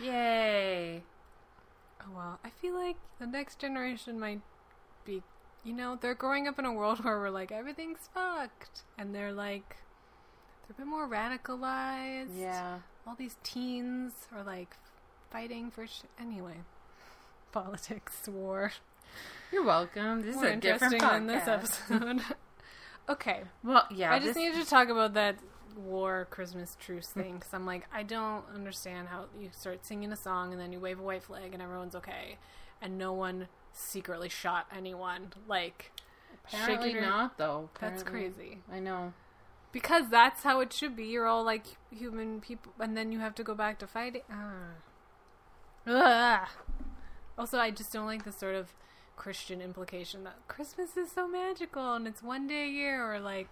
Yay! 0.00 1.02
Oh, 2.00 2.10
well, 2.16 2.38
I 2.44 2.48
feel 2.50 2.74
like 2.74 2.96
the 3.20 3.26
next 3.26 3.58
generation 3.58 4.18
might 4.18 4.40
be, 5.04 5.22
you 5.62 5.72
know, 5.74 5.96
they're 6.00 6.14
growing 6.14 6.48
up 6.48 6.58
in 6.58 6.64
a 6.64 6.72
world 6.72 7.04
where 7.04 7.18
we're 7.18 7.30
like, 7.30 7.52
everything's 7.52 8.08
fucked. 8.14 8.82
And 8.98 9.14
they're 9.14 9.32
like, 9.32 9.76
they're 10.66 10.74
a 10.76 10.80
bit 10.80 10.86
more 10.86 11.06
radicalized. 11.08 12.38
Yeah. 12.38 12.78
All 13.06 13.14
these 13.14 13.36
teens 13.42 14.12
are 14.34 14.42
like 14.42 14.76
fighting 15.32 15.70
for 15.70 15.86
sh- 15.86 16.02
Anyway, 16.20 16.58
politics, 17.52 18.28
war. 18.28 18.72
You're 19.50 19.64
welcome. 19.64 20.22
This 20.22 20.36
More 20.36 20.46
is 20.46 20.52
a 20.52 20.56
different 20.56 20.94
interesting 20.94 21.26
than 21.26 21.26
this 21.26 21.48
episode. 21.90 22.20
okay. 23.08 23.42
Well, 23.64 23.86
yeah. 23.90 24.12
I 24.12 24.18
just 24.18 24.28
this- 24.28 24.36
needed 24.36 24.62
to 24.62 24.68
talk 24.68 24.88
about 24.88 25.14
that 25.14 25.36
war 25.76 26.26
Christmas 26.30 26.76
truce 26.80 27.08
thing 27.14 27.34
because 27.38 27.52
I'm 27.54 27.66
like, 27.66 27.86
I 27.92 28.02
don't 28.02 28.44
understand 28.54 29.08
how 29.08 29.26
you 29.38 29.48
start 29.52 29.84
singing 29.84 30.12
a 30.12 30.16
song 30.16 30.52
and 30.52 30.60
then 30.60 30.72
you 30.72 30.80
wave 30.80 30.98
a 30.98 31.02
white 31.02 31.22
flag 31.22 31.52
and 31.52 31.62
everyone's 31.62 31.94
okay, 31.96 32.38
and 32.80 32.98
no 32.98 33.12
one 33.12 33.48
secretly 33.72 34.28
shot 34.28 34.66
anyone. 34.74 35.32
Like, 35.48 35.92
Apparently 36.52 36.92
your- 36.92 37.02
not, 37.02 37.38
though. 37.38 37.70
that's 37.80 38.02
crazy 38.02 38.58
I 38.70 38.80
know. 38.80 39.12
because 39.72 40.08
that's 40.10 40.42
how 40.42 40.60
it 40.60 40.72
should 40.72 40.96
be. 40.96 41.04
You're 41.04 41.26
all 41.26 41.44
like 41.44 41.64
human 41.90 42.40
people, 42.40 42.72
and 42.80 42.96
then 42.96 43.12
you 43.12 43.20
have 43.20 43.34
to 43.36 43.44
go 43.44 43.54
back 43.54 43.78
to 43.80 43.86
fighting. 43.86 44.22
Ah. 44.30 44.52
Ugh. 45.86 46.48
Also, 47.38 47.58
I 47.58 47.70
just 47.70 47.92
don't 47.92 48.06
like 48.06 48.24
the 48.24 48.32
sort 48.32 48.54
of 48.54 48.74
Christian 49.16 49.60
implication 49.60 50.24
that 50.24 50.36
Christmas 50.48 50.96
is 50.96 51.10
so 51.12 51.26
magical 51.28 51.94
and 51.94 52.06
it's 52.06 52.22
one 52.22 52.46
day 52.46 52.64
a 52.64 52.70
year, 52.70 53.12
or 53.12 53.20
like 53.20 53.48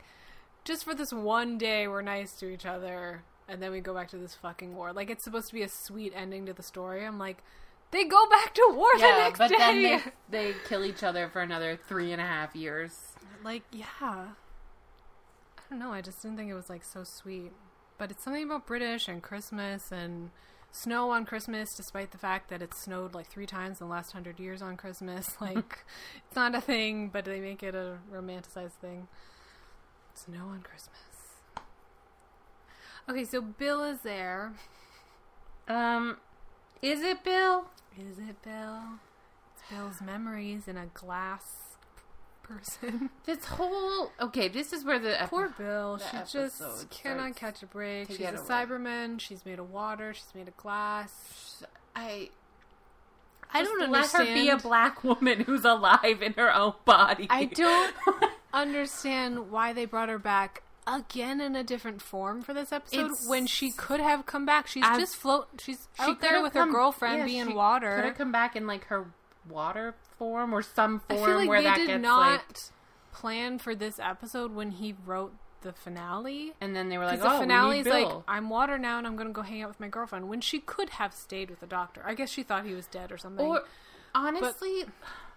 just 0.64 0.84
for 0.84 0.94
this 0.94 1.12
one 1.12 1.58
day 1.58 1.88
we're 1.88 2.02
nice 2.02 2.32
to 2.34 2.48
each 2.48 2.66
other, 2.66 3.22
and 3.48 3.62
then 3.62 3.70
we 3.72 3.80
go 3.80 3.94
back 3.94 4.08
to 4.10 4.16
this 4.18 4.34
fucking 4.34 4.76
war. 4.76 4.92
Like 4.92 5.10
it's 5.10 5.24
supposed 5.24 5.48
to 5.48 5.54
be 5.54 5.62
a 5.62 5.68
sweet 5.68 6.12
ending 6.14 6.46
to 6.46 6.52
the 6.52 6.62
story. 6.62 7.04
I'm 7.04 7.18
like, 7.18 7.42
they 7.90 8.04
go 8.04 8.28
back 8.28 8.54
to 8.54 8.72
war 8.72 8.90
the 8.94 9.02
next 9.02 9.38
but 9.38 9.48
day. 9.50 9.56
then 9.58 9.82
they, 9.82 10.00
they 10.30 10.54
kill 10.68 10.84
each 10.84 11.02
other 11.02 11.28
for 11.28 11.40
another 11.40 11.78
three 11.88 12.12
and 12.12 12.20
a 12.20 12.26
half 12.26 12.54
years. 12.54 12.96
Like, 13.42 13.62
yeah. 13.72 13.88
I 14.00 14.26
don't 15.68 15.78
know. 15.78 15.92
I 15.92 16.00
just 16.00 16.22
didn't 16.22 16.36
think 16.36 16.50
it 16.50 16.54
was 16.54 16.70
like 16.70 16.84
so 16.84 17.04
sweet. 17.04 17.52
But 17.98 18.10
it's 18.10 18.24
something 18.24 18.44
about 18.44 18.66
British 18.66 19.08
and 19.08 19.22
Christmas 19.22 19.90
and 19.92 20.30
snow 20.72 21.10
on 21.10 21.24
Christmas, 21.24 21.74
despite 21.76 22.10
the 22.12 22.18
fact 22.18 22.48
that 22.50 22.62
it's 22.62 22.80
snowed 22.80 23.14
like 23.14 23.26
three 23.26 23.46
times 23.46 23.80
in 23.80 23.86
the 23.86 23.92
last 23.92 24.12
hundred 24.12 24.38
years 24.38 24.62
on 24.62 24.76
Christmas. 24.76 25.36
Like, 25.40 25.84
it's 26.26 26.36
not 26.36 26.54
a 26.54 26.60
thing, 26.60 27.08
but 27.08 27.24
they 27.24 27.40
make 27.40 27.62
it 27.62 27.74
a 27.74 27.98
romanticized 28.12 28.78
thing. 28.80 29.08
Snow 30.14 30.48
on 30.48 30.62
Christmas. 30.62 31.00
Okay, 33.08 33.24
so 33.24 33.40
Bill 33.40 33.82
is 33.84 34.00
there. 34.02 34.52
Um, 35.66 36.18
is 36.82 37.02
it 37.02 37.24
Bill? 37.24 37.66
Is 37.98 38.18
it 38.18 38.42
Bill? 38.42 38.82
It's 39.54 39.70
Bill's 39.70 40.00
memories 40.00 40.68
in 40.68 40.76
a 40.76 40.86
glass 40.86 41.69
person. 42.56 43.10
This 43.24 43.44
whole 43.44 44.10
okay. 44.20 44.48
This 44.48 44.72
is 44.72 44.84
where 44.84 44.98
the 44.98 45.20
ep- 45.22 45.30
Poor 45.30 45.50
Bill. 45.56 45.98
the 45.98 46.24
She 46.26 46.32
just 46.38 46.90
cannot 46.90 47.36
catch 47.36 47.62
a 47.62 47.66
break. 47.66 48.08
She's 48.08 48.20
a 48.20 48.28
away. 48.28 48.36
Cyberman. 48.38 49.20
She's 49.20 49.44
made 49.46 49.58
of 49.58 49.70
water. 49.70 50.12
She's 50.14 50.32
made 50.34 50.48
of 50.48 50.56
glass. 50.56 51.62
I 51.94 52.30
I 53.52 53.62
don't 53.62 53.78
let 53.80 53.88
understand. 54.14 54.28
her 54.28 54.34
be 54.34 54.48
a 54.48 54.56
black 54.56 55.02
woman 55.04 55.40
who's 55.40 55.64
alive 55.64 56.22
in 56.22 56.32
her 56.34 56.54
own 56.54 56.74
body. 56.84 57.26
I 57.30 57.44
don't 57.46 57.94
understand 58.52 59.50
why 59.50 59.72
they 59.72 59.84
brought 59.84 60.08
her 60.08 60.18
back 60.18 60.62
again 60.86 61.40
in 61.40 61.54
a 61.56 61.62
different 61.62 62.00
form 62.02 62.42
for 62.42 62.54
this 62.54 62.72
episode 62.72 62.98
It's- 63.06 63.28
when 63.28 63.46
she 63.46 63.70
could 63.72 64.00
have 64.00 64.26
come 64.26 64.44
back. 64.46 64.66
She's 64.66 64.84
As- 64.86 64.98
just 64.98 65.16
float. 65.16 65.48
She's 65.60 65.88
She 65.96 66.02
out 66.02 66.20
there 66.20 66.42
with 66.42 66.52
come- 66.54 66.68
her 66.68 66.74
girlfriend 66.74 67.18
yeah, 67.18 67.24
being 67.26 67.46
she 67.48 67.52
Could 67.52 68.04
have 68.04 68.16
come 68.18 68.32
back 68.32 68.56
in 68.56 68.66
like 68.66 68.84
her 68.86 69.06
water 69.48 69.94
form 70.20 70.54
or 70.54 70.60
some 70.62 71.00
form 71.00 71.22
I 71.22 71.24
feel 71.24 71.36
like 71.36 71.48
where 71.48 71.62
they 71.62 71.68
that 71.68 71.76
did 71.78 72.00
not 72.02 72.30
like. 72.48 72.58
plan 73.12 73.58
for 73.58 73.74
this 73.74 73.98
episode 73.98 74.52
when 74.54 74.70
he 74.70 74.94
wrote 75.06 75.32
the 75.62 75.72
finale. 75.72 76.52
And 76.60 76.76
then 76.76 76.90
they 76.90 76.98
were 76.98 77.06
like, 77.06 77.20
"Oh, 77.20 77.24
the 77.24 77.30
we 77.30 77.40
finale 77.40 77.78
is 77.80 77.86
like, 77.86 78.08
I'm 78.28 78.50
water 78.50 78.78
now 78.78 78.98
and 78.98 79.06
I'm 79.06 79.16
going 79.16 79.28
to 79.28 79.32
go 79.32 79.42
hang 79.42 79.62
out 79.62 79.68
with 79.68 79.80
my 79.80 79.88
girlfriend. 79.88 80.28
When 80.28 80.40
she 80.42 80.60
could 80.60 80.90
have 80.90 81.14
stayed 81.14 81.48
with 81.50 81.60
the 81.60 81.66
doctor. 81.66 82.02
I 82.04 82.14
guess 82.14 82.30
she 82.30 82.42
thought 82.42 82.66
he 82.66 82.74
was 82.74 82.86
dead 82.86 83.10
or 83.10 83.16
something. 83.18 83.44
Or 83.44 83.62
honestly, 84.14 84.84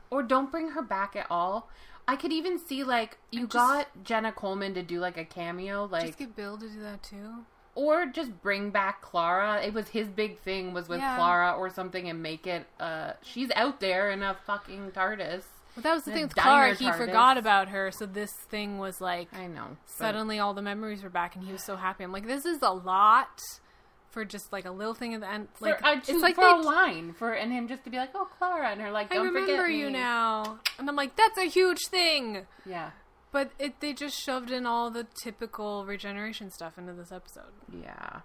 or 0.10 0.22
don't 0.22 0.52
bring 0.52 0.70
her 0.72 0.82
back 0.82 1.16
at 1.16 1.28
all. 1.30 1.70
I 2.08 2.18
could 2.18 2.34
even 2.34 2.60
see 2.60 2.84
like 2.84 3.18
you 3.32 3.42
just- 3.48 3.54
got 3.54 3.88
Jenna 4.04 4.32
Coleman 4.34 4.74
to 4.74 4.84
do 4.84 5.00
like 5.00 5.18
a 5.18 5.24
cameo, 5.26 5.86
like 5.86 6.08
Just 6.08 6.20
get 6.20 6.36
Bill 6.36 6.58
to 6.58 6.68
do 6.68 6.82
that 6.82 7.02
too. 7.04 7.46
Or 7.76 8.06
just 8.06 8.42
bring 8.42 8.70
back 8.70 9.02
Clara. 9.02 9.62
It 9.62 9.74
was 9.74 9.88
his 9.90 10.08
big 10.08 10.40
thing 10.40 10.74
was 10.74 10.88
with 10.88 11.00
Yeah. 11.00 11.16
Clara 11.16 11.54
or 11.54 11.70
something, 11.70 12.08
and 12.10 12.22
make 12.22 12.46
it. 12.48 12.66
uh 12.80 13.14
She's 13.24 13.50
out 13.56 13.80
there 13.80 14.10
in 14.12 14.22
a 14.24 14.36
fucking 14.46 14.92
TARDIS. 14.92 15.44
Well, 15.76 15.82
that 15.82 15.94
was 15.96 16.04
the 16.04 16.12
thing 16.12 16.24
with 16.24 16.36
Clara. 16.36 16.76
He 16.76 16.86
TARDIS. 16.86 16.98
forgot 16.98 17.38
about 17.38 17.70
her, 17.70 17.90
so 17.92 18.06
this 18.06 18.32
thing 18.50 18.78
was 18.78 19.02
like 19.02 19.34
I 19.34 19.48
know. 19.48 19.78
suddenly 19.88 20.38
all 20.40 20.54
the 20.54 20.62
memories 20.62 21.02
were 21.02 21.10
back, 21.10 21.36
and 21.36 21.44
he 21.46 21.52
was 21.52 21.64
so 21.64 21.76
happy. 21.76 22.04
I'm 22.04 22.12
like, 22.12 22.28
this 22.28 22.46
is 22.46 22.62
a 22.62 22.70
lot 22.72 23.40
for 24.12 24.24
just 24.24 24.54
like 24.54 24.66
a 24.66 24.70
little 24.72 24.94
thing 24.94 25.16
at 25.16 25.22
the 25.22 25.28
end. 25.28 25.48
for, 25.56 25.66
Like 25.70 25.84
uh, 25.84 25.96
it's 26.08 26.22
like 26.22 26.36
for 26.36 26.46
a 26.46 26.58
line 26.62 27.14
for 27.14 27.32
and 27.34 27.52
him 27.52 27.68
just 27.68 27.84
to 27.86 27.90
be 27.90 27.98
like, 27.98 28.12
"Oh, 28.14 28.28
Clara," 28.38 28.68
and 28.70 28.80
her 28.82 28.92
like, 28.92 29.12
I 29.12 29.16
"Don't 29.16 29.26
remember 29.26 29.64
forget 29.64 29.72
you 29.76 29.88
me." 29.88 29.94
now, 29.94 30.60
and 30.78 30.88
I'm 30.88 30.96
like, 30.96 31.16
that's 31.16 31.40
a 31.40 31.46
huge 31.50 31.80
thing. 31.90 32.46
Yeah, 32.68 32.92
But 33.34 33.52
it 33.60 33.82
they 33.82 33.92
just 33.94 34.18
shoved 34.18 34.50
in 34.52 34.66
all 34.66 34.90
the 34.90 35.06
typical 35.22 35.86
regeneration 35.86 36.50
stuff 36.52 36.78
into 36.78 36.94
this 36.94 37.12
episode. 37.12 37.52
yeah. 37.70 38.22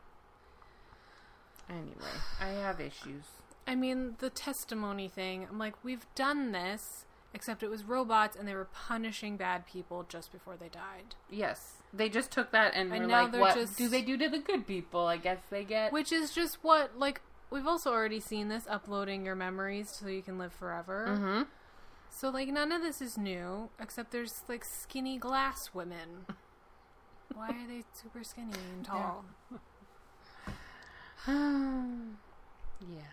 Anyway, 1.68 2.16
I 2.40 2.48
have 2.48 2.80
issues. 2.80 3.24
I 3.66 3.74
mean, 3.74 4.14
the 4.20 4.30
testimony 4.30 5.08
thing, 5.08 5.46
I'm 5.50 5.58
like, 5.58 5.74
we've 5.84 6.06
done 6.14 6.52
this, 6.52 7.04
except 7.34 7.62
it 7.62 7.68
was 7.68 7.84
robots 7.84 8.36
and 8.36 8.48
they 8.48 8.54
were 8.54 8.68
punishing 8.72 9.36
bad 9.36 9.66
people 9.66 10.06
just 10.08 10.32
before 10.32 10.56
they 10.56 10.68
died. 10.68 11.14
Yes, 11.28 11.76
they 11.92 12.08
just 12.08 12.30
took 12.30 12.50
that 12.52 12.72
and, 12.74 12.90
And 12.92 13.08
now 13.08 13.22
like, 13.24 13.32
they're 13.32 13.40
"What 13.42 13.54
just- 13.54 13.76
do 13.76 13.88
they 13.88 14.00
do 14.00 14.16
to 14.16 14.28
the 14.30 14.38
good 14.38 14.66
people?" 14.66 15.06
I 15.06 15.18
guess 15.18 15.40
they 15.50 15.64
get. 15.64 15.92
Which 15.92 16.10
is 16.12 16.32
just 16.32 16.56
what, 16.64 16.98
like, 16.98 17.20
we've 17.50 17.66
also 17.66 17.90
already 17.92 18.20
seen 18.20 18.48
this 18.48 18.66
uploading 18.66 19.26
your 19.26 19.34
memories 19.36 19.90
so 19.90 20.06
you 20.08 20.22
can 20.22 20.38
live 20.38 20.52
forever. 20.54 21.16
hmm 21.16 21.42
So, 22.10 22.30
like, 22.30 22.48
none 22.48 22.72
of 22.72 22.82
this 22.82 23.00
is 23.00 23.16
new, 23.16 23.70
except 23.80 24.10
there's, 24.10 24.42
like, 24.48 24.64
skinny 24.64 25.18
glass 25.18 25.70
women. 25.72 26.26
Why 27.34 27.50
are 27.50 27.66
they 27.68 27.84
super 27.92 28.24
skinny 28.24 28.52
and 28.74 28.84
tall? 28.84 29.24
yeah. 31.26 33.12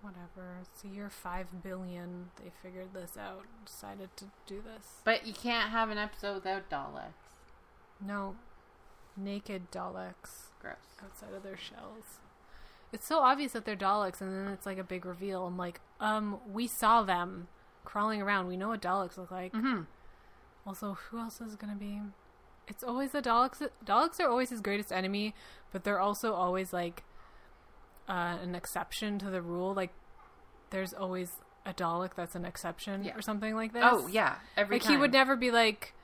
Whatever. 0.00 0.58
It's 0.62 0.82
the 0.82 0.88
year 0.88 1.10
5 1.10 1.62
billion. 1.62 2.30
They 2.42 2.52
figured 2.62 2.94
this 2.94 3.16
out, 3.16 3.44
decided 3.64 4.10
to 4.16 4.26
do 4.46 4.62
this. 4.62 5.00
But 5.04 5.26
you 5.26 5.32
can't 5.32 5.70
have 5.70 5.90
an 5.90 5.98
episode 5.98 6.34
without 6.34 6.70
Daleks. 6.70 7.34
No. 8.04 8.36
Naked 9.16 9.72
Daleks. 9.72 10.50
Gross. 10.60 10.76
outside 11.02 11.34
of 11.34 11.42
their 11.42 11.56
shells. 11.56 12.20
It's 12.92 13.06
so 13.06 13.18
obvious 13.18 13.52
that 13.52 13.64
they're 13.64 13.76
Daleks, 13.76 14.20
and 14.20 14.32
then 14.32 14.52
it's 14.52 14.66
like 14.66 14.78
a 14.78 14.84
big 14.84 15.04
reveal. 15.04 15.46
I'm 15.46 15.56
like, 15.56 15.80
um, 16.00 16.38
we 16.50 16.66
saw 16.66 17.02
them 17.02 17.48
crawling 17.84 18.20
around. 18.22 18.46
We 18.48 18.56
know 18.56 18.68
what 18.68 18.82
Daleks 18.82 19.16
look 19.16 19.30
like. 19.30 19.52
Mm-hmm. 19.52 19.82
Also, 20.66 20.94
who 21.10 21.18
else 21.18 21.40
is 21.40 21.56
gonna 21.56 21.74
be? 21.76 22.00
It's 22.66 22.82
always 22.82 23.12
the 23.12 23.22
Daleks. 23.22 23.66
Daleks 23.84 24.20
are 24.20 24.28
always 24.28 24.50
his 24.50 24.60
greatest 24.60 24.92
enemy, 24.92 25.34
but 25.72 25.84
they're 25.84 26.00
also 26.00 26.34
always 26.34 26.72
like 26.72 27.02
uh, 28.08 28.36
an 28.42 28.54
exception 28.54 29.18
to 29.20 29.30
the 29.30 29.40
rule. 29.42 29.72
Like, 29.74 29.90
there's 30.70 30.92
always 30.92 31.32
a 31.64 31.72
Dalek 31.72 32.14
that's 32.14 32.34
an 32.34 32.44
exception 32.44 33.04
Yeah. 33.04 33.16
or 33.16 33.22
something 33.22 33.54
like 33.54 33.72
this. 33.72 33.82
Oh 33.84 34.06
yeah, 34.06 34.36
every 34.56 34.76
like 34.76 34.82
time. 34.82 34.92
he 34.92 34.98
would 34.98 35.12
never 35.12 35.36
be 35.36 35.50
like 35.50 35.94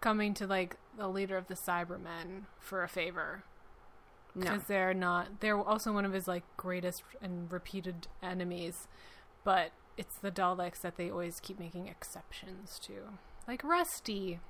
coming 0.00 0.32
to 0.34 0.46
like 0.46 0.76
the 0.96 1.08
leader 1.08 1.36
of 1.36 1.46
the 1.48 1.54
Cybermen 1.54 2.44
for 2.58 2.82
a 2.82 2.88
favor 2.88 3.44
No. 4.34 4.42
because 4.42 4.64
they're 4.64 4.94
not 4.94 5.40
they're 5.40 5.58
also 5.58 5.92
one 5.92 6.04
of 6.06 6.12
his 6.14 6.26
like 6.26 6.42
greatest 6.56 7.02
and 7.20 7.50
repeated 7.52 8.06
enemies 8.22 8.88
but 9.44 9.72
it's 10.00 10.16
the 10.16 10.30
daleks 10.30 10.80
that 10.80 10.96
they 10.96 11.10
always 11.10 11.40
keep 11.40 11.58
making 11.60 11.86
exceptions 11.86 12.78
to 12.78 12.92
like 13.46 13.62
rusty 13.62 14.40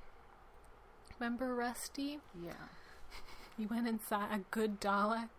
remember 1.19 1.53
rusty 1.53 2.19
Yeah. 2.41 2.53
He 3.57 3.65
went 3.65 3.87
inside 3.87 4.29
a 4.31 4.39
good 4.49 4.79
Dalek. 4.79 5.29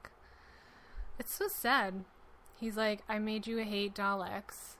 It's 1.18 1.34
so 1.34 1.46
sad. 1.48 2.04
He's 2.60 2.76
like, 2.76 3.00
I 3.08 3.18
made 3.18 3.46
you 3.46 3.56
hate 3.58 3.94
Daleks, 3.94 4.76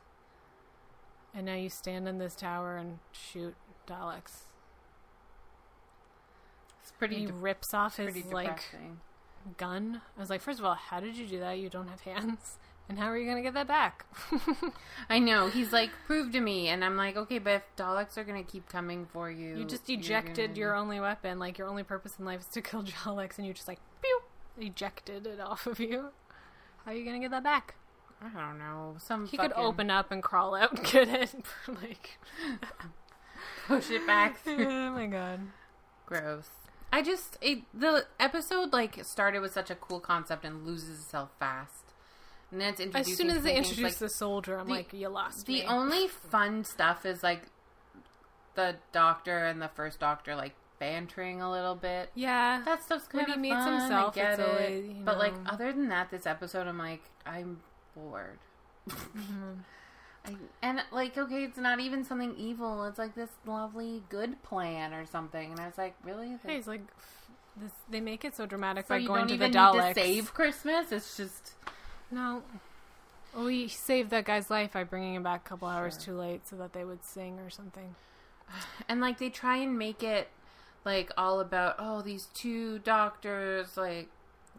and 1.35 1.47
now 1.47 1.55
you 1.57 1.69
stand 1.69 2.07
in 2.07 2.19
this 2.19 2.37
tower 2.37 2.77
and 2.77 2.99
shoot 3.11 3.55
Daleks. 3.89 4.45
It's 6.83 6.93
pretty. 6.99 7.17
he 7.21 7.27
de- 7.27 7.33
rips 7.33 7.75
off 7.75 7.97
his 7.97 8.27
like 8.27 8.61
gun. 9.57 10.03
I 10.17 10.21
was 10.21 10.31
like, 10.31 10.41
first 10.43 10.61
of 10.61 10.65
all, 10.65 10.75
how 10.75 11.01
did 11.01 11.17
you 11.17 11.27
do 11.27 11.41
that? 11.41 11.59
You 11.59 11.69
don't 11.69 11.89
have 11.89 12.03
hands, 12.03 12.59
and 12.89 12.99
how 12.99 13.07
are 13.07 13.17
you 13.17 13.27
gonna 13.29 13.43
get 13.43 13.55
that 13.55 13.67
back? 13.69 14.05
I 15.09 15.19
know. 15.19 15.49
He's 15.49 15.73
like, 15.73 15.91
prove 16.07 16.33
to 16.33 16.41
me, 16.41 16.69
and 16.69 16.85
I'm 16.85 16.97
like, 16.97 17.17
okay, 17.17 17.39
but 17.39 17.51
if 17.55 17.63
Daleks 17.77 18.17
are 18.17 18.25
gonna 18.25 18.43
keep 18.43 18.69
coming 18.69 19.07
for 19.13 19.31
you, 19.31 19.57
you 19.59 19.65
just 19.65 19.89
ejected 19.89 20.51
gonna- 20.51 20.59
your 20.59 20.75
only 20.75 21.01
weapon. 21.01 21.39
Like 21.39 21.59
your 21.59 21.69
only 21.69 21.83
purpose 21.85 22.15
in 22.19 22.25
life 22.25 22.41
is 22.41 22.47
to 22.49 22.61
kill 22.63 22.83
Daleks, 23.05 23.39
and 23.39 23.47
you 23.47 23.55
just 23.55 23.69
like, 23.69 23.79
pew, 24.03 24.21
ejected 24.59 25.27
it 25.27 25.41
off 25.41 25.67
of 25.67 25.81
you. 25.81 26.11
How 26.85 26.91
are 26.93 26.95
you 26.95 27.05
gonna 27.05 27.21
get 27.21 27.31
that 27.31 27.45
back? 27.45 27.75
I 28.21 28.29
don't 28.41 28.59
know. 28.59 28.95
Some 28.99 29.27
He 29.27 29.37
could 29.37 29.53
open 29.57 29.91
up 29.91 30.13
and 30.13 30.23
crawl 30.23 30.55
out 30.55 30.73
and 30.79 30.85
get 30.93 31.09
it. 31.09 31.35
like, 31.69 32.19
push 33.67 33.91
it 33.91 34.07
back. 34.07 34.39
through. 34.43 34.67
oh 34.69 34.91
my 34.93 35.07
god. 35.07 35.41
Gross. 36.07 36.49
I 36.93 37.03
just 37.03 37.39
it, 37.41 37.61
the 37.73 38.07
episode 38.21 38.73
like 38.73 39.03
started 39.05 39.41
with 39.41 39.53
such 39.53 39.71
a 39.71 39.75
cool 39.75 39.99
concept 39.99 40.45
and 40.45 40.65
loses 40.67 41.01
itself 41.01 41.31
fast. 41.39 41.82
And 42.53 42.61
then 42.61 42.75
it's 42.79 42.95
As 42.95 43.17
soon 43.17 43.31
as 43.31 43.43
they 43.43 43.57
introduce 43.57 43.83
like, 43.83 43.95
the 43.97 44.11
soldier, 44.11 44.59
I'm 44.59 44.67
the- 44.67 44.75
like, 44.75 44.93
you 44.93 45.09
lost 45.09 45.47
the 45.47 45.55
me. 45.63 45.65
only 45.67 46.07
fun 46.09 46.65
stuff 46.65 47.05
is 47.07 47.23
like 47.23 47.43
the 48.55 48.77
doctor 48.93 49.39
and 49.47 49.61
the 49.63 49.69
first 49.69 49.99
doctor 49.99 50.37
like 50.37 50.55
bantering 50.79 51.41
a 51.41 51.51
little 51.51 51.75
bit. 51.75 52.11
yeah, 52.15 52.61
That 52.65 52.83
stuff's 52.83 53.07
When 53.13 53.25
kind 53.25 53.29
he 53.29 53.35
of 53.35 53.41
meets 53.41 53.65
fun. 53.65 53.81
himself, 53.81 54.13
I 54.17 54.21
get 54.21 54.41
it. 54.41 54.47
always, 54.49 54.85
you 54.87 55.03
but 55.05 55.19
like 55.19 55.33
other 55.47 55.73
than 55.73 55.89
that, 55.89 56.11
this 56.11 56.27
episode, 56.27 56.67
I'm 56.67 56.77
like, 56.79 57.03
I'm 57.25 57.61
bored. 57.97 58.39
Mm-hmm. 58.89 59.53
I, 60.27 60.37
and 60.61 60.83
like, 60.93 61.17
okay, 61.19 61.45
it's 61.45 61.59
not 61.59 61.81
even 61.81 62.05
something 62.05 62.35
evil. 62.37 62.85
It's 62.85 62.99
like 62.99 63.15
this 63.15 63.31
lovely 63.47 64.03
good 64.09 64.41
plan 64.43 64.93
or 64.93 65.05
something. 65.07 65.51
And 65.51 65.59
I 65.59 65.67
was 65.67 65.77
like, 65.79 65.95
really? 66.05 66.37
Hey, 66.47 66.57
it's 66.59 66.69
like 66.69 66.83
this. 67.57 67.73
They 67.91 68.01
make 68.01 68.25
it 68.25 68.37
so 68.37 68.47
dramatic 68.47 68.87
so 68.87 68.91
by 68.95 68.99
you 68.99 69.09
going 69.09 69.21
don't 69.23 69.29
to 69.29 69.35
even 69.35 69.51
the 69.53 69.59
Daleks. 69.59 69.95
to 69.95 70.01
save 70.01 70.33
Christmas. 70.35 70.93
It's 70.93 71.17
just 71.17 71.53
No. 72.13 72.43
We 73.37 73.67
saved 73.69 74.11
that 74.11 74.25
guy's 74.27 74.51
life 74.51 74.73
by 74.73 74.85
bringing 74.85 75.15
him 75.15 75.23
back 75.23 75.47
a 75.47 75.49
couple 75.49 75.67
hours 75.67 75.97
too 75.97 76.15
late 76.15 76.47
so 76.47 76.57
that 76.57 76.75
they 76.75 76.85
would 76.85 77.05
sing 77.05 77.39
or 77.41 77.49
something. 77.51 77.95
and 78.89 79.01
like 79.01 79.19
they 79.19 79.31
try 79.31 79.57
and 79.57 79.79
make 79.79 80.03
it 80.03 80.29
like 80.85 81.11
all 81.17 81.41
about 81.41 81.77
oh 81.79 82.03
these 82.03 82.29
two 82.35 82.79
doctors 82.81 83.77
like 83.77 84.09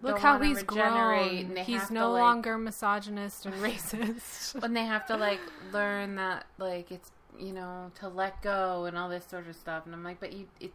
Look 0.02 0.20
how 0.20 0.40
he's 0.40 0.64
grown. 0.64 1.56
He's 1.56 1.80
have 1.82 1.88
to, 1.90 1.94
no 1.94 2.12
like- 2.12 2.22
longer 2.22 2.58
misogynist 2.58 3.46
and 3.46 3.54
racist. 3.56 4.60
when 4.62 4.74
they 4.74 4.86
have 4.86 5.06
to 5.08 5.16
like 5.16 5.40
learn 5.72 6.16
that 6.16 6.46
like 6.58 6.92
it's 6.92 7.12
you 7.40 7.54
know 7.54 7.92
to 8.00 8.08
let 8.08 8.42
go 8.42 8.86
and 8.86 8.98
all 8.98 9.08
this 9.10 9.26
sort 9.26 9.48
of 9.48 9.56
stuff 9.56 9.88
and 9.88 9.96
i'm 9.96 10.04
like 10.04 10.20
but 10.20 10.32
you 10.34 10.48
it 10.60 10.72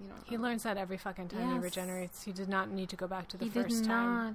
you 0.00 0.08
know 0.08 0.14
he 0.24 0.38
learns 0.38 0.62
that 0.62 0.78
every 0.78 0.96
fucking 0.96 1.28
time 1.28 1.52
he 1.52 1.58
regenerates. 1.58 2.22
He 2.24 2.32
did 2.32 2.48
not 2.48 2.70
need 2.70 2.88
to 2.88 2.96
go 2.96 3.06
back 3.06 3.28
to 3.28 3.36
the 3.36 3.44
he 3.44 3.50
first 3.50 3.82
did 3.82 3.84
time. 3.84 4.24
not 4.26 4.34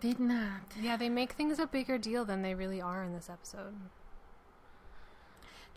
did 0.00 0.18
not 0.20 0.62
Yeah, 0.80 0.96
they 0.96 1.08
make 1.08 1.32
things 1.32 1.58
a 1.58 1.66
bigger 1.66 1.98
deal 1.98 2.24
than 2.24 2.42
they 2.42 2.54
really 2.54 2.80
are 2.80 3.02
in 3.04 3.12
this 3.12 3.28
episode. 3.30 3.74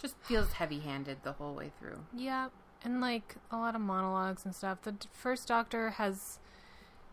just 0.01 0.15
feels 0.21 0.53
heavy 0.53 0.79
handed 0.79 1.23
the 1.23 1.33
whole 1.33 1.53
way 1.53 1.71
through 1.79 2.05
Yeah, 2.13 2.49
and 2.83 2.99
like 3.01 3.35
a 3.51 3.57
lot 3.57 3.75
of 3.75 3.81
monologues 3.81 4.45
and 4.45 4.53
stuff. 4.55 4.81
The 4.81 4.95
first 5.11 5.47
Doctor 5.47 5.91
has 5.91 6.39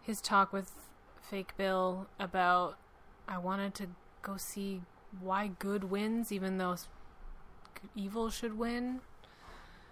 his 0.03 0.21
talk 0.21 0.53
with 0.53 0.73
Fake 1.21 1.57
Bill 1.57 2.07
about 2.19 2.77
I 3.29 3.39
wanted 3.39 3.75
to 3.75 3.87
go 4.23 4.37
see 4.37 4.83
why 5.21 5.51
good 5.59 5.85
wins, 5.85 6.33
even 6.33 6.59
though 6.59 6.77
evil 7.95 8.31
should 8.31 8.59
win. 8.59 9.01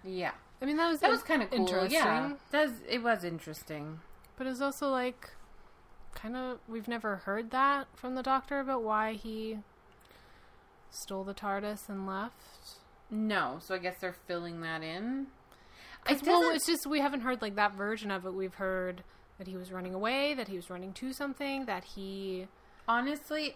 yeah 0.03 0.31
I 0.61 0.65
mean, 0.65 0.75
that 0.77 0.89
was 0.89 0.99
that 0.99 1.09
was 1.09 1.23
kind 1.23 1.41
of 1.41 1.49
cool 1.51 1.59
interesting. 1.61 1.91
yeah 1.93 2.33
does 2.51 2.71
it 2.87 3.01
was 3.01 3.23
interesting 3.23 4.01
But 4.37 4.47
it 4.47 4.49
was 4.49 4.61
also 4.61 4.89
like 4.89 5.29
kind 6.15 6.35
of 6.35 6.59
we've 6.67 6.87
never 6.87 7.17
heard 7.17 7.51
that 7.51 7.87
from 7.95 8.15
the 8.15 8.23
Doctor 8.23 8.59
about 8.59 8.83
why 8.83 9.13
he 9.13 9.59
stole 10.91 11.23
the 11.23 11.33
TARDIS 11.33 11.87
and 11.87 12.07
left. 12.07 12.35
no 13.11 13.57
so 13.61 13.75
i 13.75 13.77
guess 13.77 13.95
they're 14.01 14.15
filling 14.27 14.61
that 14.61 14.81
in 14.83 15.27
It 16.05 16.19
'Cause, 16.19 16.23
well, 16.23 16.49
it's 16.51 16.65
just 16.65 16.87
we 16.87 16.99
haven't 16.99 17.21
heard 17.21 17.41
like 17.41 17.55
that 17.55 17.73
version 17.73 18.09
of 18.09 18.25
it. 18.25 18.33
We've 18.33 18.53
heard 18.55 19.03
that 19.37 19.47
he 19.47 19.55
was 19.57 19.71
running 19.71 19.93
away, 19.93 20.33
that 20.33 20.47
he 20.47 20.55
was 20.55 20.69
running 20.69 20.93
to 20.93 21.11
something, 21.13 21.65
that 21.65 21.83
he 21.95 22.47
honestly 22.87 23.55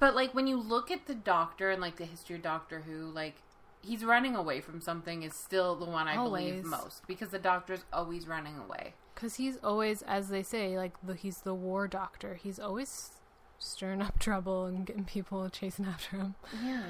but 0.00 0.14
like 0.14 0.34
when 0.34 0.46
you 0.46 0.56
look 0.56 0.90
at 0.90 1.06
the 1.06 1.14
doctor 1.14 1.70
and 1.70 1.80
like 1.80 1.96
the 1.96 2.04
history 2.06 2.36
of 2.36 2.42
doctor 2.42 2.80
who 2.80 3.10
like 3.10 3.36
he's 3.82 4.04
running 4.04 4.34
away 4.34 4.60
from 4.60 4.80
something 4.80 5.22
is 5.22 5.32
still 5.44 5.76
the 5.76 5.84
one 5.84 6.08
i 6.08 6.16
believe 6.16 6.64
most 6.64 7.02
because 7.06 7.28
the 7.30 7.38
doctor's 7.38 7.84
always 7.92 8.26
running 8.26 8.56
away 8.58 8.94
because 9.16 9.34
he's 9.36 9.56
always, 9.64 10.02
as 10.02 10.28
they 10.28 10.44
say, 10.44 10.76
like 10.76 10.92
the, 11.02 11.14
he's 11.14 11.38
the 11.38 11.54
war 11.54 11.88
doctor. 11.88 12.34
He's 12.34 12.60
always 12.60 13.10
stirring 13.58 14.00
up 14.02 14.18
trouble 14.20 14.66
and 14.66 14.86
getting 14.86 15.04
people 15.04 15.48
chasing 15.48 15.86
after 15.86 16.18
him. 16.18 16.34
yeah. 16.62 16.82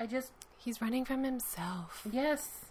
I 0.00 0.06
just 0.06 0.32
He's 0.56 0.80
running 0.80 1.04
from 1.04 1.24
himself. 1.24 2.06
Yes. 2.10 2.66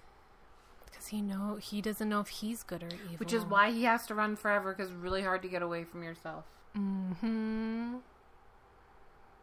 Because 0.85 1.07
he 1.07 1.21
know 1.21 1.57
he 1.61 1.81
doesn't 1.81 2.07
know 2.07 2.21
if 2.21 2.29
he's 2.29 2.63
good 2.63 2.83
or 2.83 2.87
evil. 2.87 3.17
which 3.17 3.33
is 3.33 3.43
why 3.43 3.71
he 3.71 3.83
has 3.83 4.07
to 4.07 4.15
run 4.15 4.37
forever 4.37 4.73
because 4.73 4.89
it's 4.91 4.97
really 4.99 5.21
hard 5.23 5.41
to 5.41 5.49
get 5.49 5.61
away 5.61 5.83
from 5.83 6.01
yourself. 6.01 6.45
Hmm 6.73 7.97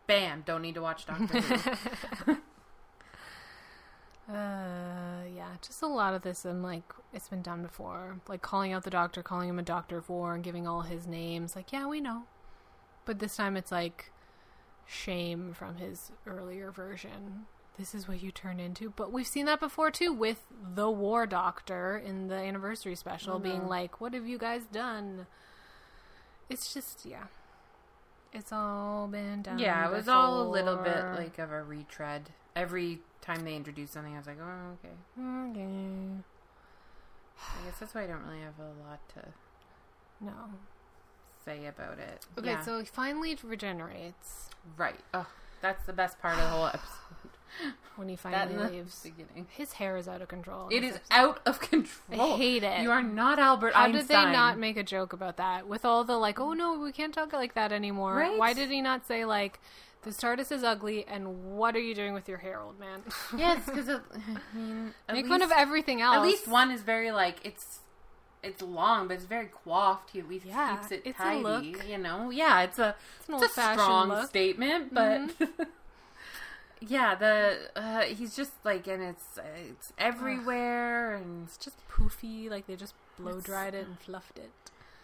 bam 0.09 0.43
don't 0.47 0.63
need 0.63 0.75
to 0.75 0.81
watch 0.81 1.07
doctor 1.07 1.41
who 1.41 2.37
Uh, 4.29 5.25
yeah, 5.35 5.49
just 5.63 5.83
a 5.83 5.87
lot 5.87 6.15
of 6.15 6.23
this. 6.23 6.45
And 6.45 6.63
like, 6.63 6.85
it's 7.13 7.29
been 7.29 7.43
done 7.43 7.63
before. 7.63 8.21
Like 8.29 8.43
calling 8.43 8.73
out 8.73 8.85
the 8.85 8.91
doctor, 8.91 9.23
calling 9.23 9.49
him 9.49 9.59
a 9.59 9.63
doctor 9.63 9.99
of 9.99 10.09
war, 10.09 10.35
and 10.35 10.45
giving 10.45 10.67
all 10.67 10.83
his 10.83 11.07
names. 11.07 11.57
Like, 11.57 11.73
yeah, 11.73 11.87
we 11.87 12.01
know. 12.01 12.25
But 13.05 13.21
this 13.21 13.37
time, 13.37 13.57
it's 13.57 13.73
like 13.73 14.11
shame 14.87 15.55
from 15.55 15.77
his 15.77 16.13
earlier 16.27 16.71
version. 16.71 17.47
This 17.79 17.95
is 17.95 18.09
what 18.09 18.23
you 18.23 18.31
turn 18.31 18.61
into. 18.61 18.91
But 18.91 19.13
we've 19.13 19.27
seen 19.27 19.47
that 19.47 19.61
before 19.61 19.91
too, 19.91 20.13
with 20.13 20.45
the 20.75 20.91
War 20.91 21.27
Doctor 21.27 21.97
in 21.97 22.29
the 22.29 22.35
anniversary 22.35 22.97
special, 22.97 23.39
being 23.39 23.67
like, 23.69 24.01
"What 24.01 24.13
have 24.15 24.27
you 24.27 24.37
guys 24.37 24.63
done?" 24.71 25.27
It's 26.51 26.75
just, 26.75 27.07
yeah, 27.07 27.25
it's 28.33 28.53
all 28.53 29.07
been 29.09 29.43
done. 29.43 29.59
yeah 29.59 29.87
it 29.89 29.93
was 29.93 30.09
all 30.09 30.43
a 30.43 30.49
little 30.49 30.77
bit 30.77 31.05
like 31.17 31.39
of 31.39 31.51
a 31.53 31.63
retread 31.63 32.31
every 32.57 33.01
time 33.29 33.45
they 33.45 33.55
introduced 33.57 33.93
something 33.93 34.15
i 34.15 34.19
was 34.19 34.27
like 34.27 34.39
oh 34.41 34.77
okay 34.79 34.95
okay. 35.51 36.23
i 37.39 37.65
guess 37.67 37.79
that's 37.79 37.95
why 37.95 38.03
i 38.05 38.07
don't 38.07 38.25
really 38.27 38.41
have 38.41 38.59
a 38.59 38.89
lot 38.89 39.01
to 39.15 39.21
No. 40.21 40.33
say 41.45 41.67
about 41.67 41.99
it 41.99 42.27
Okay, 42.39 42.51
Yeah. 42.51 42.63
so 42.63 42.79
he 42.81 42.85
finally 42.87 43.37
regenerates 43.43 44.51
Right. 44.77 45.01
Oh, 45.15 45.27
that's 45.63 45.87
the 45.87 45.93
best 45.93 46.19
part 46.21 46.35
of 46.35 46.41
the 46.41 46.49
whole 46.49 46.67
episode. 46.75 47.33
when 47.97 48.09
he 48.09 48.17
That 48.23 48.23
finally 48.49 48.55
in 48.55 48.61
the 48.61 48.69
leaves. 48.79 49.01
beginning. 49.03 49.47
His 49.51 49.73
hair 49.75 49.97
is 49.97 50.07
out 50.09 50.21
of 50.21 50.29
control. 50.29 50.69
It 50.71 50.83
is 50.85 50.97
episode. 50.97 51.11
out 51.11 51.41
of 51.47 51.61
control. 51.61 52.21
I 52.35 52.37
hate 52.37 52.63
it. 52.65 52.83
You 52.83 52.91
are 52.91 53.03
not 53.03 53.39
Albert 53.39 53.73
How 53.75 53.85
Einstein. 53.85 54.01
did 54.01 54.09
they 54.09 54.25
not 54.33 54.59
make 54.59 54.77
a 54.77 54.83
joke 54.83 55.13
about 55.13 55.37
that? 55.39 55.67
With 55.69 55.85
all 55.85 56.05
the 56.05 56.17
like, 56.19 56.39
oh 56.41 56.53
no, 56.53 56.79
we 56.79 56.93
can't 56.93 57.15
talk 57.15 57.33
like 57.33 57.55
that 57.55 57.73
anymore. 57.73 58.17
Right? 58.17 58.37
Why 58.39 58.53
did 58.53 58.69
he 58.71 58.83
not 58.83 59.07
say 59.07 59.25
like, 59.25 59.59
the 60.09 60.15
TARDIS 60.27 60.51
is 60.53 60.63
ugly, 60.65 61.05
and 61.07 61.57
what 61.57 61.77
are 61.77 61.81
you 61.81 61.95
doing 61.95 62.15
with 62.15 62.29
your 62.29 62.39
hair, 62.39 62.61
old 62.61 62.79
man? 62.81 63.03
Yes, 63.37 63.65
because 63.67 63.89
I 63.89 64.01
mean, 64.55 64.95
Make 65.09 65.17
least, 65.17 65.29
fun 65.29 65.43
of 65.43 65.51
everything 65.53 66.01
else. 66.01 66.17
At 66.17 66.23
least 66.23 66.49
one 66.49 66.71
is 66.71 66.83
very 66.83 67.11
like 67.13 67.37
it's. 67.45 67.81
It's 68.41 68.63
long, 68.63 69.09
but 69.09 69.15
it's 69.15 69.25
very 69.25 69.47
coiffed. 69.53 70.11
He 70.13 70.21
at 70.21 70.29
least 70.29 70.47
Yeah, 70.47 70.77
keeps 70.77 70.93
it 70.93 71.03
it's 71.05 71.19
a 71.19 71.23
tidy. 71.23 71.43
look. 71.43 71.87
You 71.89 71.99
know, 71.99 72.31
yeah, 72.31 72.63
it's 72.63 72.79
a 72.79 72.95
It's 73.29 73.43
it's 73.43 73.59
a 73.59 73.73
strong 73.73 74.09
look. 74.11 74.19
Mm-hmm. 74.19 74.27
statement, 74.27 74.95
but 74.95 75.31
yeah, 76.81 77.15
the 77.17 77.59
uh, 77.75 78.03
he's 78.03 78.37
just 78.37 78.53
like, 78.65 78.87
and 78.87 79.03
it's 79.03 79.39
it's 79.69 79.93
everywhere, 79.99 81.17
and 81.17 81.47
It's 81.49 81.57
just 81.57 81.77
poofy, 81.89 82.49
like 82.49 82.67
they 82.69 82.77
just 82.77 82.95
blow 83.19 83.41
dried 83.41 83.75
it 83.75 83.87
and 83.87 83.99
fluffed 83.99 84.39
it. 84.39 84.53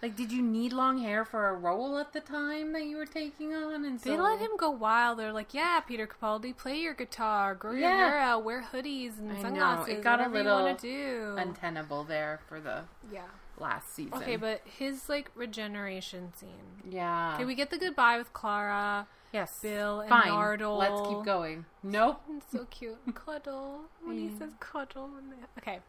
Like, 0.02 0.16
did 0.16 0.30
you 0.32 0.42
need 0.42 0.72
long 0.72 0.98
hair 0.98 1.24
for 1.24 1.48
a 1.48 1.54
role 1.54 1.96
at 1.96 2.12
the 2.12 2.20
time 2.20 2.72
that 2.72 2.84
you 2.84 2.96
were 2.98 3.06
taking 3.06 3.54
on? 3.54 3.84
And 3.86 3.98
They 3.98 4.16
so, 4.16 4.22
let 4.22 4.38
him 4.38 4.50
go 4.58 4.68
wild. 4.70 5.18
They're 5.18 5.32
like, 5.32 5.54
"Yeah, 5.54 5.80
Peter 5.80 6.06
Capaldi, 6.06 6.54
play 6.56 6.78
your 6.78 6.92
guitar, 6.92 7.54
grow 7.54 7.72
your 7.72 7.88
hair 7.88 8.18
out, 8.18 8.44
wear 8.44 8.62
hoodies 8.62 9.18
and 9.18 9.30
I 9.32 9.36
know, 9.36 9.42
sunglasses. 9.42 9.94
it 9.94 10.02
got 10.02 10.20
a 10.20 10.28
little 10.28 10.58
you 10.58 10.64
want 10.66 10.78
to 10.80 10.86
do." 10.86 11.36
untenable 11.38 12.04
there 12.04 12.40
for 12.48 12.60
the 12.60 12.82
yeah. 13.10 13.22
last 13.58 13.94
season. 13.94 14.14
Okay, 14.14 14.36
but 14.36 14.60
his 14.78 15.08
like 15.08 15.30
regeneration 15.34 16.34
scene. 16.34 16.82
yeah, 16.90 17.34
Okay, 17.36 17.46
we 17.46 17.54
get 17.54 17.70
the 17.70 17.78
goodbye 17.78 18.18
with 18.18 18.32
Clara. 18.34 19.06
Yes. 19.32 19.58
Bill 19.60 20.00
and 20.00 20.08
Fine. 20.08 20.28
Nardole. 20.30 20.78
Let's 20.78 21.00
keep 21.08 21.24
going. 21.24 21.64
Nope. 21.82 22.20
So 22.52 22.66
cute. 22.70 22.98
Cuddle. 23.14 23.80
When 24.04 24.16
he 24.16 24.30
says 24.38 24.52
cuddle. 24.60 25.10
Okay. 25.58 25.80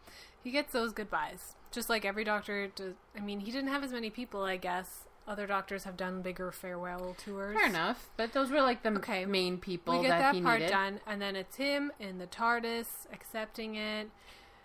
He 0.46 0.52
gets 0.52 0.72
those 0.72 0.94
goodbyes. 0.94 1.56
Just 1.72 1.90
like 1.90 2.06
every 2.06 2.24
doctor 2.24 2.68
does. 2.68 2.94
I 3.18 3.20
mean, 3.20 3.40
he 3.42 3.52
didn't 3.52 3.70
have 3.70 3.84
as 3.84 3.92
many 3.92 4.10
people, 4.12 4.44
I 4.44 4.58
guess. 4.58 5.06
Other 5.28 5.48
doctors 5.48 5.86
have 5.86 5.98
done 5.98 6.22
bigger 6.22 6.52
farewell 6.52 7.16
tours. 7.18 7.58
Fair 7.58 7.68
enough. 7.68 8.10
But 8.16 8.34
those 8.34 8.52
were 8.52 8.62
like 8.62 8.84
the 8.84 8.92
Okay. 8.92 9.26
main 9.26 9.58
people 9.58 9.96
We 9.96 10.04
get 10.04 10.10
that, 10.10 10.20
that, 10.20 10.36
he 10.36 10.42
part 10.42 10.60
needed. 10.60 10.72
done, 10.72 11.00
and 11.08 11.20
then 11.20 11.36
it's 11.36 11.56
him 11.56 11.92
in 12.00 12.20
the 12.20 12.28
TARDIS 12.28 13.08
accepting 13.12 13.74
it. 13.76 14.12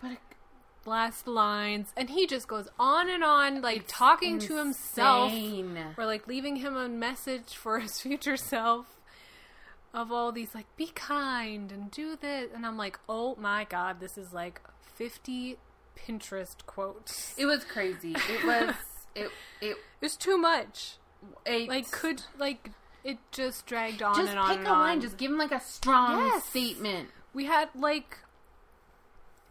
But 0.01 0.11
it, 0.11 0.19
Last 0.85 1.27
lines, 1.27 1.93
and 1.95 2.09
he 2.09 2.25
just 2.25 2.47
goes 2.47 2.67
on 2.79 3.07
and 3.07 3.23
on, 3.23 3.61
like 3.61 3.81
It's 3.81 3.91
talking 3.91 4.39
to 4.39 4.57
himself, 4.57 5.31
or 5.95 6.07
like 6.07 6.27
leaving 6.27 6.55
him 6.55 6.75
a 6.75 6.89
message 6.89 7.55
for 7.55 7.79
his 7.79 7.99
future 8.01 8.35
self 8.37 8.99
of 9.93 10.11
all 10.11 10.31
these 10.31 10.55
like 10.55 10.65
be 10.77 10.87
kind 10.87 11.71
and 11.71 11.91
do 11.91 12.15
this, 12.15 12.49
and 12.55 12.65
I'm 12.65 12.77
like, 12.77 12.97
oh 13.07 13.35
my 13.35 13.63
god, 13.65 13.99
this 13.99 14.17
is 14.17 14.33
like 14.33 14.59
50 14.95 15.57
Pinterest 16.07 16.55
quotes. 16.65 17.33
It 17.37 17.45
was 17.45 17.63
crazy. 17.63 18.15
It 18.15 18.45
was 18.45 18.75
it 19.15 19.29
it 19.61 19.77
was 20.01 20.15
too 20.17 20.37
much. 20.37 20.97
it 21.45 21.67
Like 21.69 21.91
could 21.91 22.23
like 22.37 22.71
it 23.03 23.17
just 23.31 23.65
dragged 23.65 24.01
on 24.01 24.15
just 24.15 24.29
and 24.29 24.39
on 24.39 24.47
Just 24.47 24.49
pick 24.49 24.59
and 24.59 24.67
a 24.67 24.71
on. 24.71 24.79
line. 24.79 25.01
Just 25.01 25.17
give 25.17 25.31
him 25.31 25.37
like 25.37 25.51
a 25.51 25.59
strong 25.61 26.17
Yes. 26.17 26.43
statement. 26.45 27.09
we 27.33 27.45
had 27.45 27.69
like 27.75 28.19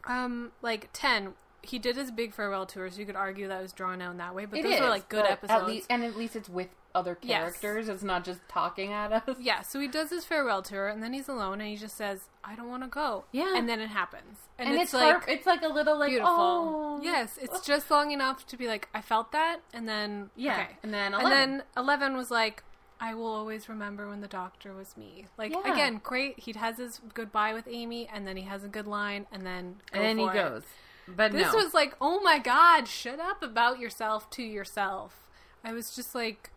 um 0.07 0.53
like 0.63 0.89
10 0.93 1.35
he 1.63 1.79
did 1.79 1.95
his 1.95 2.11
big 2.11 2.33
farewell 2.33 2.65
tour 2.65 2.89
so 2.91 2.99
you 2.99 3.05
could 3.05 3.17
argue 3.17 3.47
that 3.49 3.61
was 3.61 3.71
drawn 3.73 4.01
out 4.01 4.13
in 4.13 4.17
that 4.17 4.35
way 4.35 4.47
but 4.47 4.59
It 4.59 4.63
those 4.63 4.75
is 4.75 4.81
were 4.81 4.89
like 4.89 5.09
good 5.11 5.27
episodes 5.27 5.61
At 5.61 5.67
least, 5.67 5.87
and 5.91 6.03
at 6.03 6.17
least 6.17 6.35
it's 6.37 6.49
with 6.49 6.69
other 6.95 7.17
Yes. 7.23 7.39
characters. 7.61 7.89
It's 7.89 8.03
not 8.03 8.25
just 8.25 8.41
talking 8.49 8.93
at 8.93 9.13
us. 9.13 9.37
yeah 9.39 9.63
so 9.63 9.79
he 9.79 9.87
does 9.89 10.11
his 10.11 10.25
farewell 10.25 10.63
tour 10.63 10.89
and 10.89 11.03
then 11.03 11.13
he's 11.13 11.29
alone 11.29 11.61
and 11.61 11.71
he 11.71 11.77
just 11.77 11.97
says 11.97 12.29
i 12.43 12.55
don't 12.57 12.69
want 12.69 12.83
to 12.83 12.89
go 12.89 13.25
Yeah. 13.33 13.57
and 13.57 13.69
then 13.69 13.81
it 13.81 13.89
happens 13.91 14.39
and, 14.59 14.69
And, 14.71 14.77
it's, 14.77 14.93
it's, 14.93 14.95
like 14.95 15.25
it's 15.29 15.47
like 15.47 15.63
a 15.63 15.69
little 15.69 15.99
like 15.99 16.11
beautiful 16.11 16.33
oh 16.37 17.01
yes 17.03 17.39
it's 17.41 17.61
just 17.65 17.91
long 17.91 18.11
enough 18.11 18.47
to 18.49 18.57
be 18.57 18.67
like 18.67 18.89
i 18.93 19.01
felt 19.01 19.31
that 19.33 19.61
and 19.73 19.89
then 19.89 20.31
yeah. 20.37 20.55
okay. 20.63 20.77
And 20.83 20.93
then 20.93 21.15
and 21.15 21.27
then 21.31 21.63
11 21.77 22.17
was 22.17 22.31
like 22.31 22.63
I 23.03 23.15
will 23.15 23.33
always 23.33 23.67
remember 23.69 24.09
when 24.11 24.21
the 24.21 24.29
doctor 24.29 24.75
was 24.75 24.95
me. 24.95 25.25
Like 25.39 25.53
Yeah. 25.53 25.73
again, 25.73 26.01
great. 26.03 26.39
He 26.39 26.53
has 26.53 26.77
his 26.77 27.01
goodbye 27.15 27.55
with 27.55 27.67
Amy, 27.67 28.07
and 28.13 28.27
then 28.27 28.37
he 28.37 28.43
has 28.43 28.63
a 28.63 28.69
good 28.69 28.87
line, 28.87 29.25
and 29.33 29.47
then 29.47 29.77
and 29.91 30.03
then 30.05 30.19
he 30.19 30.27
it. 30.27 30.35
goes. 30.35 30.65
But 31.09 31.33
This 31.33 31.51
no. 31.51 31.55
was 31.65 31.73
like, 31.73 31.97
oh 31.99 32.21
my 32.21 32.39
god, 32.39 32.87
shut 32.89 33.19
up 33.19 33.43
about 33.43 33.79
yourself 33.79 34.29
to 34.33 34.43
yourself. 34.43 35.27
I 35.65 35.73
was 35.73 35.97
just 35.97 36.15
like, 36.15 36.51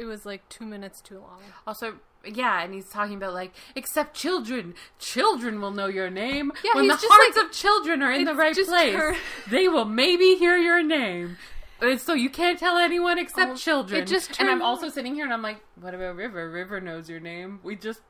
it 0.00 0.04
was 0.06 0.24
like 0.24 0.48
two 0.48 0.64
minutes 0.64 1.00
too 1.00 1.18
long. 1.18 1.40
Also, 1.66 1.96
yeah, 2.24 2.62
and 2.62 2.72
he's 2.74 2.88
talking 2.88 3.16
about 3.16 3.34
like, 3.34 3.52
except 3.76 4.16
children. 4.16 4.74
Children 4.98 5.60
will 5.60 5.70
know 5.72 5.86
your 5.86 6.10
name. 6.10 6.52
Yeah, 6.64 6.72
when 6.74 6.88
the 6.88 6.96
hearts 6.96 7.36
like- 7.36 7.44
of 7.46 7.52
children 7.52 8.02
are 8.02 8.12
in 8.12 8.24
the 8.24 8.34
right 8.34 8.54
place, 8.54 8.94
her- 8.94 9.16
they 9.50 9.68
will 9.68 9.84
maybe 9.84 10.36
hear 10.36 10.56
your 10.56 10.82
name. 10.82 11.36
And 11.82 11.98
so 12.00 12.12
you 12.12 12.28
can't 12.28 12.58
tell 12.58 12.76
anyone 12.76 13.18
except 13.18 13.52
Oh, 13.52 13.56
children. 13.56 14.02
it 14.02 14.06
just 14.06 14.38
and 14.38 14.50
I'm 14.50 14.60
also 14.60 14.88
sitting 14.90 15.14
here 15.14 15.24
and 15.24 15.32
I'm 15.32 15.40
like, 15.42 15.60
what 15.80 15.94
about 15.94 16.14
River? 16.16 16.50
River 16.50 16.80
knows 16.80 17.08
your 17.08 17.20
name. 17.20 17.60
We 17.62 17.76
just 17.76 18.00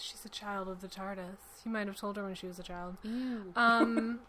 She's 0.00 0.24
a 0.24 0.28
child 0.28 0.68
of 0.68 0.80
the 0.80 0.86
TARDIS. 0.86 1.62
He 1.64 1.68
might 1.70 1.88
have 1.88 1.96
told 1.96 2.16
her 2.16 2.22
when 2.24 2.36
she 2.36 2.46
was 2.46 2.58
a 2.60 2.62
child. 2.62 2.96
Um. 3.56 4.20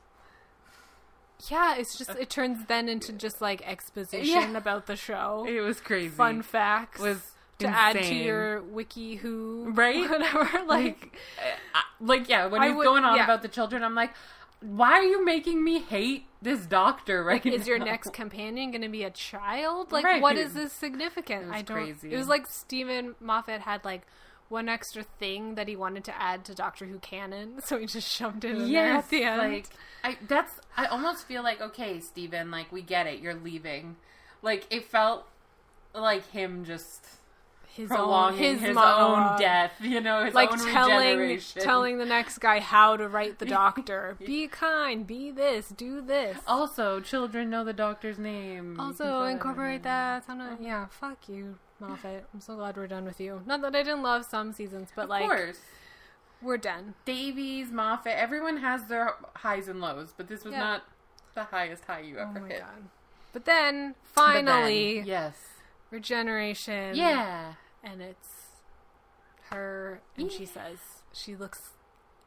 Yeah, 1.48 1.76
it's 1.78 1.98
just 1.98 2.10
uh, 2.12 2.16
it 2.20 2.30
turns 2.30 2.66
then 2.68 2.90
into 2.90 3.14
just 3.14 3.42
like 3.42 3.62
exposition 3.68 4.28
Yeah. 4.52 4.58
about 4.58 4.88
the 4.88 4.96
show, 4.96 5.46
it 5.48 5.62
was 5.62 5.80
crazy. 5.80 6.10
fun 6.10 6.42
facts 6.42 7.00
was 7.00 7.32
to 7.60 7.68
add 7.68 7.94
to 8.04 8.14
your 8.16 8.62
wiki 8.62 9.16
who 9.16 9.72
Right? 9.74 10.10
whatever. 10.10 10.64
Like, 10.66 11.16
I- 11.74 11.84
like 12.02 12.28
yeah, 12.30 12.46
when 12.48 12.62
I 12.62 12.68
he's 12.68 12.76
would- 12.78 12.84
going 12.86 13.04
on 13.06 13.18
yeah. 13.18 13.24
about 13.24 13.42
the 13.42 13.48
children, 13.48 13.84
I'm 13.84 13.96
like, 13.96 14.12
why 14.62 14.94
are 14.94 15.04
you 15.04 15.24
making 15.24 15.64
me 15.64 15.80
hate 15.80 16.26
this 16.42 16.66
doctor 16.66 17.24
right 17.24 17.46
is 17.46 17.66
your 17.68 17.80
next 17.80 18.12
companion 18.14 18.72
going 18.72 18.82
to 18.82 18.90
be 18.90 19.04
a 19.04 19.10
child? 19.10 19.92
Like, 19.94 20.04
Right. 20.04 20.22
what 20.22 20.36
is 20.38 20.54
this 20.54 20.74
was 20.74 21.56
I 21.56 21.62
don't. 21.62 21.78
crazy. 21.78 22.14
It 22.14 22.18
was 22.18 22.28
like 22.28 22.48
Steven 22.48 23.16
Moffat 23.22 23.62
had 23.62 23.86
like 23.86 24.02
one 24.50 24.68
extra 24.68 25.04
thing 25.04 25.56
that 25.56 25.68
he 25.68 25.76
wanted 25.76 26.04
to 26.04 26.22
add 26.22 26.44
to 26.46 26.56
Doctor 26.56 26.86
Who 26.86 27.00
canon, 27.00 27.62
so 27.64 27.78
he 27.78 27.86
just 27.86 28.10
shoved 28.10 28.44
it 28.44 28.58
in 28.58 28.72
there 28.72 28.94
at 28.94 29.10
the 29.10 29.24
end. 29.24 29.38
like 29.38 29.66
I 30.04 30.18
that's 30.28 30.54
I 30.76 30.86
almost 30.86 31.26
feel 31.26 31.44
like 31.44 31.62
okay, 31.62 32.00
Steven, 32.00 32.52
like 32.52 32.72
we 32.72 32.82
get 32.82 33.08
it, 33.08 33.20
you're 33.20 33.36
leaving. 33.36 33.96
Like 34.42 34.66
it 34.70 34.86
felt 34.86 35.28
like 35.94 36.30
him 36.32 36.66
just 36.66 37.06
his 37.80 37.88
prolonging 37.88 38.46
own, 38.46 38.52
his, 38.54 38.62
his, 38.62 38.78
own 38.78 39.40
death, 39.40 39.72
you 39.82 40.02
know, 40.02 40.26
his 40.26 40.34
like 40.34 40.52
own 40.52 40.58
telling 40.72 41.40
telling 41.56 41.98
the 41.98 42.06
next 42.06 42.40
guy 42.40 42.60
how 42.60 42.98
to 42.98 43.08
write 43.08 43.40
the 43.40 43.46
doctor. 43.60 44.18
be 44.20 44.48
kind, 44.48 45.06
be 45.08 45.32
this, 45.32 45.70
do 45.70 46.02
this. 46.02 46.38
Also, 46.48 47.00
children 47.00 47.50
know 47.50 47.64
the 47.64 47.74
doctor's 47.74 48.18
name. 48.18 48.80
Also 48.80 49.24
incorporate 49.24 49.84
that. 49.84 50.26
Yeah, 50.60 50.88
fuck 50.88 51.30
you, 51.30 51.58
Moffat. 51.80 52.26
I'm 52.34 52.42
so 52.42 52.56
glad 52.56 52.76
we're 52.78 52.88
done 52.88 53.06
with 53.06 53.20
you. 53.20 53.42
Not 53.46 53.62
that 53.62 53.76
I 53.76 53.84
didn't 53.84 54.04
love 54.04 54.26
some 54.26 54.52
seasons, 54.54 54.90
but 54.96 55.04
Of 55.04 55.10
like 55.10 55.24
course. 55.24 55.60
we're 56.42 56.58
done. 56.58 56.96
Davies, 57.06 57.72
Moffat, 57.72 58.14
everyone 58.14 58.58
has 58.58 58.86
their 58.86 59.16
highs 59.38 59.68
and 59.68 59.80
lows, 59.82 60.14
but 60.16 60.28
this 60.28 60.44
was 60.44 60.54
Yeah. 60.54 60.60
not 60.60 60.84
the 61.36 61.44
highest 61.46 61.86
high 61.86 62.00
you 62.02 62.18
Oh 62.18 62.24
ever 62.24 62.40
my 62.42 62.48
hit. 62.48 62.60
god. 62.62 62.90
But 63.32 63.46
then 63.46 63.90
But 63.90 63.96
then, 63.96 63.96
finally 64.46 65.00
yes. 65.02 65.36
regeneration. 65.92 66.96
Yeah. 66.96 67.54
And 67.84 68.02
it's 68.02 68.48
her 69.50 70.02
and 70.18 70.32
she 70.32 70.46
says 70.46 70.78
she 71.14 71.36
looks 71.36 71.72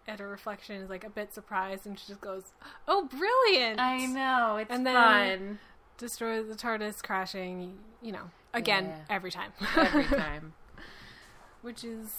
at 0.08 0.18
her 0.18 0.28
reflection 0.28 0.76
is 0.82 0.90
like 0.90 1.04
a 1.04 1.10
bit 1.10 1.32
surprised 1.32 1.86
and 1.86 1.96
she 1.98 2.06
just 2.08 2.20
goes, 2.20 2.52
"Oh, 2.88 3.04
brilliant." 3.06 3.78
I 3.80 4.06
know, 4.06 4.56
it's 4.56 4.70
And 4.70 4.84
then- 4.86 4.94
fun. 5.38 5.58
destroy 5.98 6.42
the 6.42 6.56
TARDIS 6.56 7.02
crashing, 7.02 7.78
you 8.00 8.10
know, 8.12 8.30
again 8.54 8.84
Yeah. 8.86 8.98
every 9.10 9.30
time. 9.30 9.52
Every 9.76 10.04
time. 10.18 10.52
Which 11.62 11.84
is 11.84 12.12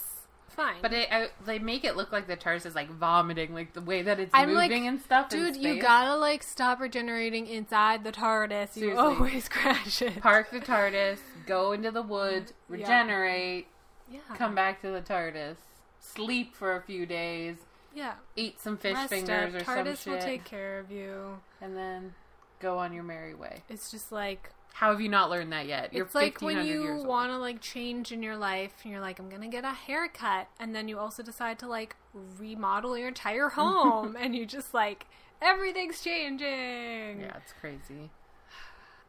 fine. 0.48 0.76
But 0.80 0.92
it, 0.92 1.08
I, 1.12 1.28
they 1.44 1.58
make 1.58 1.84
it 1.84 1.96
look 1.96 2.12
like 2.12 2.26
the 2.26 2.36
TARDIS 2.36 2.64
is 2.66 2.74
like 2.74 2.88
vomiting, 2.90 3.52
like 3.54 3.72
the 3.74 3.80
way 3.80 4.02
that 4.02 4.18
it's 4.20 4.30
I'm 4.32 4.54
like, 4.54 4.70
moving 4.70 4.86
and 4.86 5.00
stuff. 5.00 5.28
dude, 5.28 5.56
you 5.56 5.80
gotta 5.80 6.16
like 6.16 6.42
stop 6.42 6.80
regenerating 6.80 7.46
inside 7.46 8.04
the 8.04 8.12
TARDIS. 8.12 8.76
You 8.76 8.82
Seriously. 8.82 8.96
always 9.04 9.48
crash 9.50 10.00
it. 10.02 10.20
park 10.20 10.50
the 10.50 10.60
TARDIS, 10.60 11.18
go 11.46 11.72
into 11.72 11.90
the 11.90 12.02
woods, 12.02 12.52
regenerate, 12.68 13.66
yeah. 14.10 14.20
come 14.36 14.54
back 14.54 14.80
to 14.82 14.90
the 14.90 15.00
TARDIS, 15.02 15.56
sleep 16.00 16.54
for 16.54 16.76
a 16.76 16.80
few 16.82 17.04
days, 17.04 17.56
Yeah. 17.94 18.14
eat 18.36 18.60
some 18.60 18.78
fish 18.78 18.94
Rest 18.94 19.10
fingers 19.10 19.54
up. 19.54 19.60
or 19.60 19.64
TARDIS 19.64 19.96
some 19.98 20.12
will 20.14 20.20
take 20.20 20.44
care 20.44 20.78
of 20.78 20.90
you. 20.90 21.40
and 21.60 21.76
then 21.76 22.14
go 22.60 22.78
on 22.78 22.92
your 22.94 23.02
merry 23.04 23.34
way. 23.34 23.62
It's 23.68 23.90
just 23.90 24.10
like 24.12 24.52
How 24.78 24.90
have 24.90 25.00
you 25.00 25.08
not 25.08 25.30
learned 25.30 25.52
that 25.52 25.66
yet? 25.66 25.92
You're 25.94 26.04
it's 26.04 26.16
like 26.16 26.40
when 26.42 26.66
you 26.66 26.96
want 27.06 27.30
to 27.30 27.38
like 27.38 27.60
change 27.60 28.10
in 28.10 28.22
your 28.24 28.36
life 28.36 28.72
and 28.82 28.90
you're 28.92 29.00
like 29.00 29.18
i'm 29.20 29.28
gonna 29.30 29.48
get 29.48 29.64
a 29.64 29.70
haircut 29.72 30.48
and 30.58 30.74
then 30.74 30.88
you 30.88 30.98
also 30.98 31.22
decide 31.22 31.58
to 31.60 31.68
like 31.68 31.94
remodel 32.38 32.98
your 32.98 33.06
entire 33.08 33.48
home 33.60 34.16
and 34.18 34.34
you 34.34 34.44
just 34.44 34.74
like 34.74 35.06
everything's 35.40 36.00
changing 36.00 37.20
Yeah, 37.20 37.36
it's 37.36 37.52
crazy. 37.60 38.10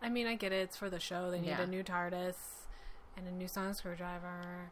i 0.04 0.10
mean 0.10 0.28
i 0.28 0.36
get 0.36 0.52
it 0.52 0.58
it's 0.58 0.78
for 0.78 0.90
the 0.90 1.00
show 1.00 1.32
they 1.32 1.40
need 1.42 1.48
Yeah. 1.50 1.62
a 1.62 1.68
new 1.68 1.84
tardis 1.84 2.36
and 3.18 3.28
a 3.28 3.32
new 3.32 3.48
sonic 3.48 3.76
screwdriver 3.76 4.70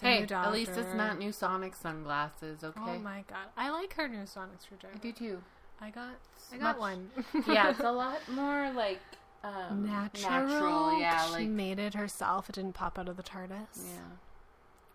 Hey, 0.00 0.22
at 0.22 0.52
least 0.52 0.72
it's 0.78 0.94
not 0.94 1.18
new 1.18 1.30
Sonic 1.32 1.74
sunglasses, 1.74 2.64
okay? 2.64 2.80
oh 2.80 2.98
my 3.00 3.24
god 3.28 3.48
i 3.56 3.68
like 3.70 3.94
her 3.94 4.08
new 4.08 4.24
sonic 4.26 4.60
screwdriver 4.62 4.94
I 4.94 4.98
do 4.98 5.12
too. 5.12 5.42
i 5.80 5.90
got 5.90 6.14
i 6.52 6.56
Much- 6.56 6.60
got 6.60 6.78
one 6.78 7.10
yeah, 7.48 7.70
it's 7.70 7.80
a 7.80 7.90
lot 8.04 8.18
more 8.30 8.70
like 8.72 9.00
um, 9.44 9.86
natural, 9.86 10.30
natural. 10.48 11.00
Yeah, 11.00 11.36
she 11.36 11.46
made 11.46 11.78
it 11.78 11.94
herself 11.94 12.48
it 12.48 12.54
didn't 12.54 12.72
pop 12.74 12.98
out 12.98 13.08
of 13.08 13.16
the 13.16 13.22
tardis 13.22 13.76
yeah. 13.76 14.16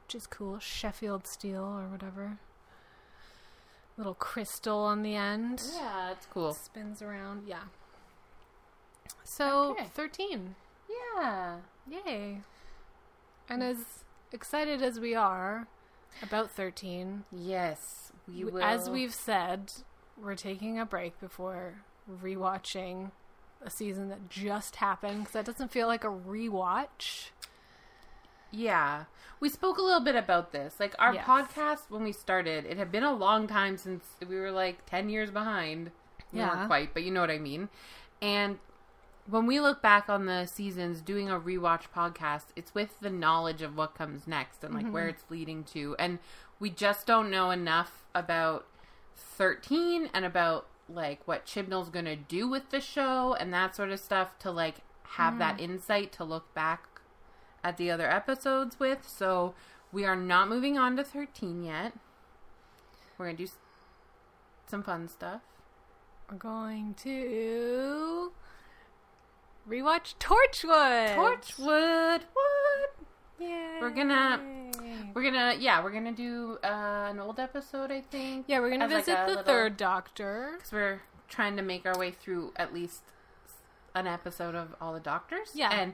which 0.06 0.16
is 0.16 0.26
cool. 0.28 0.60
Sheffield 0.60 1.28
steel 1.28 1.64
or 1.64 1.88
whatever. 1.88 2.40
Little 3.98 4.14
crystal 4.16 4.80
on 4.80 5.04
the 5.04 5.16
end. 5.16 5.62
Yeah, 5.76 6.12
it's 6.12 6.26
cool. 6.26 6.54
Spins 6.54 7.02
around. 7.02 7.44
Yeah. 7.48 7.64
So, 9.24 9.72
Okay. 9.72 9.86
13. 9.94 10.56
Yeah. 10.90 11.58
Yay. 11.88 12.42
And 13.50 13.62
as 13.62 13.78
excited 14.32 14.82
as 14.82 15.00
we 15.00 15.14
are 15.16 15.68
about 16.24 16.50
13, 16.52 17.26
Yes, 17.32 18.12
we 18.28 18.46
will. 18.46 18.64
as 18.64 18.90
we've 18.90 19.14
said, 19.14 19.72
we're 20.18 20.36
taking 20.36 20.80
a 20.80 20.86
break 20.86 21.20
before 21.20 21.84
rewatching 22.10 23.12
a 23.62 23.70
season 23.70 24.10
that 24.10 24.30
just 24.30 24.78
happened 24.78 25.20
because 25.20 25.34
that 25.34 25.46
doesn't 25.46 25.72
feel 25.72 25.88
like 25.88 26.04
a 26.04 26.08
rewatch. 26.08 27.30
Yeah. 28.52 29.06
We 29.40 29.50
spoke 29.50 29.78
a 29.78 29.82
little 29.82 30.00
bit 30.02 30.16
about 30.16 30.52
this. 30.52 30.80
Like 30.80 30.96
our 31.00 31.14
Yes. 31.14 31.26
podcast 31.28 31.90
when 31.90 32.04
we 32.04 32.12
started, 32.12 32.66
it 32.66 32.78
had 32.78 32.92
been 32.92 33.04
a 33.04 33.14
long 33.14 33.48
time 33.48 33.78
since 33.78 34.06
we 34.28 34.36
were 34.40 34.52
like 34.52 34.86
10 34.86 35.10
years 35.10 35.30
behind. 35.32 35.92
We 36.32 36.40
Yeah. 36.40 36.56
weren't 36.56 36.68
quite, 36.68 36.94
but 36.94 37.04
you 37.04 37.12
know 37.12 37.22
what 37.22 37.32
I 37.32 37.38
mean. 37.38 37.70
And 38.22 38.60
when 39.28 39.46
we 39.46 39.60
look 39.60 39.82
back 39.82 40.10
on 40.10 40.26
the 40.26 40.46
seasons 40.48 41.02
doing 41.02 41.30
a 41.30 41.40
rewatch 41.40 41.84
podcast, 41.96 42.46
it's 42.56 42.74
with 42.74 43.00
the 43.00 43.10
knowledge 43.12 43.62
of 43.62 43.78
what 43.78 43.94
comes 43.94 44.26
next 44.28 44.64
and 44.64 44.74
like 44.74 44.88
where 44.90 45.04
Mm-hmm. 45.04 45.10
it's 45.12 45.30
leading 45.30 45.64
to. 45.66 45.96
And 46.00 46.18
we 46.60 46.70
just 46.72 47.06
don't 47.06 47.30
know 47.30 47.52
enough 47.52 48.06
about 48.16 48.66
13 49.16 50.10
and 50.14 50.26
about 50.26 50.66
like 50.90 51.28
what 51.28 51.46
Chibnall's 51.46 51.90
going 51.90 52.06
to 52.06 52.16
do 52.16 52.48
with 52.48 52.70
the 52.72 52.82
show 52.82 53.36
and 53.40 53.54
that 53.54 53.76
sort 53.76 53.92
of 53.92 54.00
stuff 54.00 54.38
to 54.40 54.52
like 54.52 54.78
have 55.18 55.34
Mm-hmm. 55.34 55.40
that 55.40 55.60
insight 55.60 56.12
to 56.14 56.24
look 56.24 56.54
back 56.54 57.02
at 57.64 57.78
the 57.78 57.92
other 57.92 58.10
episodes 58.10 58.80
with. 58.80 59.08
So 59.08 59.54
we 59.92 60.06
are 60.06 60.16
not 60.16 60.50
moving 60.50 60.78
on 60.78 60.96
to 60.98 61.04
13 61.04 61.64
yet. 61.64 61.94
We're 63.18 63.26
going 63.28 63.38
to 63.38 63.46
do 63.46 63.52
some 64.68 64.84
fun 64.84 65.08
stuff. 65.10 65.42
We're 66.30 66.38
going 66.38 66.94
to 67.04 68.32
rewatch 69.68 70.16
Torchwood. 70.20 71.16
Torchwood. 71.16 72.22
What? 72.34 72.96
Yay. 73.40 73.78
We're 73.82 73.90
gonna- 73.90 74.59
We're 75.14 75.24
gonna, 75.24 75.56
yeah, 75.60 75.84
we're 75.84 75.92
gonna 75.92 76.12
do 76.14 76.58
uh, 76.64 77.08
an 77.10 77.20
old 77.20 77.40
episode, 77.40 77.92
I 77.92 78.02
think. 78.02 78.46
Yeah, 78.48 78.60
we're 78.60 78.70
gonna 78.72 78.86
as, 78.86 78.92
like, 78.92 79.06
visit 79.06 79.18
a 79.20 79.22
the 79.24 79.28
little- 79.30 79.44
third 79.44 79.78
Doctor. 79.78 80.52
because 80.58 80.72
we're 80.72 81.02
trying 81.28 81.56
to 81.58 81.62
make 81.62 81.86
our 81.86 81.98
way 81.98 82.12
through 82.12 82.54
at 82.56 82.74
least 82.74 83.02
an 83.96 84.08
episode 84.08 84.56
of 84.56 84.76
all 84.82 84.94
the 84.94 85.00
Doctors. 85.00 85.50
Yeah. 85.54 85.72
and 85.72 85.94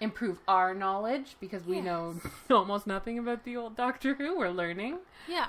improve 0.00 0.38
our 0.48 0.74
knowledge 0.74 1.36
because 1.40 1.64
we 1.64 1.76
Yes. 1.76 1.84
know 1.84 2.14
almost 2.50 2.86
nothing 2.86 3.18
about 3.18 3.44
the 3.44 3.56
old 3.56 3.76
Doctor 3.76 4.14
Who. 4.14 4.36
We're 4.38 4.50
learning. 4.50 4.98
Yeah. 5.28 5.46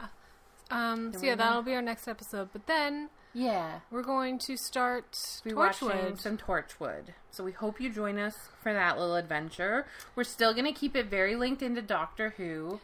Um, 0.71 1.13
so 1.13 1.25
yeah, 1.25 1.35
that'll 1.35 1.61
be 1.63 1.73
our 1.73 1.81
next 1.81 2.07
episode. 2.07 2.49
But 2.53 2.65
then 2.67 3.09
Yeah, 3.33 3.79
we're 3.91 4.03
going 4.03 4.37
to 4.39 4.55
start 4.55 5.11
Torchwood. 5.11 6.19
some 6.19 6.37
Torchwood. 6.37 7.09
So 7.31 7.43
we 7.43 7.51
hope 7.51 7.81
you 7.81 7.89
join 7.89 8.17
us 8.19 8.35
for 8.61 8.71
that 8.71 8.97
little 8.97 9.15
adventure. 9.15 9.87
We're 10.15 10.23
still 10.23 10.53
gonna 10.53 10.73
keep 10.73 10.95
it 10.95 11.07
very 11.07 11.35
linked 11.35 11.61
into 11.61 11.81
Doctor 11.81 12.35
Who. 12.37 12.79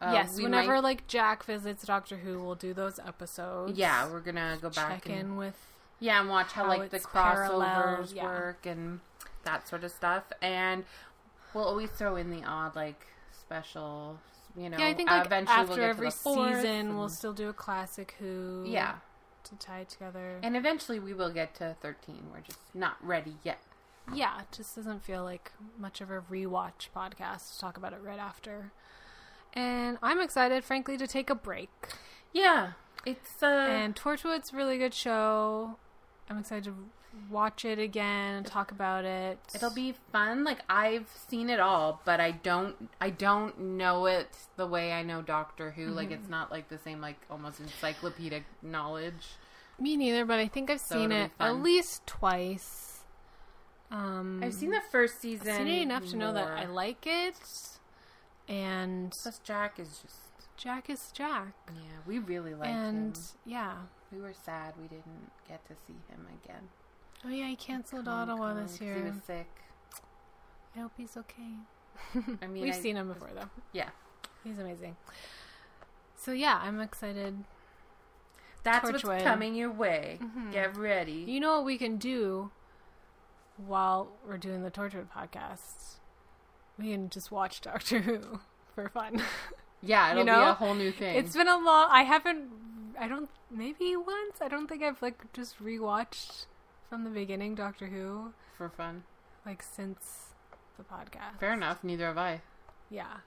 Uh, 0.00 0.10
yes, 0.12 0.38
whenever 0.38 0.74
might- 0.74 0.82
like 0.84 1.06
Jack 1.06 1.44
visits 1.44 1.84
Doctor 1.84 2.16
Who, 2.18 2.42
we'll 2.42 2.54
do 2.56 2.74
those 2.74 2.98
episodes. 2.98 3.78
yeah, 3.78 4.10
we're 4.10 4.20
gonna 4.20 4.58
go 4.60 4.68
back 4.70 5.04
check 5.04 5.06
and 5.06 5.18
in 5.18 5.36
with. 5.36 5.56
Yeah, 6.00 6.20
and 6.20 6.28
watch 6.28 6.52
how, 6.52 6.64
how 6.64 6.68
like 6.68 6.90
the 6.90 6.98
crossovers 7.00 8.14
yeah. 8.14 8.24
work 8.24 8.66
and 8.66 9.00
that 9.44 9.68
sort 9.68 9.84
of 9.84 9.90
stuff. 9.92 10.24
And 10.42 10.84
we'll 11.54 11.64
always 11.64 11.90
throw 11.90 12.16
in 12.16 12.30
the 12.30 12.42
odd 12.44 12.74
like 12.76 13.06
special, 13.32 14.18
you 14.56 14.68
know. 14.68 14.76
Yeah, 14.78 14.86
I 14.88 14.94
think 14.94 15.08
like 15.08 15.26
eventually 15.26 15.56
after 15.56 15.74
we'll 15.74 15.84
every 15.84 16.10
season, 16.10 16.96
we'll 16.98 17.08
still 17.08 17.32
do 17.32 17.48
a 17.48 17.52
classic 17.54 18.14
Who. 18.18 18.64
yeah, 18.66 18.96
to 19.44 19.56
tie 19.56 19.80
it 19.80 19.88
together. 19.88 20.38
and 20.42 20.56
eventually 20.56 20.98
we 20.98 21.14
will 21.14 21.30
get 21.30 21.54
to 21.56 21.76
thirteen. 21.80 22.24
We're 22.32 22.40
just 22.40 22.58
not 22.74 22.96
ready 23.00 23.36
yet. 23.42 23.60
yeah, 24.12 24.40
it 24.40 24.46
just 24.52 24.74
doesn't 24.76 25.02
feel 25.04 25.22
like 25.22 25.52
much 25.78 26.00
of 26.00 26.10
a 26.10 26.20
rewatch 26.20 26.88
podcast 26.94 27.54
to 27.54 27.60
talk 27.60 27.76
about 27.76 27.92
it 27.94 28.00
right 28.02 28.18
after. 28.18 28.72
And 29.54 29.98
I'm 30.02 30.20
excited, 30.20 30.64
frankly, 30.64 30.96
to 30.98 31.06
take 31.06 31.30
a 31.30 31.34
break. 31.34 31.70
Yeah, 32.32 32.72
it's 33.06 33.42
uh, 33.42 33.46
And 33.46 33.94
Torchwood's 33.94 34.52
a 34.52 34.56
really 34.56 34.78
good 34.78 34.92
show. 34.94 35.76
I'm 36.28 36.38
excited 36.38 36.64
to 36.64 36.74
watch 37.30 37.64
it 37.64 37.78
again 37.78 38.34
and 38.38 38.46
talk 38.46 38.72
about 38.72 39.04
it. 39.04 39.38
it'll 39.54 39.70
be 39.70 39.94
fun. 40.10 40.42
Like 40.42 40.58
I've 40.68 41.08
seen 41.28 41.48
it 41.48 41.60
all, 41.60 42.00
but 42.04 42.18
I 42.18 42.32
don't, 42.32 42.90
I 43.00 43.10
don't 43.10 43.56
know 43.76 44.06
it 44.06 44.36
the 44.56 44.66
way 44.66 44.92
I 44.92 45.02
know 45.04 45.22
Doctor 45.22 45.70
Who. 45.70 45.86
Like 45.90 46.08
Mm-hmm. 46.08 46.14
it's 46.22 46.28
not 46.28 46.50
like 46.50 46.68
the 46.68 46.78
same, 46.78 47.00
like 47.00 47.16
almost 47.30 47.60
encyclopedic 47.60 48.44
knowledge. 48.62 49.36
me 49.78 49.96
neither, 49.96 50.24
but 50.24 50.40
I 50.40 50.48
think 50.48 50.70
I've 50.70 50.80
So 50.80 50.96
seen 50.96 51.12
it 51.12 51.30
at 51.38 51.56
least 51.62 52.04
twice. 52.06 53.02
Um, 53.92 54.40
I've 54.42 54.54
seen 54.54 54.70
the 54.70 54.80
first 54.90 55.20
season. 55.20 55.48
I've 55.48 55.56
seen 55.58 55.68
it 55.68 55.82
enough 55.82 56.06
to 56.06 56.16
know 56.16 56.32
that. 56.32 56.48
I 56.48 56.66
like 56.66 57.06
it, 57.06 57.36
and 58.48 59.12
Plus, 59.22 59.38
Jack 59.40 59.78
is 59.78 60.00
just 60.02 60.16
Jack 60.56 60.88
is 60.90 61.10
Jack, 61.12 61.54
yeah. 61.74 61.98
We 62.06 62.18
really 62.18 62.54
liked 62.54 62.66
him 62.72 62.78
and 62.78 63.16
him. 63.16 63.22
yeah. 63.46 63.74
We 64.12 64.20
were 64.20 64.32
sad 64.34 64.74
we 64.80 64.86
didn't 64.86 65.30
get 65.48 65.64
to 65.66 65.74
see 65.86 65.96
him 66.08 66.26
again. 66.44 66.68
Oh 67.24 67.28
yeah, 67.30 67.48
he 67.48 67.56
canceled 67.56 68.06
Ottawa 68.06 68.54
this 68.54 68.72
this 68.72 68.72
'cause 68.72 68.78
He 68.80 68.84
year. 68.86 69.04
was 69.04 69.24
sick. 69.26 69.48
I 70.76 70.80
hope 70.80 70.92
he's 70.96 71.16
okay. 71.16 71.54
I 72.42 72.46
mean, 72.46 72.62
We've 72.64 72.74
I- 72.74 72.78
seen 72.78 72.96
him 72.96 73.08
before 73.08 73.30
though. 73.34 73.48
Yeah, 73.72 73.90
He's 74.44 74.58
amazing. 74.58 74.96
So 76.16 76.32
yeah, 76.32 76.60
I'm 76.62 76.80
excited. 76.80 77.44
that's 78.62 78.88
Torchwood. 78.88 79.04
what's 79.08 79.24
coming 79.24 79.54
your 79.54 79.70
way. 79.72 80.18
Mhm. 80.22 80.52
Get 80.52 80.76
ready. 80.76 81.24
You 81.26 81.40
know 81.40 81.56
what 81.56 81.64
we 81.64 81.76
can 81.78 81.96
do 81.98 82.50
while 83.56 84.08
we're 84.26 84.38
doing 84.38 84.62
the 84.62 84.70
Torchwood 84.70 85.06
podcast? 85.14 85.96
We 86.78 86.92
can 86.92 87.08
just 87.10 87.30
watch 87.30 87.60
Doctor 87.60 88.00
Who 88.00 88.40
for 88.74 88.88
fun. 88.88 89.22
yeah, 89.82 90.10
it'll 90.12 90.24
be 90.24 90.30
know? 90.30 90.50
a 90.50 90.54
whole 90.54 90.74
new 90.74 90.92
thing. 90.92 91.16
it's 91.16 91.36
been 91.36 91.48
a 91.48 91.56
long. 91.56 91.88
I 91.90 92.02
haven't. 92.02 92.48
I 92.98 93.08
don't. 93.08 93.30
Maybe 93.50 93.96
once. 93.96 94.40
I 94.40 94.48
don't 94.48 94.66
think 94.66 94.82
I've 94.82 95.00
like 95.02 95.32
just 95.32 95.62
rewatched 95.62 96.46
from 96.88 97.04
the 97.04 97.10
beginning 97.10 97.54
Doctor 97.54 97.86
Who 97.86 98.32
for 98.56 98.68
fun. 98.68 99.04
like 99.46 99.62
since 99.62 100.34
the 100.76 100.84
podcast. 100.84 101.38
Fair 101.40 101.52
enough. 101.52 101.84
Neither 101.84 102.06
have 102.06 102.18
I. 102.18 102.42
Yeah. 102.90 103.18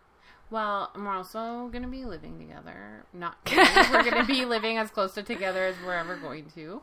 Well, 0.50 0.91
we're 0.95 1.10
also 1.10 1.70
gonna 1.74 1.88
be 1.89 2.06
living 2.06 2.39
together. 2.39 3.06
Not 3.14 3.38
we're 3.91 4.04
gonna 4.10 4.26
be 4.26 4.45
living 4.45 4.78
as 4.78 4.89
close 4.89 5.14
to 5.16 5.24
together 5.24 5.66
as 5.66 5.76
we're 5.86 5.93
ever 5.95 6.16
going 6.16 6.45
to. 6.56 6.82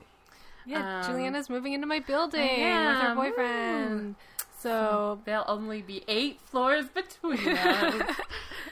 Yeah. 0.67 1.01
Um, 1.01 1.07
Juliana's 1.07 1.49
moving 1.49 1.73
into 1.73 1.87
my 1.87 2.01
building 2.01 2.41
with 2.41 2.99
her 2.99 3.15
boyfriend. 3.15 4.17
So 4.65 5.21
There'll 5.25 5.45
only 5.47 5.83
be 5.83 6.03
eight 6.09 6.41
floors 6.41 6.87
between 6.89 7.49
us. 7.57 8.17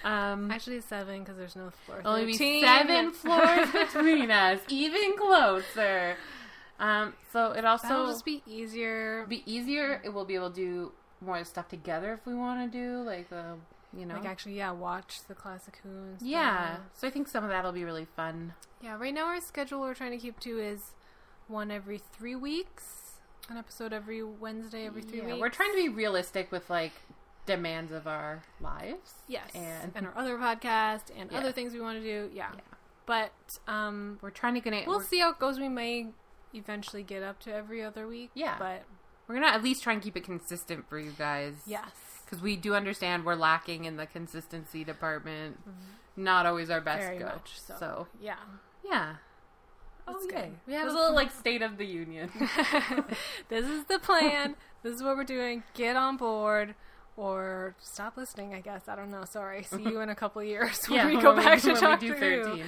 Um, 0.04 0.50
actually 0.50 0.80
seven 0.80 1.20
because 1.20 1.36
there's 1.36 1.54
no 1.54 1.70
floor. 1.86 2.00
only 2.04 2.26
be 2.26 2.60
seven 2.60 3.12
floors 3.12 3.70
between 3.72 4.30
us, 4.30 4.58
even 4.68 5.16
closer. 5.16 6.16
Um, 6.80 7.12
so 7.32 7.52
it 7.52 7.64
also 7.64 7.86
That'll 7.88 8.06
just 8.08 8.24
be 8.24 8.42
easier. 8.46 9.24
be 9.28 9.42
easier. 9.46 10.00
It 10.04 10.08
will 10.08 10.24
be 10.24 10.34
able 10.34 10.50
to 10.50 10.56
do 10.56 10.92
more 11.20 11.44
stuff 11.44 11.68
together 11.68 12.12
if 12.14 12.26
we 12.26 12.34
want 12.34 12.72
to 12.72 12.76
do, 12.78 13.02
like 13.02 13.28
uh, 13.30 13.54
you 13.96 14.04
know, 14.06 14.14
Like 14.16 14.24
actually, 14.26 14.56
yeah, 14.56 14.72
watch 14.72 15.20
the 15.28 15.34
classic 15.34 15.76
stuff. 15.76 15.92
yeah. 16.20 16.78
So 16.94 17.06
I 17.06 17.10
think 17.10 17.28
some 17.28 17.44
of 17.44 17.50
that'll 17.50 17.70
be 17.72 17.84
really 17.84 18.06
fun. 18.16 18.54
Yeah, 18.82 18.96
right 18.98 19.14
now 19.14 19.26
our 19.26 19.40
schedule 19.40 19.80
we're 19.80 19.94
trying 19.94 20.10
to 20.10 20.18
keep 20.18 20.40
to 20.40 20.58
is 20.58 20.92
one 21.46 21.70
every 21.70 21.98
three 21.98 22.34
weeks, 22.34 23.01
an 23.48 23.56
episode 23.56 23.92
every 23.92 24.22
Wednesday 24.22 24.86
every 24.86 25.02
three 25.02 25.18
Yeah, 25.18 25.26
weeks. 25.26 25.40
We're 25.40 25.48
trying 25.50 25.72
to 25.72 25.76
be 25.76 25.88
realistic 25.88 26.50
with 26.52 26.68
like 26.70 26.92
demands 27.46 27.92
of 27.92 28.06
our 28.06 28.42
lives. 28.60 29.14
yes, 29.26 29.50
and, 29.54 29.92
and, 29.94 30.06
our 30.06 30.12
other 30.16 30.38
podcast 30.38 31.10
and 31.16 31.30
Yeah. 31.30 31.38
other 31.38 31.52
things 31.52 31.72
we 31.72 31.80
want 31.80 31.98
to 31.98 32.04
do. 32.04 32.30
Yeah, 32.32 32.50
Yeah. 32.54 32.60
but 33.06 33.32
um, 33.66 34.18
we're 34.22 34.30
trying 34.30 34.54
to 34.54 34.60
get 34.60 34.72
it. 34.72 34.86
we'll 34.86 35.00
see 35.00 35.18
how 35.18 35.30
it 35.30 35.38
goes. 35.38 35.58
We 35.58 35.68
may 35.68 36.08
eventually 36.54 37.02
get 37.02 37.22
up 37.22 37.40
to 37.40 37.52
every 37.52 37.82
other 37.82 38.06
week. 38.06 38.30
Yeah. 38.34 38.56
but 38.58 38.84
we're 39.26 39.34
gonna 39.36 39.48
at 39.48 39.62
least 39.62 39.82
try 39.82 39.92
and 39.92 40.02
keep 40.02 40.16
it 40.16 40.24
consistent 40.24 40.88
for 40.88 40.98
you 40.98 41.10
guys. 41.18 41.54
yes, 41.66 41.90
because 42.24 42.40
we 42.42 42.56
do 42.56 42.74
understand 42.74 43.24
we're 43.24 43.34
lacking 43.34 43.84
in 43.86 43.96
the 43.96 44.06
consistency 44.06 44.84
department. 44.84 45.60
Not 46.16 46.44
always 46.46 46.68
our 46.70 46.80
best 46.80 47.00
very 47.06 47.18
go. 47.18 47.24
much. 47.26 47.58
So, 47.58 47.74
So 47.78 48.06
yeah, 48.20 48.36
yeah. 48.84 49.16
Oh 50.08 50.18
good. 50.28 50.32
yay! 50.34 50.50
We 50.66 50.72
have 50.74 50.82
It 50.82 50.86
was 50.86 50.94
a 50.94 50.98
little 50.98 51.14
like 51.14 51.30
State 51.38 51.62
of 51.62 51.78
the 51.78 51.86
Union. 51.86 52.30
this 53.48 53.66
is 53.66 53.84
the 53.84 53.98
plan. 53.98 54.56
this 54.82 54.94
is 54.94 55.02
what 55.02 55.16
we're 55.16 55.24
doing. 55.24 55.62
Get 55.74 55.96
on 55.96 56.16
board. 56.16 56.74
Or 57.16 57.74
stop 57.78 58.16
listening, 58.16 58.54
I 58.54 58.60
guess. 58.60 58.88
I 58.88 58.96
don't 58.96 59.10
know. 59.10 59.24
Sorry. 59.26 59.62
See 59.64 59.76
mm-hmm. 59.76 59.88
you 59.88 60.00
in 60.00 60.08
a 60.08 60.14
couple 60.14 60.40
of 60.40 60.48
years 60.48 60.84
when 60.88 60.96
yeah, 60.98 61.06
we 61.06 61.20
go 61.20 61.34
when 61.34 61.44
back 61.44 61.60
to 61.60 61.72
when 61.72 61.80
Doctor 61.80 62.06
we 62.06 62.12
do 62.12 62.14
Who. 62.14 62.20
thirteen. 62.44 62.64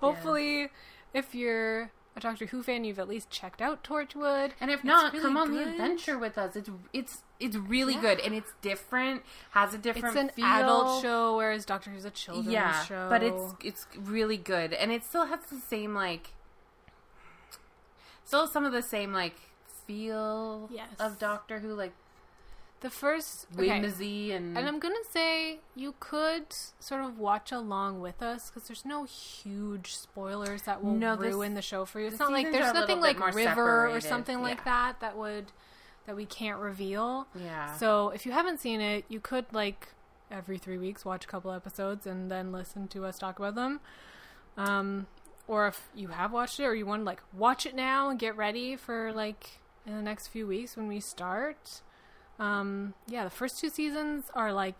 Hopefully, 0.00 0.68
if 1.14 1.34
you're 1.34 1.90
a 2.14 2.20
Doctor 2.20 2.44
Who 2.46 2.62
fan, 2.62 2.84
you've 2.84 2.98
at 2.98 3.08
least 3.08 3.30
checked 3.30 3.62
out 3.62 3.82
Torchwood. 3.82 4.50
And 4.60 4.70
if 4.70 4.84
not, 4.84 5.12
really 5.14 5.24
come 5.24 5.36
on 5.38 5.48
good. 5.48 5.66
the 5.66 5.70
adventure 5.70 6.18
with 6.18 6.36
us. 6.36 6.56
It's 6.56 6.68
it's 6.92 7.22
it's 7.40 7.56
really 7.56 7.94
Yeah. 7.94 8.00
good 8.02 8.20
and 8.20 8.34
it's 8.34 8.52
different. 8.60 9.22
Has 9.52 9.72
a 9.72 9.76
It's 9.76 9.82
different. 9.82 10.16
an 10.18 10.28
feel. 10.28 10.44
adult 10.44 11.02
show, 11.02 11.36
whereas 11.36 11.64
Doctor 11.64 11.90
Who's 11.90 12.04
a 12.04 12.10
children's 12.10 12.48
yeah, 12.52 12.84
show. 12.84 13.08
but 13.08 13.22
it's 13.22 13.54
it's 13.64 13.86
really 13.98 14.36
good, 14.36 14.74
and 14.74 14.92
it 14.92 15.04
still 15.04 15.24
has 15.24 15.40
the 15.50 15.58
same 15.58 15.94
like, 15.94 16.32
still 18.26 18.46
some 18.46 18.66
of 18.66 18.72
the 18.72 18.82
same 18.82 19.12
like 19.14 19.36
feel 19.86 20.68
Yes. 20.72 20.88
of 20.98 21.18
Doctor 21.18 21.60
Who, 21.60 21.72
like 21.74 21.92
the 22.80 22.90
first. 22.90 23.46
Okay. 23.56 23.70
and 24.32 24.56
And 24.58 24.68
I'm 24.68 24.78
gonna 24.78 24.94
say 25.10 25.60
you 25.74 25.94
could 25.98 26.46
sort 26.78 27.02
of 27.02 27.18
watch 27.18 27.50
along 27.52 28.00
with 28.00 28.20
us 28.22 28.50
because 28.50 28.68
there's 28.68 28.84
no 28.84 29.04
huge 29.04 29.94
spoilers 29.96 30.62
that 30.62 30.84
will 30.84 30.92
No, 30.92 31.16
this- 31.16 31.32
ruin 31.32 31.54
the 31.54 31.62
show 31.62 31.84
for 31.86 32.00
you. 32.00 32.08
It's 32.08 32.18
not 32.18 32.32
like 32.32 32.52
there's 32.52 32.74
nothing 32.74 33.00
like 33.00 33.18
River 33.18 33.86
or 33.86 34.00
separated, 34.00 34.08
something 34.08 34.42
like 34.42 34.64
that 34.64 35.00
that 35.00 35.16
would 35.16 35.52
that 36.06 36.14
we 36.14 36.24
can't 36.26 36.60
reveal. 36.60 37.26
yeah. 37.34 37.74
So 37.76 38.10
if 38.10 38.26
you 38.26 38.32
haven't 38.32 38.60
seen 38.60 38.80
it, 38.80 39.04
you 39.08 39.18
could 39.20 39.46
like 39.52 39.88
every 40.30 40.58
three 40.58 40.78
weeks 40.78 41.04
watch 41.04 41.24
a 41.24 41.28
couple 41.28 41.50
episodes 41.52 42.06
and 42.06 42.30
then 42.30 42.52
listen 42.52 42.86
to 42.88 43.04
us 43.04 43.18
talk 43.18 43.38
about 43.38 43.54
them. 43.54 43.80
Um, 44.56 45.06
or 45.48 45.66
if 45.68 45.88
you 45.94 46.08
have 46.08 46.32
watched 46.32 46.58
it 46.60 46.64
or 46.64 46.74
you 46.74 46.86
want 46.86 47.00
to 47.02 47.04
like 47.06 47.22
watch 47.32 47.66
it 47.66 47.74
now 47.74 48.08
and 48.10 48.18
get 48.18 48.36
ready 48.36 48.76
for 48.76 49.12
like 49.12 49.58
in 49.86 49.94
the 49.94 50.02
next 50.02 50.28
few 50.28 50.46
weeks 50.46 50.76
when 50.76 50.88
we 50.88 51.00
start. 51.00 51.82
Um, 52.38 52.94
yeah, 53.06 53.24
the 53.24 53.30
first 53.30 53.58
two 53.58 53.70
seasons 53.70 54.24
are 54.34 54.52
like 54.52 54.76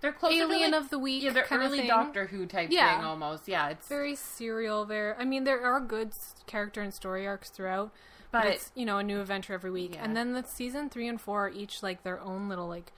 They're 0.00 0.12
closer 0.12 0.36
Alien 0.42 0.72
to 0.72 0.76
of 0.78 0.90
the 0.90 0.98
Week 0.98 1.22
yeah, 1.22 1.30
they're 1.32 1.42
kind 1.44 1.62
of 1.62 1.68
early 1.68 1.78
thing. 1.78 1.88
Doctor 1.88 2.26
Who 2.26 2.46
type 2.46 2.68
Yeah. 2.70 2.96
thing 2.96 3.04
almost. 3.06 3.48
Yeah, 3.48 3.68
it's 3.70 3.88
very 3.88 4.14
serial. 4.14 4.84
There, 4.84 5.16
I 5.18 5.24
mean, 5.24 5.44
there 5.44 5.62
are 5.64 5.80
good 5.80 6.12
character 6.46 6.82
and 6.82 6.92
story 6.94 7.26
arcs 7.26 7.50
throughout, 7.50 7.90
but, 8.30 8.42
But- 8.44 8.52
it's 8.52 8.70
you 8.74 8.84
know 8.86 8.98
a 8.98 9.02
new 9.02 9.20
adventure 9.20 9.54
every 9.54 9.70
week. 9.70 9.94
Yeah. 9.94 10.04
And 10.04 10.16
then 10.16 10.34
the 10.34 10.44
season 10.44 10.88
three 10.90 11.08
and 11.08 11.20
four 11.20 11.46
are 11.46 11.50
each 11.50 11.82
like 11.82 12.02
their 12.04 12.20
own 12.20 12.48
little 12.48 12.68
like. 12.68 12.92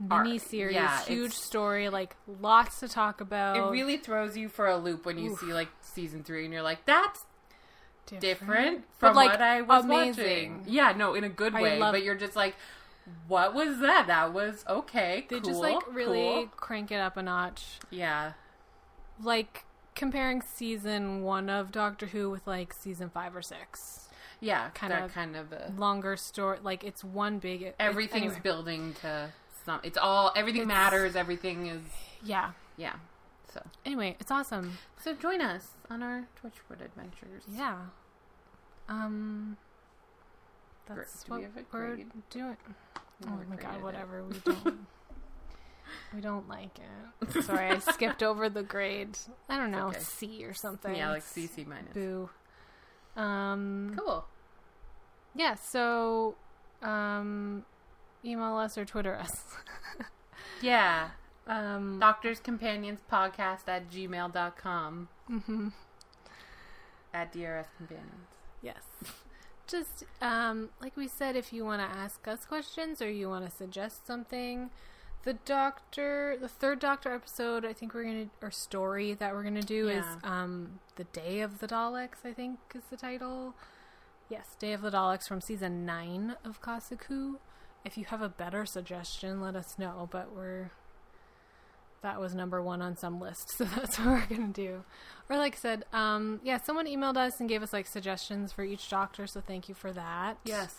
Mini 0.00 0.38
series, 0.38 0.74
Yeah, 0.74 1.04
huge 1.04 1.34
story, 1.34 1.88
like 1.90 2.16
lots 2.40 2.80
to 2.80 2.88
talk 2.88 3.20
about. 3.20 3.56
it 3.56 3.70
really 3.70 3.98
throws 3.98 4.36
you 4.36 4.48
for 4.48 4.66
a 4.66 4.76
loop 4.76 5.04
when 5.06 5.18
you 5.18 5.36
see 5.36 5.52
like 5.52 5.68
season 5.82 6.24
three 6.24 6.44
and 6.44 6.52
you're 6.54 6.62
like, 6.62 6.84
that's 6.86 7.24
different 8.18 8.84
But, 8.98 9.08
from 9.08 9.16
like, 9.16 9.30
what 9.32 9.40
I 9.42 9.62
was 9.62 9.84
amazing. 9.84 10.58
watching. 10.58 10.64
Yeah, 10.66 10.92
no, 10.96 11.14
in 11.14 11.22
a 11.24 11.28
good 11.28 11.54
way. 11.54 11.78
love- 11.78 11.92
But 11.92 12.02
you're 12.02 12.14
just 12.16 12.34
like, 12.34 12.56
what 13.28 13.54
was 13.54 13.78
that? 13.80 14.06
That 14.08 14.32
was 14.32 14.64
okay. 14.68 15.26
They 15.28 15.40
cool, 15.40 15.50
just 15.50 15.60
like 15.60 15.94
really 15.94 16.18
cool. 16.34 16.46
crank 16.56 16.90
it 16.90 16.96
up 17.00 17.16
a 17.16 17.22
notch. 17.22 17.78
Yeah. 17.90 18.32
Like 19.22 19.64
comparing 19.94 20.42
season 20.42 21.22
one 21.22 21.50
of 21.50 21.72
Doctor 21.72 22.06
Who 22.06 22.30
with 22.30 22.46
like 22.46 22.72
season 22.72 23.10
five 23.10 23.34
or 23.36 23.42
six. 23.42 24.08
Yeah, 24.42 24.70
Kind 24.70 24.92
of 24.94 25.12
kind 25.12 25.36
of 25.36 25.52
a, 25.52 25.70
Longer 25.76 26.16
story, 26.16 26.58
like 26.62 26.82
it's 26.82 27.04
one 27.04 27.38
big. 27.38 27.60
it- 27.62 27.76
everything's 27.78 28.24
anyway. 28.32 28.40
building 28.42 28.94
to 29.02 29.28
It's 29.82 29.98
all 29.98 30.32
everything 30.34 30.62
It's- 30.62 30.76
matters. 30.76 31.16
Everything 31.16 31.66
is 31.66 31.82
Yeah. 32.22 32.52
yeah. 32.76 32.94
So 33.52 33.62
Anyway, 33.84 34.16
it's 34.20 34.30
awesome. 34.30 34.78
so 35.02 35.14
join 35.14 35.40
us 35.40 35.68
on 35.90 36.02
our 36.02 36.26
Torchwood 36.42 36.80
adventures. 36.84 37.44
Yeah. 37.48 37.78
Um. 38.88 39.56
That's 40.86 41.22
do 41.24 41.32
what 41.32 41.40
we're 41.54 41.62
grade? 41.94 42.10
doing. 42.30 42.56
We 43.20 43.26
Oh 43.28 43.30
my 43.48 43.56
god, 43.56 43.60
graded 43.60 43.76
it. 43.76 43.82
whatever. 43.84 44.24
We 44.24 44.38
don't. 44.44 44.78
we 46.14 46.20
don't 46.20 46.48
like 46.48 46.78
it. 46.78 47.42
Sorry, 47.44 47.70
I 47.70 47.78
skipped 47.78 48.22
over 48.22 48.48
the 48.48 48.62
grade. 48.62 49.16
I 49.48 49.56
don't 49.58 49.70
know, 49.70 49.88
okay. 49.88 50.00
C 50.00 50.44
or 50.44 50.54
something. 50.54 50.94
Yeah, 50.94 51.10
like 51.10 51.22
C 51.22 51.46
C 51.46 51.64
minus. 51.64 51.92
Boo. 51.94 52.28
Um. 53.16 53.94
Cool. 53.96 54.24
Yeah. 55.34 55.54
So, 55.54 56.34
um, 56.82 57.64
email 58.24 58.56
us 58.56 58.76
or 58.78 58.84
Twitter 58.84 59.14
us. 59.16 59.44
Yeah. 60.62 61.10
um. 61.46 61.98
Doctors 61.98 62.38
Companions 62.40 63.00
Podcast 63.10 63.66
at 63.68 63.90
gmail.com. 63.90 65.08
mhm. 65.30 65.72
At 67.14 67.32
DRS 67.32 67.66
Companions. 67.78 68.28
Yes. 68.62 68.82
Just 69.66 70.04
um, 70.20 70.68
like 70.82 70.96
we 70.96 71.08
said, 71.08 71.36
if 71.36 71.52
you 71.52 71.64
want 71.64 71.80
to 71.80 71.96
ask 71.96 72.26
us 72.28 72.44
questions 72.44 73.00
or 73.00 73.10
you 73.10 73.28
want 73.30 73.48
to 73.48 73.50
suggest 73.56 74.06
something, 74.06 74.70
the 75.24 75.34
Doctor, 75.34 76.36
the 76.38 76.48
third 76.48 76.78
Doctor 76.78 77.12
episode, 77.14 77.64
I 77.64 77.72
think 77.72 77.94
we're 77.94 78.04
gonna 78.04 78.26
or 78.42 78.50
story 78.50 79.14
that 79.14 79.32
we're 79.32 79.44
gonna 79.44 79.62
do 79.62 79.88
is 79.88 80.04
um, 80.24 80.80
the 80.96 81.04
Day 81.04 81.40
of 81.40 81.60
the 81.60 81.68
Daleks. 81.68 82.24
I 82.24 82.32
think 82.32 82.58
is 82.74 82.82
the 82.90 82.96
title. 82.96 83.54
Yes, 84.28 84.56
Day 84.58 84.72
of 84.74 84.82
the 84.82 84.90
Daleks 84.90 85.26
from 85.26 85.40
season 85.40 85.86
nine 85.86 86.36
of 86.44 86.60
classic 86.60 87.04
Who. 87.04 87.38
If 87.84 87.96
you 87.96 88.04
have 88.06 88.20
a 88.20 88.28
better 88.28 88.66
suggestion, 88.66 89.40
let 89.40 89.56
us 89.56 89.78
know. 89.78 90.08
But 90.10 90.34
we're 90.34 90.70
that 92.02 92.20
was 92.20 92.34
number 92.34 92.62
one 92.62 92.80
on 92.80 92.96
some 92.96 93.20
list, 93.20 93.50
so 93.56 93.64
that's 93.64 93.98
what 93.98 94.06
we're 94.06 94.36
gonna 94.36 94.52
do. 94.52 94.84
Or 95.28 95.36
like 95.36 95.54
I 95.54 95.58
said, 95.58 95.84
um, 95.92 96.40
yeah, 96.42 96.58
someone 96.58 96.86
emailed 96.86 97.16
us 97.16 97.40
and 97.40 97.48
gave 97.48 97.62
us 97.62 97.72
like 97.72 97.86
suggestions 97.86 98.52
for 98.52 98.64
each 98.64 98.88
doctor, 98.88 99.26
so 99.26 99.40
thank 99.40 99.68
you 99.68 99.74
for 99.74 99.92
that. 99.92 100.38
Yes, 100.44 100.76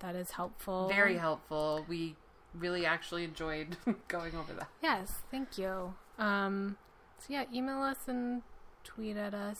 that 0.00 0.14
is 0.14 0.32
helpful. 0.32 0.88
Very 0.88 1.16
helpful. 1.16 1.84
We 1.88 2.16
really 2.54 2.84
actually 2.84 3.24
enjoyed 3.24 3.76
going 4.08 4.34
over 4.34 4.52
that. 4.54 4.68
Yes, 4.82 5.22
thank 5.30 5.56
you. 5.56 5.94
Um, 6.18 6.76
so 7.18 7.26
yeah, 7.28 7.44
email 7.52 7.82
us 7.82 8.08
and 8.08 8.42
tweet 8.84 9.16
at 9.16 9.34
us. 9.34 9.58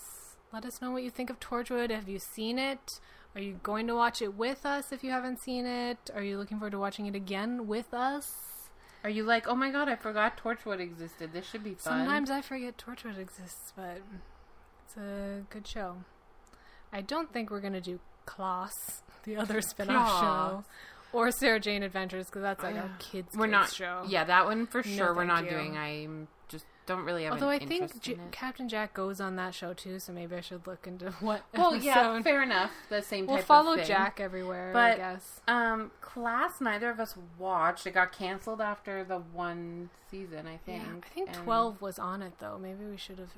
Let 0.53 0.65
us 0.65 0.83
know 0.83 0.91
what 0.91 1.05
you 1.05 1.11
think 1.11 1.31
of 1.31 1.39
Torchwood. 1.39 1.91
Have 1.91 2.09
you 2.09 2.19
seen 2.19 2.59
it? 2.59 3.01
Are 3.35 3.41
you 3.41 3.61
going 3.63 3.87
to 3.87 3.95
watch 3.95 4.23
it 4.23 4.35
with 4.35 4.67
us 4.67 4.93
if 4.93 5.05
you 5.05 5.11
haven't 5.13 5.41
seen 5.41 5.65
it? 5.67 6.11
Are 6.15 6.23
you 6.23 6.37
looking 6.39 6.59
forward 6.59 6.73
to 6.73 6.79
watching 6.79 7.07
it 7.07 7.15
again 7.15 7.67
with 7.69 7.95
us? 7.95 8.33
Are 9.05 9.11
you 9.11 9.23
like, 9.25 9.47
oh 9.49 9.55
my 9.55 9.71
god, 9.71 9.89
I 9.89 9.97
forgot 9.97 10.37
Torchwood 10.43 10.81
existed. 10.81 11.33
This 11.33 11.47
should 11.49 11.65
be 11.65 11.71
fun. 11.75 12.01
Sometimes 12.01 12.31
I 12.31 12.41
forget 12.43 12.77
Torchwood 12.77 13.19
exists, 13.19 13.73
but 13.77 13.99
it's 14.85 14.97
a 14.97 15.43
good 15.49 15.67
show. 15.67 15.99
I 16.93 17.01
don't 17.01 17.33
think 17.33 17.51
we're 17.51 17.61
gonna 17.61 17.81
do 17.81 18.01
Class, 18.27 19.03
the 19.25 19.37
other 19.37 19.61
spin-off 19.63 20.09
Class. 20.09 20.21
show, 20.21 20.65
or 21.13 21.31
Sarah 21.31 21.61
Jane 21.61 21.83
Adventures 21.83 22.27
because 22.27 22.43
that's 22.43 22.63
like 22.63 22.75
a 22.77 22.91
kids 22.99 23.35
we're 23.37 23.47
kids 23.47 23.53
not 23.53 23.73
show. 23.73 24.05
Yeah, 24.09 24.25
that 24.25 24.45
one 24.45 24.67
for 24.67 24.79
No, 24.85 24.97
sure 24.97 25.15
we're 25.15 25.25
not 25.25 25.45
you. 25.45 25.51
doing. 25.51 25.79
I'm 25.79 26.29
don't 26.87 27.05
really 27.05 27.25
have 27.25 27.35
Although 27.35 27.51
I 27.51 27.59
think 27.59 28.01
J-. 28.01 28.17
Captain 28.33 28.69
Jack 28.69 28.95
goes 28.95 29.21
on 29.21 29.37
that 29.37 29.55
show 29.55 29.73
too, 29.73 29.99
so 30.01 30.13
maybe 30.13 30.35
I 30.35 30.41
should 30.41 30.67
look 30.67 30.87
into 30.87 31.11
what. 31.21 31.43
Well, 31.55 31.77
yeah, 31.77 32.21
fair 32.23 32.43
enough. 32.43 32.73
The 32.89 33.03
same 33.03 33.27
We'll 33.27 33.39
follow 33.39 33.73
of 33.73 33.79
thing. 33.81 33.89
Jack 33.89 34.19
everywhere, 34.21 34.71
I 34.71 34.73
But- 34.73 34.97
guess. 34.97 35.41
Um, 35.47 35.91
class 36.01 36.61
neither 36.61 36.91
of 36.91 36.99
us 36.99 37.15
watched. 37.39 37.87
It 37.87 37.93
got 37.93 38.13
canceled 38.13 38.61
after 38.61 39.05
the 39.05 39.19
one 39.19 39.91
season, 40.11 40.47
I 40.47 40.57
think. 40.59 40.83
Yeah, 40.85 40.93
I 41.05 41.09
think 41.15 41.29
and 41.29 41.37
twelve 41.45 41.81
was 41.81 41.99
on 41.99 42.23
it 42.23 42.33
though. 42.41 42.59
Maybe 42.61 42.85
we 42.85 42.97
should 42.97 43.19
have 43.19 43.31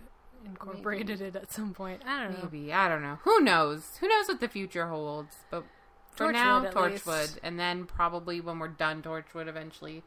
incorporated 0.44 1.20
it 1.20 1.36
at 1.36 1.52
some 1.52 1.72
point. 1.74 2.02
I 2.06 2.22
don't 2.22 2.32
know. 2.32 2.48
Maybe 2.50 2.72
I 2.72 2.88
don't 2.88 3.02
know. 3.02 3.18
Who 3.24 3.40
knows? 3.40 3.98
Who 4.00 4.08
knows 4.08 4.28
what 4.28 4.40
the 4.40 4.48
future 4.48 4.88
holds? 4.88 5.36
But 5.50 5.64
for 6.10 6.26
Torchwood, 6.28 6.32
now, 6.32 6.64
Torchwood, 6.70 7.20
least. 7.20 7.38
and 7.42 7.58
then 7.58 7.84
probably 7.84 8.40
when 8.40 8.58
we're 8.58 8.68
done 8.68 9.02
Torchwood, 9.02 9.46
eventually, 9.48 10.02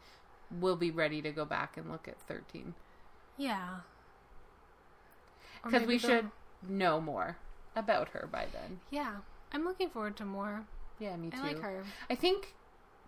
we'll 0.52 0.76
be 0.76 0.92
ready 0.92 1.22
to 1.22 1.32
go 1.32 1.46
back 1.46 1.78
and 1.78 1.90
look 1.92 2.08
at 2.08 2.20
thirteen 2.22 2.74
Yeah. 3.38 3.78
Because 5.64 5.88
we 5.88 5.98
should 5.98 6.30
know 6.68 7.02
more 7.02 7.38
about 7.76 8.10
her 8.10 8.28
by 8.32 8.48
then. 8.52 8.80
Yeah, 8.92 9.18
I'm 9.52 9.66
looking 9.66 9.90
forward 9.90 10.16
to 10.18 10.26
more. 10.26 10.66
Yeah, 11.00 11.16
me 11.18 11.30
too. 11.30 11.38
I 11.42 11.48
like 11.48 11.60
her. 11.62 11.84
I 12.10 12.16
think 12.16 12.54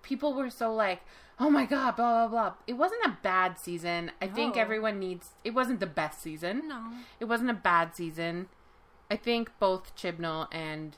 people 0.01 0.33
were 0.33 0.49
so 0.49 0.73
like, 0.73 1.01
"Oh 1.39 1.49
my 1.49 1.65
god, 1.65 1.95
blah 1.95 2.27
blah 2.27 2.27
blah." 2.27 2.53
It 2.65 2.73
wasn't 2.73 3.05
a 3.05 3.17
bad 3.21 3.59
season. 3.59 4.11
I 4.21 4.27
think 4.27 4.57
everyone 4.57 4.99
needs. 4.99 5.31
It 5.43 5.51
wasn't 5.51 5.79
the 5.79 5.85
best 5.87 6.21
season. 6.21 6.67
No. 6.67 6.91
It 7.19 7.25
wasn't 7.25 7.51
a 7.51 7.55
bad 7.55 7.95
season. 7.95 8.47
I 9.09 9.15
think 9.15 9.51
both 9.59 9.95
Chibnall 9.95 10.47
and 10.51 10.97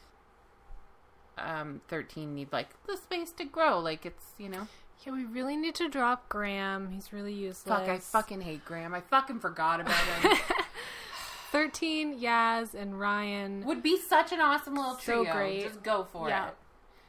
um, 1.38 1.82
thirteen 1.88 2.34
need 2.34 2.52
like 2.52 2.70
the 2.88 2.98
space 2.98 3.32
to 3.34 3.44
grow. 3.44 3.80
Like 3.80 4.06
it's 4.06 4.34
you 4.38 4.50
know. 4.50 4.68
Yeah, 5.06 5.14
we 5.14 5.24
really 5.26 5.56
need 5.56 5.76
to 5.76 5.88
drop 5.88 6.28
Graham. 6.28 6.90
He's 6.92 7.14
really 7.14 7.34
useless. 7.34 7.80
Fuck, 7.80 7.88
I 7.88 8.00
fucking 8.00 8.42
hate 8.42 8.66
Graham. 8.66 8.94
I 8.94 9.00
fucking 9.02 9.40
forgot 9.40 9.80
about 9.80 9.96
him. 9.96 10.32
13, 11.52 12.20
Yaz, 12.20 12.74
and 12.74 13.00
Ryan. 13.00 13.66
Would 13.66 13.82
be 13.82 13.98
such 13.98 14.32
an 14.32 14.40
awesome 14.40 14.76
little 14.76 14.96
So 14.96 15.24
trio. 15.24 15.34
great. 15.34 15.64
Just 15.64 15.82
go 15.84 16.04
for 16.12 16.30
Yeah. 16.30 16.50
it. 16.50 16.56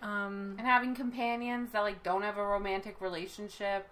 Um, 0.03 0.55
And 0.59 0.67
having 0.67 0.95
companions 0.95 1.73
that 1.73 1.81
like 1.81 2.03
don't 2.03 2.23
have 2.23 2.39
a 2.39 2.47
romantic 2.47 3.01
relationship, 3.01 3.89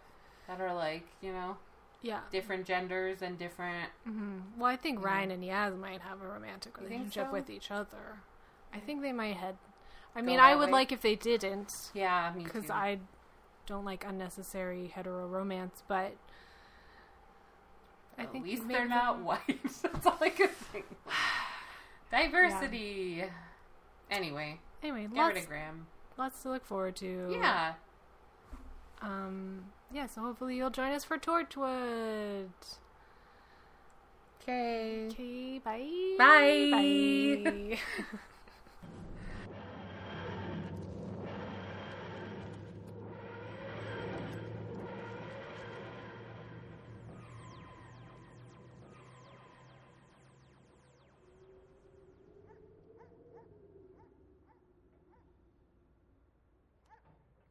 that 0.47 0.59
are 0.61 0.75
like 0.75 1.07
you 1.21 1.31
know 1.33 1.59
yeah. 2.01 2.21
different 2.31 2.65
genders 2.65 3.21
and 3.21 3.37
different. 3.39 3.91
hmm 4.05 4.39
Well, 4.57 4.71
I 4.71 4.77
think 4.77 5.05
Ryan 5.05 5.31
and 5.33 5.43
Yaz 5.45 5.79
might 5.79 6.01
have 6.01 6.23
a 6.23 6.27
romantic 6.27 6.79
think 6.79 6.89
relationship 6.89 7.27
so? 7.27 7.33
with 7.33 7.51
each 7.51 7.71
other. 7.71 8.21
I 8.73 8.79
think 8.79 9.03
they 9.03 9.13
might 9.13 9.37
head. 9.37 9.57
I 10.17 10.23
mean, 10.23 10.37
that 10.39 10.45
I 10.47 10.57
would 10.57 10.67
way? 10.67 10.73
like 10.73 10.93
if 10.93 11.03
they 11.03 11.15
didn't, 11.17 11.91
Yeah, 11.93 12.33
me 12.35 12.45
because 12.45 12.65
too. 12.67 12.73
Don't 13.69 13.85
like 13.85 14.05
unnecessary 14.09 14.89
hetero 14.95 15.27
romance. 15.27 15.83
But 15.87 16.17
I 18.19 18.23
At 18.23 18.33
think 18.33 18.47
least 18.47 18.67
they're 18.67 18.89
not 18.89 19.21
white. 19.21 19.45
That's 19.83 20.07
all 20.07 20.17
I 20.21 20.31
could 20.31 20.51
think. 20.51 20.87
Diversity. 22.11 23.25
Anyway, 24.11 24.59
Anyway, 24.83 25.07
rid 25.07 25.17
lots, 25.19 25.47
lots 26.17 26.43
to 26.43 26.49
look 26.49 26.65
forward 26.65 26.97
to. 26.97 27.29
Yeah. 27.31 27.75
Um. 29.03 29.65
Yeah. 29.93 30.07
So 30.07 30.23
hopefully 30.23 30.57
you'll 30.57 30.71
join 30.71 30.93
us 30.93 31.05
for 31.05 31.19
Torchwood. 31.19 32.49
Okay. 34.43 35.09
Okay. 35.09 35.59
Bye. 35.59 36.17
Bye. 36.17 37.43
Bye. 37.45 37.79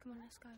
Come 0.08 0.16
on, 0.16 0.22
let's 0.22 0.38
go. 0.38 0.48